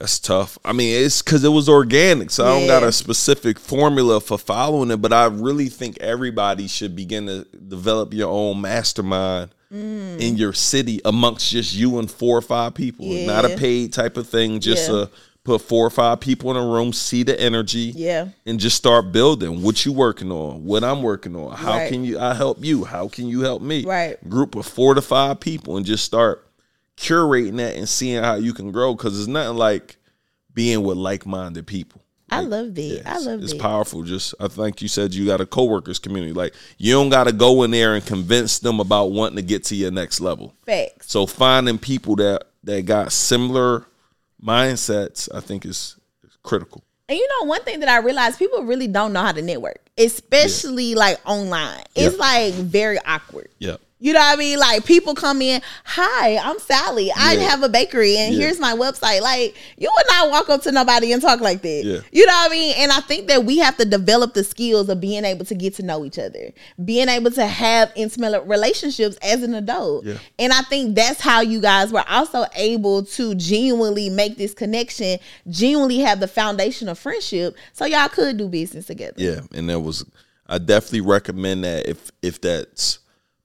that's 0.00 0.18
tough. 0.18 0.58
I 0.64 0.72
mean, 0.72 1.04
it's 1.04 1.22
because 1.22 1.44
it 1.44 1.48
was 1.50 1.68
organic, 1.68 2.32
so 2.32 2.44
I 2.44 2.58
don't 2.58 2.66
got 2.66 2.82
a 2.82 2.90
specific 2.90 3.60
formula 3.60 4.20
for 4.20 4.36
following 4.36 4.90
it. 4.90 4.96
But 4.96 5.12
I 5.12 5.26
really 5.26 5.68
think 5.68 5.98
everybody 6.00 6.66
should 6.66 6.96
begin 6.96 7.26
to 7.26 7.44
develop 7.68 8.12
your 8.12 8.30
own 8.30 8.60
mastermind. 8.60 9.54
Mm. 9.72 10.20
In 10.20 10.36
your 10.36 10.52
city, 10.52 11.00
amongst 11.04 11.50
just 11.50 11.74
you 11.74 11.98
and 11.98 12.10
four 12.10 12.36
or 12.36 12.42
five 12.42 12.74
people, 12.74 13.06
not 13.26 13.44
a 13.44 13.56
paid 13.56 13.92
type 13.92 14.16
of 14.16 14.28
thing. 14.28 14.60
Just 14.60 14.88
Yeah. 14.90 14.94
uh, 14.96 15.06
put 15.44 15.60
four 15.62 15.86
or 15.86 15.90
five 15.90 16.20
people 16.20 16.50
in 16.50 16.56
a 16.56 16.64
room, 16.64 16.92
see 16.92 17.22
the 17.22 17.38
energy, 17.40 17.92
Yeah. 17.96 18.28
and 18.46 18.60
just 18.60 18.76
start 18.76 19.10
building 19.12 19.62
what 19.62 19.84
you 19.84 19.92
working 19.92 20.30
on, 20.30 20.64
what 20.64 20.84
I'm 20.84 21.02
working 21.02 21.34
on. 21.34 21.56
How 21.56 21.72
Right. 21.72 21.90
can 21.90 22.04
you 22.04 22.18
I 22.18 22.34
help 22.34 22.62
you? 22.64 22.84
How 22.84 23.08
can 23.08 23.26
you 23.28 23.40
help 23.40 23.60
me? 23.62 23.84
Right. 23.84 24.16
Group 24.28 24.54
of 24.54 24.66
four 24.66 24.94
to 24.94 25.00
five 25.02 25.40
people 25.40 25.76
and 25.76 25.84
just 25.86 26.04
start 26.04 26.46
curating 26.96 27.56
that 27.56 27.74
and 27.76 27.88
seeing 27.88 28.22
how 28.22 28.34
you 28.34 28.52
can 28.52 28.70
grow. 28.70 28.94
Cause 28.94 29.18
it's 29.18 29.26
nothing 29.26 29.56
like 29.56 29.96
being 30.54 30.82
with 30.84 30.98
like 30.98 31.26
minded 31.26 31.66
people. 31.66 32.02
I 32.32 32.40
love 32.40 32.74
that. 32.74 33.02
I 33.06 33.16
it's, 33.16 33.26
love 33.26 33.42
it's 33.42 33.52
that. 33.52 33.60
powerful. 33.60 34.02
Just 34.02 34.34
I 34.40 34.48
think 34.48 34.82
you 34.82 34.88
said 34.88 35.14
you 35.14 35.26
got 35.26 35.40
a 35.40 35.46
coworkers 35.46 35.98
community. 35.98 36.32
Like 36.32 36.54
you 36.78 36.92
don't 36.92 37.08
got 37.10 37.24
to 37.24 37.32
go 37.32 37.62
in 37.62 37.70
there 37.70 37.94
and 37.94 38.04
convince 38.04 38.58
them 38.58 38.80
about 38.80 39.12
wanting 39.12 39.36
to 39.36 39.42
get 39.42 39.64
to 39.64 39.76
your 39.76 39.90
next 39.90 40.20
level. 40.20 40.54
Facts. 40.66 41.10
So 41.10 41.26
finding 41.26 41.78
people 41.78 42.16
that 42.16 42.44
that 42.64 42.82
got 42.86 43.12
similar 43.12 43.86
mindsets, 44.42 45.28
I 45.34 45.40
think 45.40 45.64
is, 45.64 45.96
is 46.24 46.36
critical. 46.42 46.82
And 47.08 47.18
you 47.18 47.28
know, 47.40 47.46
one 47.46 47.62
thing 47.62 47.80
that 47.80 47.88
I 47.88 47.98
realized 47.98 48.38
people 48.38 48.62
really 48.64 48.86
don't 48.88 49.12
know 49.12 49.20
how 49.22 49.32
to 49.32 49.42
network, 49.42 49.80
especially 49.98 50.94
like 50.94 51.20
online. 51.28 51.82
It's 51.94 52.14
Yeah. 52.16 52.20
like 52.20 52.54
very 52.54 52.98
awkward. 53.04 53.48
Yeah. 53.58 53.76
You 54.02 54.12
know 54.12 54.18
what 54.18 54.34
I 54.34 54.36
mean? 54.36 54.58
Like 54.58 54.84
people 54.84 55.14
come 55.14 55.40
in, 55.40 55.62
hi, 55.84 56.36
I'm 56.36 56.58
Sally. 56.58 57.12
I 57.16 57.34
Yeah. 57.34 57.48
have 57.50 57.62
a 57.62 57.68
bakery 57.68 58.16
and 58.18 58.34
Yeah. 58.34 58.40
here's 58.46 58.58
my 58.58 58.72
website. 58.72 59.20
Like 59.20 59.54
you 59.78 59.88
would 59.94 60.06
not 60.08 60.28
walk 60.28 60.50
up 60.50 60.60
to 60.62 60.72
nobody 60.72 61.12
and 61.12 61.22
talk 61.22 61.40
like 61.40 61.62
that. 61.62 61.82
Yeah. 61.84 61.98
You 62.10 62.26
know 62.26 62.32
what 62.32 62.50
I 62.50 62.52
mean? 62.52 62.74
And 62.78 62.90
I 62.90 62.98
think 63.00 63.28
that 63.28 63.44
we 63.44 63.58
have 63.58 63.76
to 63.76 63.84
develop 63.84 64.34
the 64.34 64.42
skills 64.42 64.88
of 64.88 65.00
being 65.00 65.24
able 65.24 65.44
to 65.44 65.54
get 65.54 65.76
to 65.76 65.84
know 65.84 66.04
each 66.04 66.18
other, 66.18 66.50
being 66.84 67.08
able 67.08 67.30
to 67.30 67.46
have 67.46 67.92
intimate 67.94 68.42
relationships 68.44 69.16
as 69.22 69.44
an 69.44 69.54
adult. 69.54 70.04
And 70.36 70.52
I 70.52 70.62
think 70.62 70.96
that's 70.96 71.20
how 71.20 71.40
you 71.40 71.60
guys 71.60 71.92
were 71.92 72.04
also 72.10 72.44
able 72.56 73.04
to 73.04 73.36
genuinely 73.36 74.10
make 74.10 74.36
this 74.36 74.52
connection, 74.52 75.20
genuinely 75.48 75.98
have 75.98 76.18
the 76.18 76.26
foundation 76.26 76.88
of 76.88 76.98
friendship, 76.98 77.54
so 77.72 77.84
y'all 77.84 78.08
could 78.08 78.36
do 78.36 78.48
business 78.48 78.86
together. 78.86 79.14
Yeah, 79.16 79.42
and 79.54 79.70
that 79.70 79.78
was 79.78 80.04
I 80.48 80.58
definitely 80.58 81.02
recommend 81.02 81.62
that 81.62 81.88
if 81.88 82.10
if 82.20 82.40
that's 82.40 82.98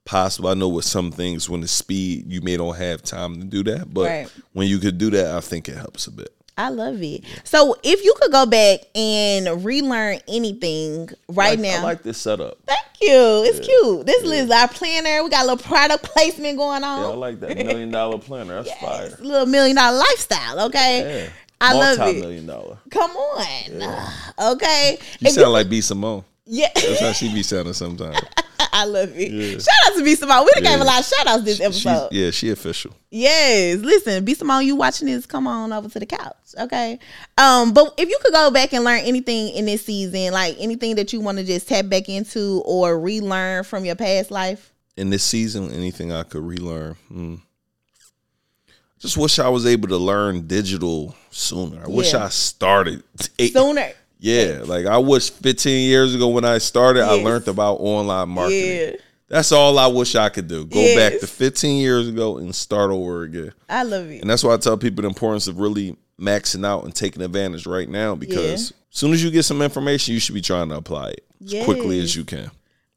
possible. 0.08 0.48
I 0.48 0.54
know 0.54 0.68
with 0.68 0.86
some 0.86 1.12
things 1.12 1.48
when 1.50 1.60
the 1.60 1.68
speed 1.68 2.32
you 2.32 2.40
may 2.40 2.56
don't 2.56 2.76
have 2.76 3.02
time 3.02 3.38
to 3.40 3.44
do 3.44 3.62
that, 3.64 3.92
but 3.92 4.06
Right. 4.06 4.28
when 4.54 4.66
you 4.66 4.78
could 4.78 4.96
do 4.96 5.10
that, 5.10 5.34
I 5.34 5.40
think 5.40 5.68
it 5.68 5.76
helps 5.76 6.06
a 6.06 6.10
bit. 6.10 6.32
I 6.56 6.70
love 6.70 7.00
it. 7.02 7.22
So 7.44 7.76
if 7.84 8.02
you 8.04 8.14
could 8.20 8.32
go 8.32 8.44
back 8.46 8.80
and 8.94 9.64
relearn 9.64 10.18
anything 10.26 11.08
right 11.28 11.50
Like- 11.50 11.60
now. 11.60 11.78
I 11.80 11.82
like 11.82 12.02
this 12.02 12.18
setup. 12.18 12.56
Thank 12.66 12.80
you. 13.00 13.44
It's 13.46 13.60
cute. 13.64 14.06
This 14.06 14.24
is 14.24 14.50
our 14.50 14.66
planner. 14.66 15.22
We 15.22 15.30
got 15.30 15.44
a 15.44 15.48
little 15.48 15.58
product 15.64 16.02
placement 16.04 16.56
going 16.58 16.82
on. 16.82 17.00
Yeah, 17.02 17.06
I 17.08 17.14
like 17.14 17.40
that 17.40 17.56
million 17.56 17.90
dollar 17.92 18.18
planner. 18.18 18.62
That's 18.62 18.76
fire. 18.80 19.06
It's 19.06 19.20
a 19.20 19.22
little 19.22 19.46
million 19.46 19.76
dollar 19.76 19.98
lifestyle, 19.98 20.60
okay? 20.66 21.22
Yeah. 21.24 21.30
I 21.60 21.74
love 21.74 21.98
Multi 21.98 22.18
it. 22.18 22.20
million 22.22 22.46
dollar. 22.46 22.78
Come 22.90 23.10
on. 23.12 24.08
Okay. 24.54 24.98
You 25.20 25.28
If 25.28 25.34
sound 25.34 25.52
like 25.52 25.68
B 25.68 25.80
Simone. 25.80 26.24
yeah. 26.46 26.70
That's 26.74 27.00
how 27.00 27.12
she 27.12 27.32
be 27.32 27.42
sounding 27.42 27.74
sometimes. 27.74 28.18
I 28.72 28.84
love 28.84 29.10
it. 29.14 29.60
Shout 29.62 29.74
out 29.86 29.96
to 29.96 30.04
B 30.04 30.14
Simone. 30.14 30.44
We 30.44 30.50
done 30.54 30.62
gave 30.64 30.78
Yeah. 30.78 30.82
a 30.82 30.84
lot 30.84 31.00
of 31.00 31.04
shout 31.06 31.26
outs 31.26 31.44
this 31.44 31.60
episode. 31.60 32.08
yeah, 32.12 32.30
she 32.30 32.50
official. 32.50 32.92
Yes. 33.10 33.78
Listen, 33.78 34.24
B 34.24 34.34
Simone, 34.34 34.64
you 34.66 34.76
watching 34.76 35.06
this, 35.06 35.26
come 35.26 35.46
on 35.46 35.72
over 35.72 35.88
to 35.88 35.98
the 35.98 36.06
couch. 36.06 36.34
Okay. 36.58 36.98
Um, 37.36 37.72
but 37.72 37.94
if 37.98 38.08
you 38.08 38.18
could 38.22 38.32
go 38.32 38.50
back 38.50 38.72
and 38.72 38.84
learn 38.84 39.00
anything 39.00 39.48
in 39.50 39.66
this 39.66 39.84
season, 39.84 40.32
like 40.32 40.56
anything 40.58 40.96
that 40.96 41.12
you 41.12 41.20
want 41.20 41.38
to 41.38 41.44
just 41.44 41.68
tap 41.68 41.88
back 41.88 42.08
into 42.08 42.62
or 42.64 42.98
relearn 42.98 43.64
from 43.64 43.84
your 43.84 43.94
past 43.96 44.30
life. 44.30 44.72
In 44.96 45.10
this 45.10 45.22
season, 45.22 45.70
anything 45.72 46.12
I 46.12 46.24
could 46.24 46.42
relearn. 46.42 46.94
Hmm. 47.08 47.34
Just 48.98 49.16
wish 49.16 49.38
I 49.38 49.48
was 49.48 49.64
able 49.64 49.86
to 49.88 49.96
learn 49.96 50.48
digital 50.48 51.14
sooner. 51.30 51.84
I 51.84 51.88
wish 51.88 52.14
I 52.14 52.28
started. 52.30 53.04
eight- 53.38 53.52
Sooner. 53.52 53.92
Yeah, 54.18 54.62
like 54.64 54.86
I 54.86 54.98
wish 54.98 55.30
15 55.30 55.88
years 55.88 56.14
ago 56.14 56.28
when 56.28 56.44
I 56.44 56.58
started, 56.58 57.04
I 57.04 57.22
learned 57.22 57.48
about 57.48 57.74
online 57.74 58.28
marketing. 58.28 58.76
Yeah. 58.76 58.92
That's 59.28 59.52
all 59.52 59.78
I 59.78 59.86
wish 59.86 60.14
I 60.14 60.30
could 60.30 60.48
do. 60.48 60.64
Go 60.64 60.96
back 60.96 61.20
to 61.20 61.26
15 61.26 61.80
years 61.80 62.08
ago 62.08 62.38
and 62.38 62.54
start 62.54 62.90
over 62.90 63.24
again. 63.24 63.52
I 63.68 63.82
love 63.82 64.10
it. 64.10 64.22
And 64.22 64.30
that's 64.30 64.42
why 64.42 64.54
I 64.54 64.56
tell 64.56 64.78
people 64.78 65.02
the 65.02 65.08
importance 65.08 65.48
of 65.48 65.60
really 65.60 65.96
maxing 66.18 66.66
out 66.66 66.84
and 66.84 66.94
taking 66.94 67.22
advantage 67.22 67.66
right 67.66 67.88
now 67.88 68.14
because 68.14 68.70
as 68.70 68.74
soon 68.90 69.12
as 69.12 69.22
you 69.22 69.30
get 69.30 69.44
some 69.44 69.60
information, 69.62 70.14
you 70.14 70.20
should 70.20 70.34
be 70.34 70.40
trying 70.40 70.70
to 70.70 70.76
apply 70.76 71.10
it 71.10 71.24
as 71.44 71.64
quickly 71.64 72.00
as 72.00 72.16
you 72.16 72.24
can. 72.24 72.50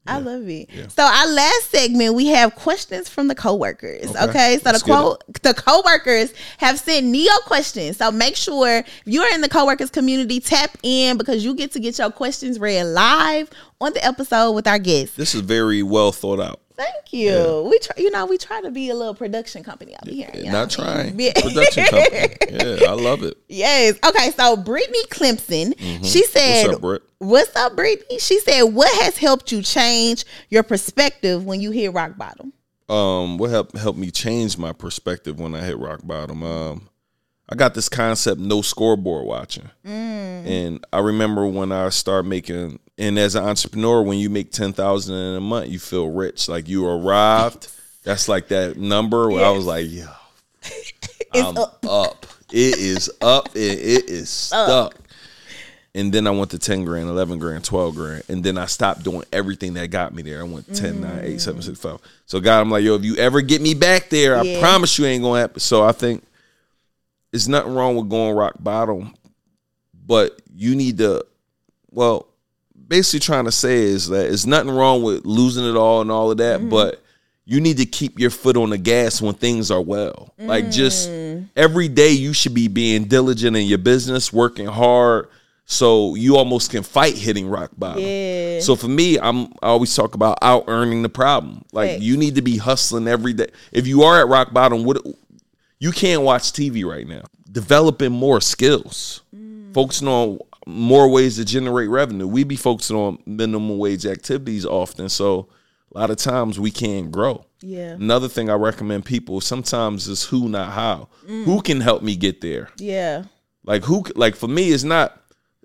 I 0.07 0.17
love 0.17 0.49
it. 0.49 0.69
So 0.91 1.03
our 1.03 1.27
last 1.27 1.69
segment, 1.69 2.15
we 2.15 2.27
have 2.27 2.55
questions 2.55 3.07
from 3.07 3.27
the 3.27 3.35
coworkers. 3.35 4.09
Okay, 4.09 4.29
Okay. 4.29 4.57
so 4.57 4.61
Let's 4.71 4.81
the 4.83 4.91
co 4.91 5.17
the 5.43 5.53
coworkers 5.53 6.33
have 6.57 6.79
sent 6.79 7.05
Neo 7.05 7.31
questions. 7.45 7.97
So 7.97 8.09
make 8.11 8.35
sure 8.35 8.77
if 8.79 8.85
you're 9.05 9.31
in 9.33 9.41
the 9.41 9.49
coworkers 9.49 9.91
community, 9.91 10.39
tap 10.39 10.75
in 10.81 11.17
because 11.17 11.45
you 11.45 11.53
get 11.53 11.71
to 11.73 11.79
get 11.79 11.99
your 11.99 12.09
questions 12.09 12.59
read 12.59 12.83
live 12.85 13.49
on 13.79 13.93
the 13.93 14.03
episode 14.03 14.53
with 14.53 14.65
our 14.67 14.79
guests. 14.79 15.15
This 15.17 15.35
is 15.35 15.41
very 15.41 15.83
well 15.83 16.11
thought 16.11 16.39
out. 16.39 16.60
Thank 16.75 17.11
you. 17.13 17.67
We 17.69 17.79
try, 17.79 17.95
you 17.97 18.11
know, 18.11 18.25
we 18.25 18.37
try 18.37 18.61
to 18.61 18.71
be 18.71 18.89
a 18.89 18.95
little 18.95 19.13
production 19.13 19.63
company 19.63 19.95
out 19.95 20.07
here. 20.07 20.29
you 20.33 20.45
know 20.45 20.51
Not 20.51 20.69
trying. 20.71 21.19
Yeah. 21.19 21.33
Production 21.35 21.85
company. 21.85 22.35
Yeah, 22.51 22.89
I 22.89 22.93
love 22.93 23.23
it. 23.23 23.37
Yes. 23.47 23.97
Okay. 24.05 24.31
So 24.31 24.57
Brittany 24.57 25.03
Clemson, 25.05 25.73
she 26.05 26.23
said, 26.25 26.67
Mm-hmm. 26.67 26.67
What's 26.67 26.75
up, 26.75 26.81
Britt? 26.81 27.03
What's 27.19 27.55
up, 27.55 27.75
Brittany? 27.75 28.19
She 28.19 28.39
said, 28.39 28.63
What 28.63 28.91
has 29.03 29.17
helped 29.17 29.51
you 29.51 29.61
change 29.61 30.25
your 30.49 30.63
perspective 30.63 31.45
when 31.45 31.61
you 31.61 31.71
hit 31.71 31.93
rock 31.93 32.17
bottom? 32.17 32.53
um 32.89 33.37
what 33.37 33.49
helped 33.49 33.77
helped 33.77 33.97
me 33.97 34.11
change 34.11 34.57
my 34.57 34.73
perspective 34.73 35.39
when 35.39 35.55
I 35.55 35.61
hit 35.61 35.77
rock 35.77 36.01
bottom. 36.03 36.43
Um 36.43 36.89
I 37.51 37.55
got 37.55 37.73
this 37.73 37.89
concept 37.89 38.39
no 38.39 38.61
scoreboard 38.61 39.25
watching. 39.25 39.69
And 39.83 40.85
I 40.93 40.99
remember 40.99 41.45
when 41.45 41.71
I 41.71 41.89
start 41.89 42.25
making 42.25 42.79
and 42.97 43.19
as 43.19 43.35
an 43.35 43.43
entrepreneur 43.43 44.01
when 44.01 44.19
you 44.19 44.29
make 44.29 44.51
10,000 44.51 45.13
in 45.13 45.35
a 45.35 45.41
month, 45.41 45.69
you 45.69 45.79
feel 45.79 46.09
rich. 46.09 46.47
Like 46.47 46.69
you 46.69 46.87
arrived. 46.87 47.67
That's 48.03 48.27
like 48.29 48.47
that 48.49 48.77
number 48.77 49.29
where 49.29 49.45
I 49.45 49.49
was 49.51 49.65
like, 49.65 49.89
yo, 49.89 50.07
I'm 51.33 51.57
up. 51.57 52.25
It 52.51 52.77
is 52.77 53.11
up 53.21 53.47
and 53.47 53.55
it 53.63 54.09
is 54.09 54.29
stuck. 54.29 54.95
And 55.93 56.13
then 56.13 56.25
I 56.25 56.31
went 56.31 56.51
to 56.51 56.59
10 56.59 56.85
grand, 56.85 57.09
11 57.09 57.37
grand, 57.37 57.65
12 57.65 57.95
grand. 57.95 58.23
And 58.29 58.43
then 58.43 58.57
I 58.57 58.65
stopped 58.65 59.03
doing 59.03 59.23
everything 59.33 59.73
that 59.73 59.87
got 59.87 60.13
me 60.13 60.21
there. 60.21 60.39
I 60.39 60.43
went 60.43 60.73
10, 60.73 61.01
9, 61.01 61.19
8, 61.21 61.41
7, 61.41 61.61
6, 61.61 61.79
5. 61.79 61.99
So, 62.27 62.39
God, 62.39 62.61
I'm 62.61 62.71
like, 62.71 62.83
yo, 62.83 62.95
if 62.95 63.03
you 63.03 63.17
ever 63.17 63.41
get 63.41 63.61
me 63.61 63.73
back 63.73 64.07
there, 64.09 64.37
I 64.37 64.57
promise 64.61 64.97
you 64.97 65.05
ain't 65.05 65.21
going 65.21 65.39
to 65.39 65.41
happen. 65.41 65.59
So, 65.59 65.83
I 65.83 65.91
think 65.91 66.23
there's 67.31 67.47
nothing 67.47 67.73
wrong 67.73 67.95
with 67.95 68.09
going 68.09 68.35
rock 68.35 68.55
bottom, 68.59 69.13
but 70.05 70.41
you 70.53 70.75
need 70.75 70.97
to, 70.99 71.25
well, 71.89 72.27
basically 72.87 73.21
trying 73.21 73.45
to 73.45 73.51
say 73.51 73.79
is 73.83 74.09
that 74.09 74.27
it's 74.27 74.45
nothing 74.45 74.71
wrong 74.71 75.01
with 75.01 75.25
losing 75.25 75.65
it 75.65 75.77
all 75.77 76.01
and 76.01 76.11
all 76.11 76.29
of 76.31 76.37
that, 76.37 76.59
mm-hmm. 76.59 76.69
but 76.69 77.01
you 77.45 77.59
need 77.59 77.77
to 77.77 77.85
keep 77.85 78.19
your 78.19 78.29
foot 78.29 78.57
on 78.57 78.69
the 78.69 78.77
gas 78.77 79.21
when 79.21 79.33
things 79.33 79.71
are 79.71 79.81
well. 79.81 80.33
Like 80.37 80.69
just 80.69 81.09
mm. 81.09 81.47
every 81.55 81.87
day 81.87 82.11
you 82.11 82.33
should 82.33 82.53
be 82.53 82.67
being 82.67 83.05
diligent 83.05 83.57
in 83.57 83.65
your 83.65 83.77
business, 83.77 84.31
working 84.31 84.67
hard 84.67 85.27
so 85.65 86.15
you 86.15 86.35
almost 86.35 86.69
can 86.69 86.83
fight 86.83 87.15
hitting 87.15 87.47
rock 87.47 87.71
bottom. 87.77 88.03
Yeah. 88.03 88.59
So 88.59 88.75
for 88.75 88.89
me, 88.89 89.17
I'm 89.17 89.45
I 89.61 89.67
always 89.67 89.95
talk 89.95 90.15
about 90.15 90.37
out 90.41 90.65
earning 90.67 91.01
the 91.01 91.09
problem. 91.09 91.63
Like 91.71 91.91
Facts. 91.91 92.03
you 92.03 92.17
need 92.17 92.35
to 92.35 92.41
be 92.41 92.57
hustling 92.57 93.07
every 93.07 93.33
day. 93.33 93.47
If 93.71 93.87
you 93.87 94.03
are 94.03 94.19
at 94.19 94.27
rock 94.27 94.51
bottom, 94.53 94.83
what 94.83 95.01
you 95.81 95.91
can't 95.91 96.21
watch 96.21 96.53
TV 96.53 96.85
right 96.85 97.07
now. 97.07 97.23
Developing 97.51 98.11
more 98.13 98.39
skills, 98.39 99.21
focusing 99.73 100.07
on 100.07 100.39
more 100.65 101.09
ways 101.09 101.35
to 101.37 101.43
generate 101.43 101.89
revenue. 101.89 102.27
We 102.27 102.43
be 102.45 102.55
focusing 102.55 102.95
on 102.95 103.17
minimum 103.25 103.77
wage 103.77 104.05
activities 104.05 104.65
often, 104.65 105.09
so 105.09 105.49
a 105.93 105.99
lot 105.99 106.09
of 106.11 106.17
times 106.17 106.59
we 106.59 106.71
can't 106.71 107.11
grow. 107.11 107.43
Yeah. 107.61 107.91
Another 107.93 108.29
thing 108.29 108.49
I 108.49 108.53
recommend 108.53 109.05
people 109.05 109.41
sometimes 109.41 110.07
is 110.07 110.23
who, 110.23 110.47
not 110.47 110.71
how. 110.71 111.09
Who 111.27 111.61
can 111.61 111.81
help 111.81 112.03
me 112.03 112.15
get 112.15 112.39
there? 112.41 112.69
Yeah. 112.77 113.23
Like 113.65 113.83
who? 113.83 114.03
Like 114.15 114.35
for 114.35 114.47
me, 114.47 114.69
it's 114.69 114.83
not. 114.83 115.17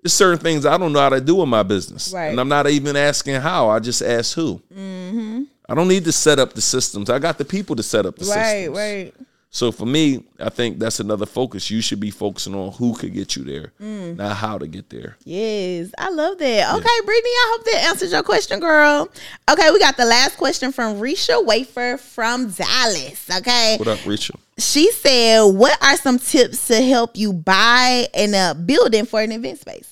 There's 0.03 0.13
certain 0.13 0.39
things 0.39 0.65
I 0.65 0.77
don't 0.77 0.93
know 0.93 0.99
how 0.99 1.09
to 1.09 1.21
do 1.21 1.41
in 1.41 1.49
my 1.49 1.63
business, 1.63 2.13
Right. 2.13 2.27
and 2.27 2.39
I'm 2.39 2.49
not 2.49 2.67
even 2.67 2.95
asking 2.95 3.35
how. 3.41 3.69
I 3.69 3.79
just 3.79 4.01
ask 4.01 4.35
who. 4.35 4.61
Mm-hmm. 4.73 5.43
I 5.69 5.75
don't 5.75 5.87
need 5.87 6.05
to 6.05 6.11
set 6.11 6.37
up 6.39 6.53
the 6.53 6.61
systems. 6.61 7.09
I 7.09 7.17
got 7.19 7.37
the 7.37 7.45
people 7.45 7.75
to 7.77 7.83
set 7.83 8.05
up 8.05 8.15
the 8.17 8.25
Right, 8.25 8.67
systems. 8.67 8.77
right. 8.77 9.13
So 9.49 9.71
for 9.71 9.85
me, 9.85 10.23
I 10.39 10.49
think 10.49 10.77
that's 10.77 10.99
another 10.99 11.25
focus. 11.25 11.71
You 11.71 11.81
should 11.81 11.99
be 12.01 12.11
focusing 12.11 12.53
on 12.53 12.73
who 12.73 12.93
could 12.95 13.13
get 13.13 13.35
you 13.35 13.43
there, 13.43 13.71
Mm. 13.81 14.17
not 14.17 14.35
how 14.35 14.57
to 14.57 14.67
get 14.67 14.89
there. 14.89 15.17
Yes, 15.23 15.89
I 15.97 16.09
love 16.09 16.37
that. 16.39 16.75
Okay, 16.75 17.05
Brittany, 17.05 17.29
I 17.29 17.55
hope 17.55 17.65
that 17.65 17.83
answers 17.89 18.11
your 18.11 18.23
question, 18.23 18.59
girl. 18.59 19.07
Okay, 19.49 19.71
we 19.71 19.79
got 19.79 19.95
the 19.97 20.05
last 20.05 20.37
question 20.37 20.71
from 20.71 20.99
Risha 20.99 21.43
Wafer 21.45 21.97
from 21.97 22.49
Dallas. 22.49 23.25
Okay, 23.37 23.77
What 23.79 23.87
up, 23.87 23.99
Risha? 23.99 24.35
she 24.59 24.91
said, 24.91 25.41
"What 25.43 25.81
are 25.81 25.95
some 25.97 26.19
tips 26.19 26.67
to 26.67 26.81
help 26.81 27.15
you 27.17 27.31
buy 27.33 28.07
and 28.13 28.35
a 28.35 28.53
building 28.53 29.05
for 29.05 29.21
an 29.21 29.31
event 29.31 29.61
space?" 29.61 29.87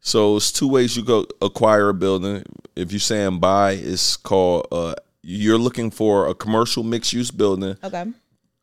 So 0.00 0.36
it's 0.38 0.50
two 0.50 0.68
ways 0.68 0.96
you 0.96 1.02
go 1.04 1.26
acquire 1.40 1.90
a 1.90 1.94
building. 1.94 2.42
If 2.74 2.90
you're 2.90 3.00
saying 3.00 3.38
buy, 3.38 3.72
it's 3.72 4.16
called. 4.16 4.66
Uh, 4.72 4.94
you're 5.22 5.56
looking 5.58 5.90
for 5.90 6.26
a 6.28 6.34
commercial 6.34 6.82
mixed 6.82 7.12
use 7.12 7.30
building. 7.30 7.76
Okay, 7.82 8.04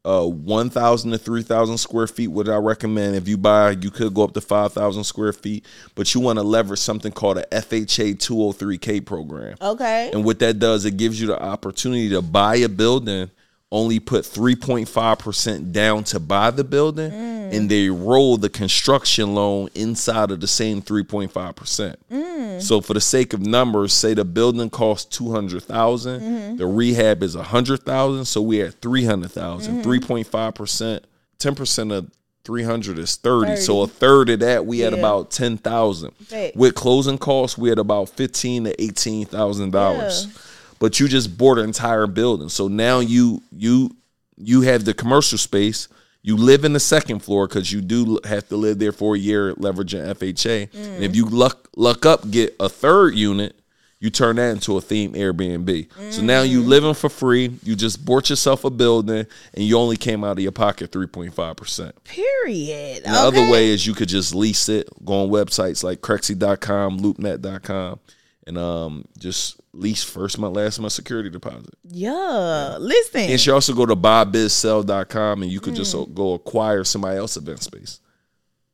uh, 0.04 0.26
1,000 0.26 1.12
to 1.12 1.18
3,000 1.18 1.78
square 1.78 2.08
feet, 2.08 2.28
what 2.28 2.49
I 2.49 2.58
recommend. 2.58 3.16
If 3.16 3.28
you 3.28 3.38
buy, 3.38 3.72
you 3.72 3.91
could 3.91 4.14
go 4.14 4.24
up 4.24 4.34
to 4.34 4.41
5,000 4.41 5.04
square 5.04 5.34
feet, 5.34 5.66
but 5.95 6.14
you 6.14 6.22
want 6.22 6.39
to 6.39 6.43
leverage 6.43 6.80
something 6.80 7.12
called 7.12 7.38
a 7.38 7.45
FHA 7.52 8.16
203K 8.18 9.06
program. 9.06 9.58
okay, 9.62 10.10
And 10.14 10.26
what 10.26 10.39
that 10.39 10.60
does, 10.60 10.86
it 10.86 10.97
gives 10.97 11.22
you 11.22 11.28
the 11.28 11.41
opportunity 11.41 12.10
to 12.10 12.22
buy 12.22 12.56
a 12.56 12.70
building 12.70 13.30
only 13.72 13.99
put 13.99 14.26
3.5% 14.26 15.72
down 15.72 16.03
to 16.03 16.19
buy 16.19 16.51
the 16.51 16.63
building 16.63 17.11
mm. 17.11 17.53
and 17.55 17.69
they 17.69 17.89
roll 17.89 18.36
the 18.38 18.49
construction 18.49 19.34
loan 19.34 19.69
inside 19.76 20.30
of 20.32 20.41
the 20.41 20.47
same 20.47 20.82
3.5%. 20.82 21.95
Mm. 22.11 22.61
So 22.61 22.82
for 22.82 22.93
the 22.93 23.01
sake 23.01 23.34
of 23.34 23.39
numbers, 23.41 23.93
say 23.93 24.13
the 24.13 24.26
building 24.26 24.69
costs 24.69 25.17
200,000, 25.17 26.22
mm-hmm. 26.22 26.55
the 26.57 26.67
rehab 26.67 27.24
is 27.24 27.36
100,000, 27.38 28.26
so 28.26 28.41
we 28.41 28.61
at 28.61 28.74
300,000. 28.82 29.84
3.5%, 29.84 30.99
10% 31.39 31.97
of 31.97 32.11
300 32.43 32.97
is 32.99 33.15
30. 33.15 33.55
So 33.57 33.84
a 33.84 33.88
third 33.88 34.30
of 34.30 34.39
that 34.39 34.65
we 34.65 34.80
had 34.80 34.93
Yeah. 34.93 34.99
about 34.99 35.32
10,000. 35.32 36.11
With 36.55 36.76
closing 36.76 37.17
costs, 37.17 37.57
we 37.57 37.69
had 37.69 37.80
about 37.80 38.09
15 38.09 38.65
to 38.65 38.82
18,000 38.84 39.72
dollars 39.72 40.26
Yeah. 40.28 40.34
But 40.82 41.00
you 41.00 41.08
just 41.08 41.38
bought 41.38 41.60
an 41.60 41.66
entire 41.66 42.08
building. 42.08 42.50
So 42.50 42.68
now 42.68 43.02
you 43.02 43.44
you 43.56 43.96
you 44.36 44.62
have 44.62 44.84
the 44.84 44.96
commercial 44.96 45.38
space. 45.38 45.88
You 46.24 46.36
live 46.36 46.66
in 46.66 46.74
the 46.74 46.80
second 46.80 47.20
floor 47.20 47.48
because 47.48 47.72
you 47.72 47.82
do 47.82 48.20
have 48.24 48.50
to 48.50 48.58
live 48.58 48.80
there 48.80 48.92
for 48.92 49.16
a 49.16 49.20
year, 49.20 49.54
leveraging 49.54 50.16
FHA. 50.16 50.74
And 50.74 51.04
if 51.04 51.12
mm. 51.12 51.16
you 51.16 51.26
luck 51.28 51.70
luck 51.76 52.08
up, 52.08 52.32
get 52.32 52.56
a 52.60 52.68
third 52.68 53.14
unit, 53.14 53.56
you 54.00 54.10
turn 54.10 54.38
that 54.38 54.50
into 54.54 54.76
a 54.76 54.82
theme 54.82 55.14
Airbnb. 55.14 56.12
So 56.12 56.24
now 56.24 56.42
you 56.42 56.64
mm. 56.64 56.68
living 56.68 56.96
for 56.96 57.10
free. 57.10 57.60
You 57.62 57.76
just 57.76 58.04
bought 58.04 58.32
yourself 58.32 58.64
a 58.64 58.72
building, 58.72 59.28
and 59.54 59.64
you 59.64 59.78
only 59.78 59.98
came 59.98 60.24
out 60.24 60.32
of 60.32 60.40
your 60.40 60.52
pocket 60.52 60.92
three 60.92 61.06
point 61.06 61.36
five 61.36 61.58
percent. 61.58 62.04
Period. 62.06 63.04
The 63.04 63.12
other 63.12 63.52
way 63.52 63.70
is 63.70 63.86
you 63.86 63.94
could 63.94 64.10
just 64.10 64.34
lease 64.34 64.68
it, 64.68 64.90
go 65.06 65.26
on 65.26 65.30
websites 65.30 65.84
like 65.84 66.02
Crexi.com, 66.02 67.00
LoopNet.com, 67.00 68.00
and 68.48 68.58
um 68.58 69.06
just 69.18 69.60
lease 69.74 70.04
first 70.04 70.38
month, 70.39 70.56
last 70.56 70.80
month 70.80 70.94
security 70.94 71.30
deposit. 71.30 71.74
Yeah. 71.89 72.78
Listen. 72.80 73.22
And 73.22 73.46
you 73.46 73.54
also 73.54 73.74
go 73.74 73.86
to 73.86 73.96
buybizsell.com 73.96 75.44
and 75.44 75.52
you 75.52 75.60
could 75.60 75.74
Mm. 75.74 75.78
just 75.78 75.96
go 76.14 76.34
acquire 76.34 76.84
somebody 76.84 77.18
else's 77.18 77.38
event 77.44 77.64
space. 77.64 78.00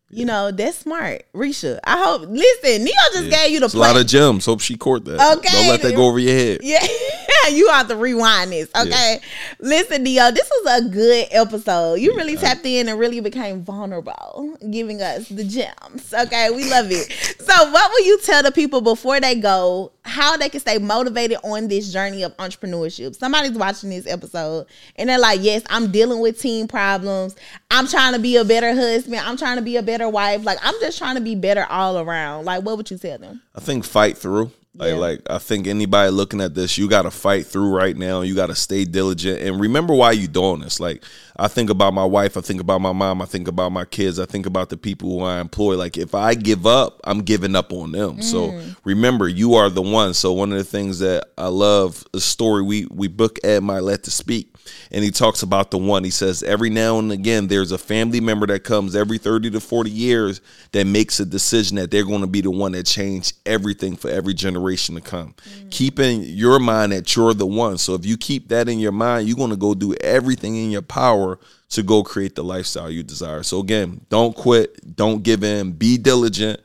You 0.09 0.23
know, 0.23 0.51
that's 0.51 0.77
smart. 0.77 1.25
Risha. 1.33 1.79
I 1.83 2.01
hope 2.01 2.21
listen, 2.29 2.85
Neo 2.85 2.93
just 3.11 3.29
gave 3.29 3.51
you 3.51 3.59
the 3.59 3.65
It's 3.65 3.73
a 3.73 3.77
lot 3.77 3.97
of 3.97 4.07
gems. 4.07 4.45
Hope 4.45 4.61
she 4.61 4.77
caught 4.77 5.03
that. 5.03 5.37
Okay, 5.37 5.49
Don't 5.51 5.67
let 5.67 5.81
that 5.81 5.95
go 5.95 6.07
over 6.07 6.17
your 6.17 6.33
head. 6.33 6.59
Yeah, 6.63 6.85
you 7.49 7.67
have 7.69 7.89
to 7.89 7.97
rewind 7.97 8.53
this. 8.53 8.69
Okay. 8.73 9.19
Listen, 9.59 10.03
Neo, 10.03 10.31
this 10.31 10.49
was 10.49 10.81
a 10.81 10.89
good 10.89 11.27
episode. 11.31 11.95
You 11.95 12.15
really 12.15 12.37
tapped 12.37 12.65
in 12.65 12.87
and 12.87 12.97
really 12.97 13.19
became 13.19 13.63
vulnerable, 13.63 14.57
giving 14.71 15.01
us 15.01 15.27
the 15.27 15.43
gems. 15.43 16.13
Okay, 16.13 16.51
we 16.51 16.69
love 16.69 16.89
it. 16.91 17.13
So, 17.47 17.71
what 17.71 17.89
will 17.91 18.05
you 18.05 18.19
tell 18.19 18.43
the 18.43 18.51
people 18.51 18.81
before 18.81 19.21
they 19.21 19.33
go 19.33 19.93
how 20.07 20.37
they 20.37 20.49
can 20.49 20.59
stay 20.59 20.77
motivated 20.77 21.37
on 21.43 21.67
this 21.67 21.91
journey 21.91 22.23
of 22.23 22.35
entrepreneurship? 22.37 23.15
Somebody's 23.15 23.51
watching 23.57 23.89
this 23.89 24.07
episode 24.07 24.67
and 24.95 25.09
they're 25.09 25.19
like, 25.19 25.39
Yes, 25.41 25.63
I'm 25.69 25.91
dealing 25.91 26.19
with 26.19 26.39
teen 26.39 26.67
problems. 26.67 27.35
I'm 27.69 27.87
trying 27.87 28.13
to 28.13 28.19
be 28.19 28.35
a 28.37 28.45
better 28.45 28.73
husband. 28.73 29.15
I'm 29.17 29.37
trying 29.37 29.57
to 29.57 29.61
be 29.63 29.77
a 29.77 29.83
better 29.83 30.09
wife. 30.09 30.43
Like, 30.45 30.59
I'm 30.61 30.75
just 30.79 30.97
trying 30.97 31.15
to 31.15 31.21
be 31.21 31.35
better 31.35 31.65
all 31.69 31.99
around. 31.99 32.45
Like, 32.45 32.63
what 32.63 32.77
would 32.77 32.89
you 32.89 32.97
tell 32.97 33.17
them? 33.17 33.41
I 33.55 33.59
think 33.59 33.83
fight 33.85 34.17
through. 34.17 34.51
Like, 34.75 34.89
Yeah. 34.93 34.97
like 34.99 35.21
I 35.29 35.39
think 35.39 35.65
anybody 35.65 36.11
looking 36.11 36.39
at 36.39 36.53
this, 36.53 36.77
you 36.77 36.87
got 36.87 37.01
to 37.03 37.11
fight 37.11 37.47
through 37.47 37.69
right 37.75 37.97
now. 37.97 38.21
You 38.21 38.35
got 38.35 38.47
to 38.47 38.55
stay 38.55 38.85
diligent 38.85 39.41
and 39.41 39.59
remember 39.59 39.93
why 39.95 40.11
you're 40.11 40.27
doing 40.27 40.59
this. 40.61 40.79
Like 40.79 41.03
I 41.39 41.47
think 41.47 41.69
about 41.69 41.93
my 41.93 42.03
wife, 42.03 42.35
I 42.35 42.41
think 42.41 42.59
about 42.61 42.81
my 42.81 42.91
mom, 42.91 43.21
I 43.21 43.25
think 43.25 43.47
about 43.47 43.71
my 43.71 43.85
kids, 43.85 44.19
I 44.19 44.25
think 44.25 44.47
about 44.47 44.69
the 44.69 44.77
people 44.77 45.09
who 45.09 45.23
I 45.23 45.39
employ. 45.39 45.75
Like 45.75 45.97
if 45.97 46.15
I 46.15 46.33
give 46.33 46.65
up, 46.65 46.99
I'm 47.03 47.21
giving 47.21 47.55
up 47.55 47.71
on 47.71 47.91
them. 47.91 48.21
So 48.23 48.49
mm. 48.49 48.75
remember, 48.83 49.27
you 49.27 49.53
are 49.53 49.69
the 49.69 49.81
one. 49.81 50.15
So 50.15 50.33
one 50.33 50.51
of 50.51 50.57
the 50.57 50.63
things 50.63 50.99
that 50.99 51.29
I 51.37 51.47
love 51.47 52.03
a 52.13 52.19
story 52.19 52.63
we 52.63 52.87
we 52.89 53.07
book 53.07 53.37
Ed 53.43 53.61
Mylett 53.61 54.03
to 54.03 54.11
speak, 54.11 54.55
and 54.91 55.03
he 55.03 55.11
talks 55.11 55.43
about 55.43 55.69
the 55.69 55.77
one. 55.77 56.03
He 56.03 56.09
says 56.09 56.41
every 56.41 56.71
now 56.71 56.97
and 56.97 57.11
again 57.11 57.47
there's 57.47 57.71
a 57.71 57.77
family 57.77 58.19
member 58.19 58.47
that 58.47 58.63
comes 58.63 58.95
every 58.95 59.19
30 59.19 59.51
to 59.51 59.59
40 59.59 59.91
years 59.91 60.41
that 60.71 60.87
makes 60.87 61.19
a 61.19 61.25
decision 61.25 61.77
that 61.77 61.91
they're 61.91 62.05
going 62.05 62.21
to 62.21 62.27
be 62.27 62.41
the 62.41 62.51
one 62.51 62.71
that 62.71 62.87
change 62.87 63.33
everything 63.45 63.95
for 63.95 64.09
every 64.09 64.33
generation 64.33 64.95
to 64.95 65.01
come. 65.01 65.35
Mm. 65.47 65.69
Keep 65.69 65.99
in 65.99 66.23
your 66.23 66.59
mind 66.59 66.93
that 66.93 67.15
you're 67.15 67.35
the 67.35 67.45
one. 67.45 67.77
So 67.77 67.93
if 67.93 68.05
you 68.05 68.17
keep 68.17 68.47
that 68.47 68.67
in 68.67 68.79
your 68.79 68.91
mind, 68.91 69.27
you're 69.27 69.37
going 69.37 69.51
to 69.51 69.55
go 69.55 69.75
do 69.75 69.93
everything 70.01 70.55
in 70.55 70.71
your 70.71 70.81
power 70.81 71.26
to 71.69 71.83
go 71.83 72.03
create 72.03 72.35
the 72.35 72.43
lifestyle 72.43 72.89
you 72.89 73.03
desire. 73.03 73.43
So 73.43 73.59
again, 73.59 74.05
don't 74.09 74.35
quit, 74.35 74.95
don't 74.95 75.23
give 75.23 75.43
in, 75.43 75.73
be 75.73 75.97
diligent, 75.97 76.61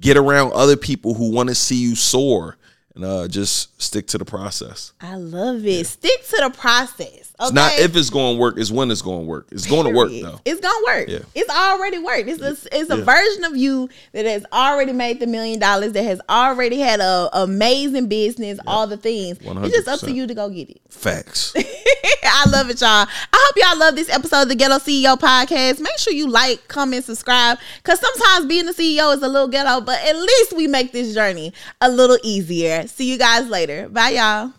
get 0.00 0.16
around 0.16 0.52
other 0.52 0.76
people 0.76 1.14
who 1.14 1.30
want 1.30 1.48
to 1.48 1.54
see 1.54 1.76
you 1.76 1.94
soar 1.96 2.56
and 2.94 3.04
uh, 3.04 3.28
just 3.28 3.80
stick 3.82 4.06
to 4.08 4.18
the 4.18 4.24
process. 4.24 4.92
I 5.00 5.16
love 5.16 5.66
it. 5.66 5.86
Stick 5.86 6.26
to 6.28 6.42
the 6.44 6.50
process. 6.56 7.33
Okay? 7.40 7.46
It's 7.46 7.52
not 7.52 7.72
if 7.78 7.96
it's 7.96 8.10
going 8.10 8.36
to 8.36 8.40
work, 8.40 8.58
it's 8.58 8.70
when 8.70 8.90
it's 8.92 9.02
going 9.02 9.20
to 9.22 9.26
work. 9.26 9.48
It's 9.50 9.66
going 9.66 9.86
to 9.86 9.90
work 9.92 10.10
though. 10.10 10.40
It's 10.44 10.60
gonna 10.60 10.84
work. 10.86 11.08
Yeah. 11.08 11.18
It's 11.34 11.50
already 11.50 11.98
worked. 11.98 12.28
It's 12.28 12.40
a, 12.40 12.50
it's 12.78 12.90
a 12.90 12.96
Yeah. 12.98 13.04
version 13.04 13.44
of 13.44 13.56
you 13.56 13.88
that 14.12 14.24
has 14.24 14.44
already 14.52 14.92
made 14.92 15.18
the 15.18 15.26
million 15.26 15.58
dollars, 15.58 15.92
that 15.92 16.04
has 16.04 16.20
already 16.28 16.78
had 16.78 17.00
a 17.00 17.28
amazing 17.32 18.06
business, 18.06 18.60
all 18.68 18.86
the 18.86 18.96
things. 18.96 19.38
It's 19.42 19.74
just 19.76 19.88
up 19.88 20.00
to 20.00 20.12
you 20.12 20.26
to 20.28 20.34
go 20.34 20.48
get 20.48 20.70
it. 20.70 20.80
Facts. 20.90 21.52
I 22.24 22.48
love 22.50 22.70
it, 22.70 22.80
y'all. 22.80 22.88
I 22.90 23.06
hope 23.32 23.56
y'all 23.56 23.78
love 23.78 23.96
this 23.96 24.08
episode 24.10 24.42
of 24.42 24.48
the 24.48 24.54
Ghetto 24.54 24.78
CEO 24.78 25.18
podcast. 25.18 25.80
Make 25.80 25.98
sure 25.98 26.12
you 26.12 26.28
like, 26.28 26.66
comment, 26.68 27.04
subscribe. 27.04 27.58
Cause 27.82 28.00
sometimes 28.00 28.46
being 28.46 28.66
the 28.66 28.72
CEO 28.72 29.14
is 29.14 29.22
a 29.22 29.28
little 29.28 29.48
ghetto, 29.48 29.80
but 29.80 30.00
at 30.04 30.16
least 30.16 30.52
we 30.54 30.66
make 30.68 30.92
this 30.92 31.12
journey 31.14 31.52
a 31.80 31.90
little 31.90 32.18
easier. 32.22 32.86
See 32.86 33.10
you 33.10 33.18
guys 33.18 33.48
later. 33.48 33.88
Bye, 33.88 34.10
y'all. 34.10 34.52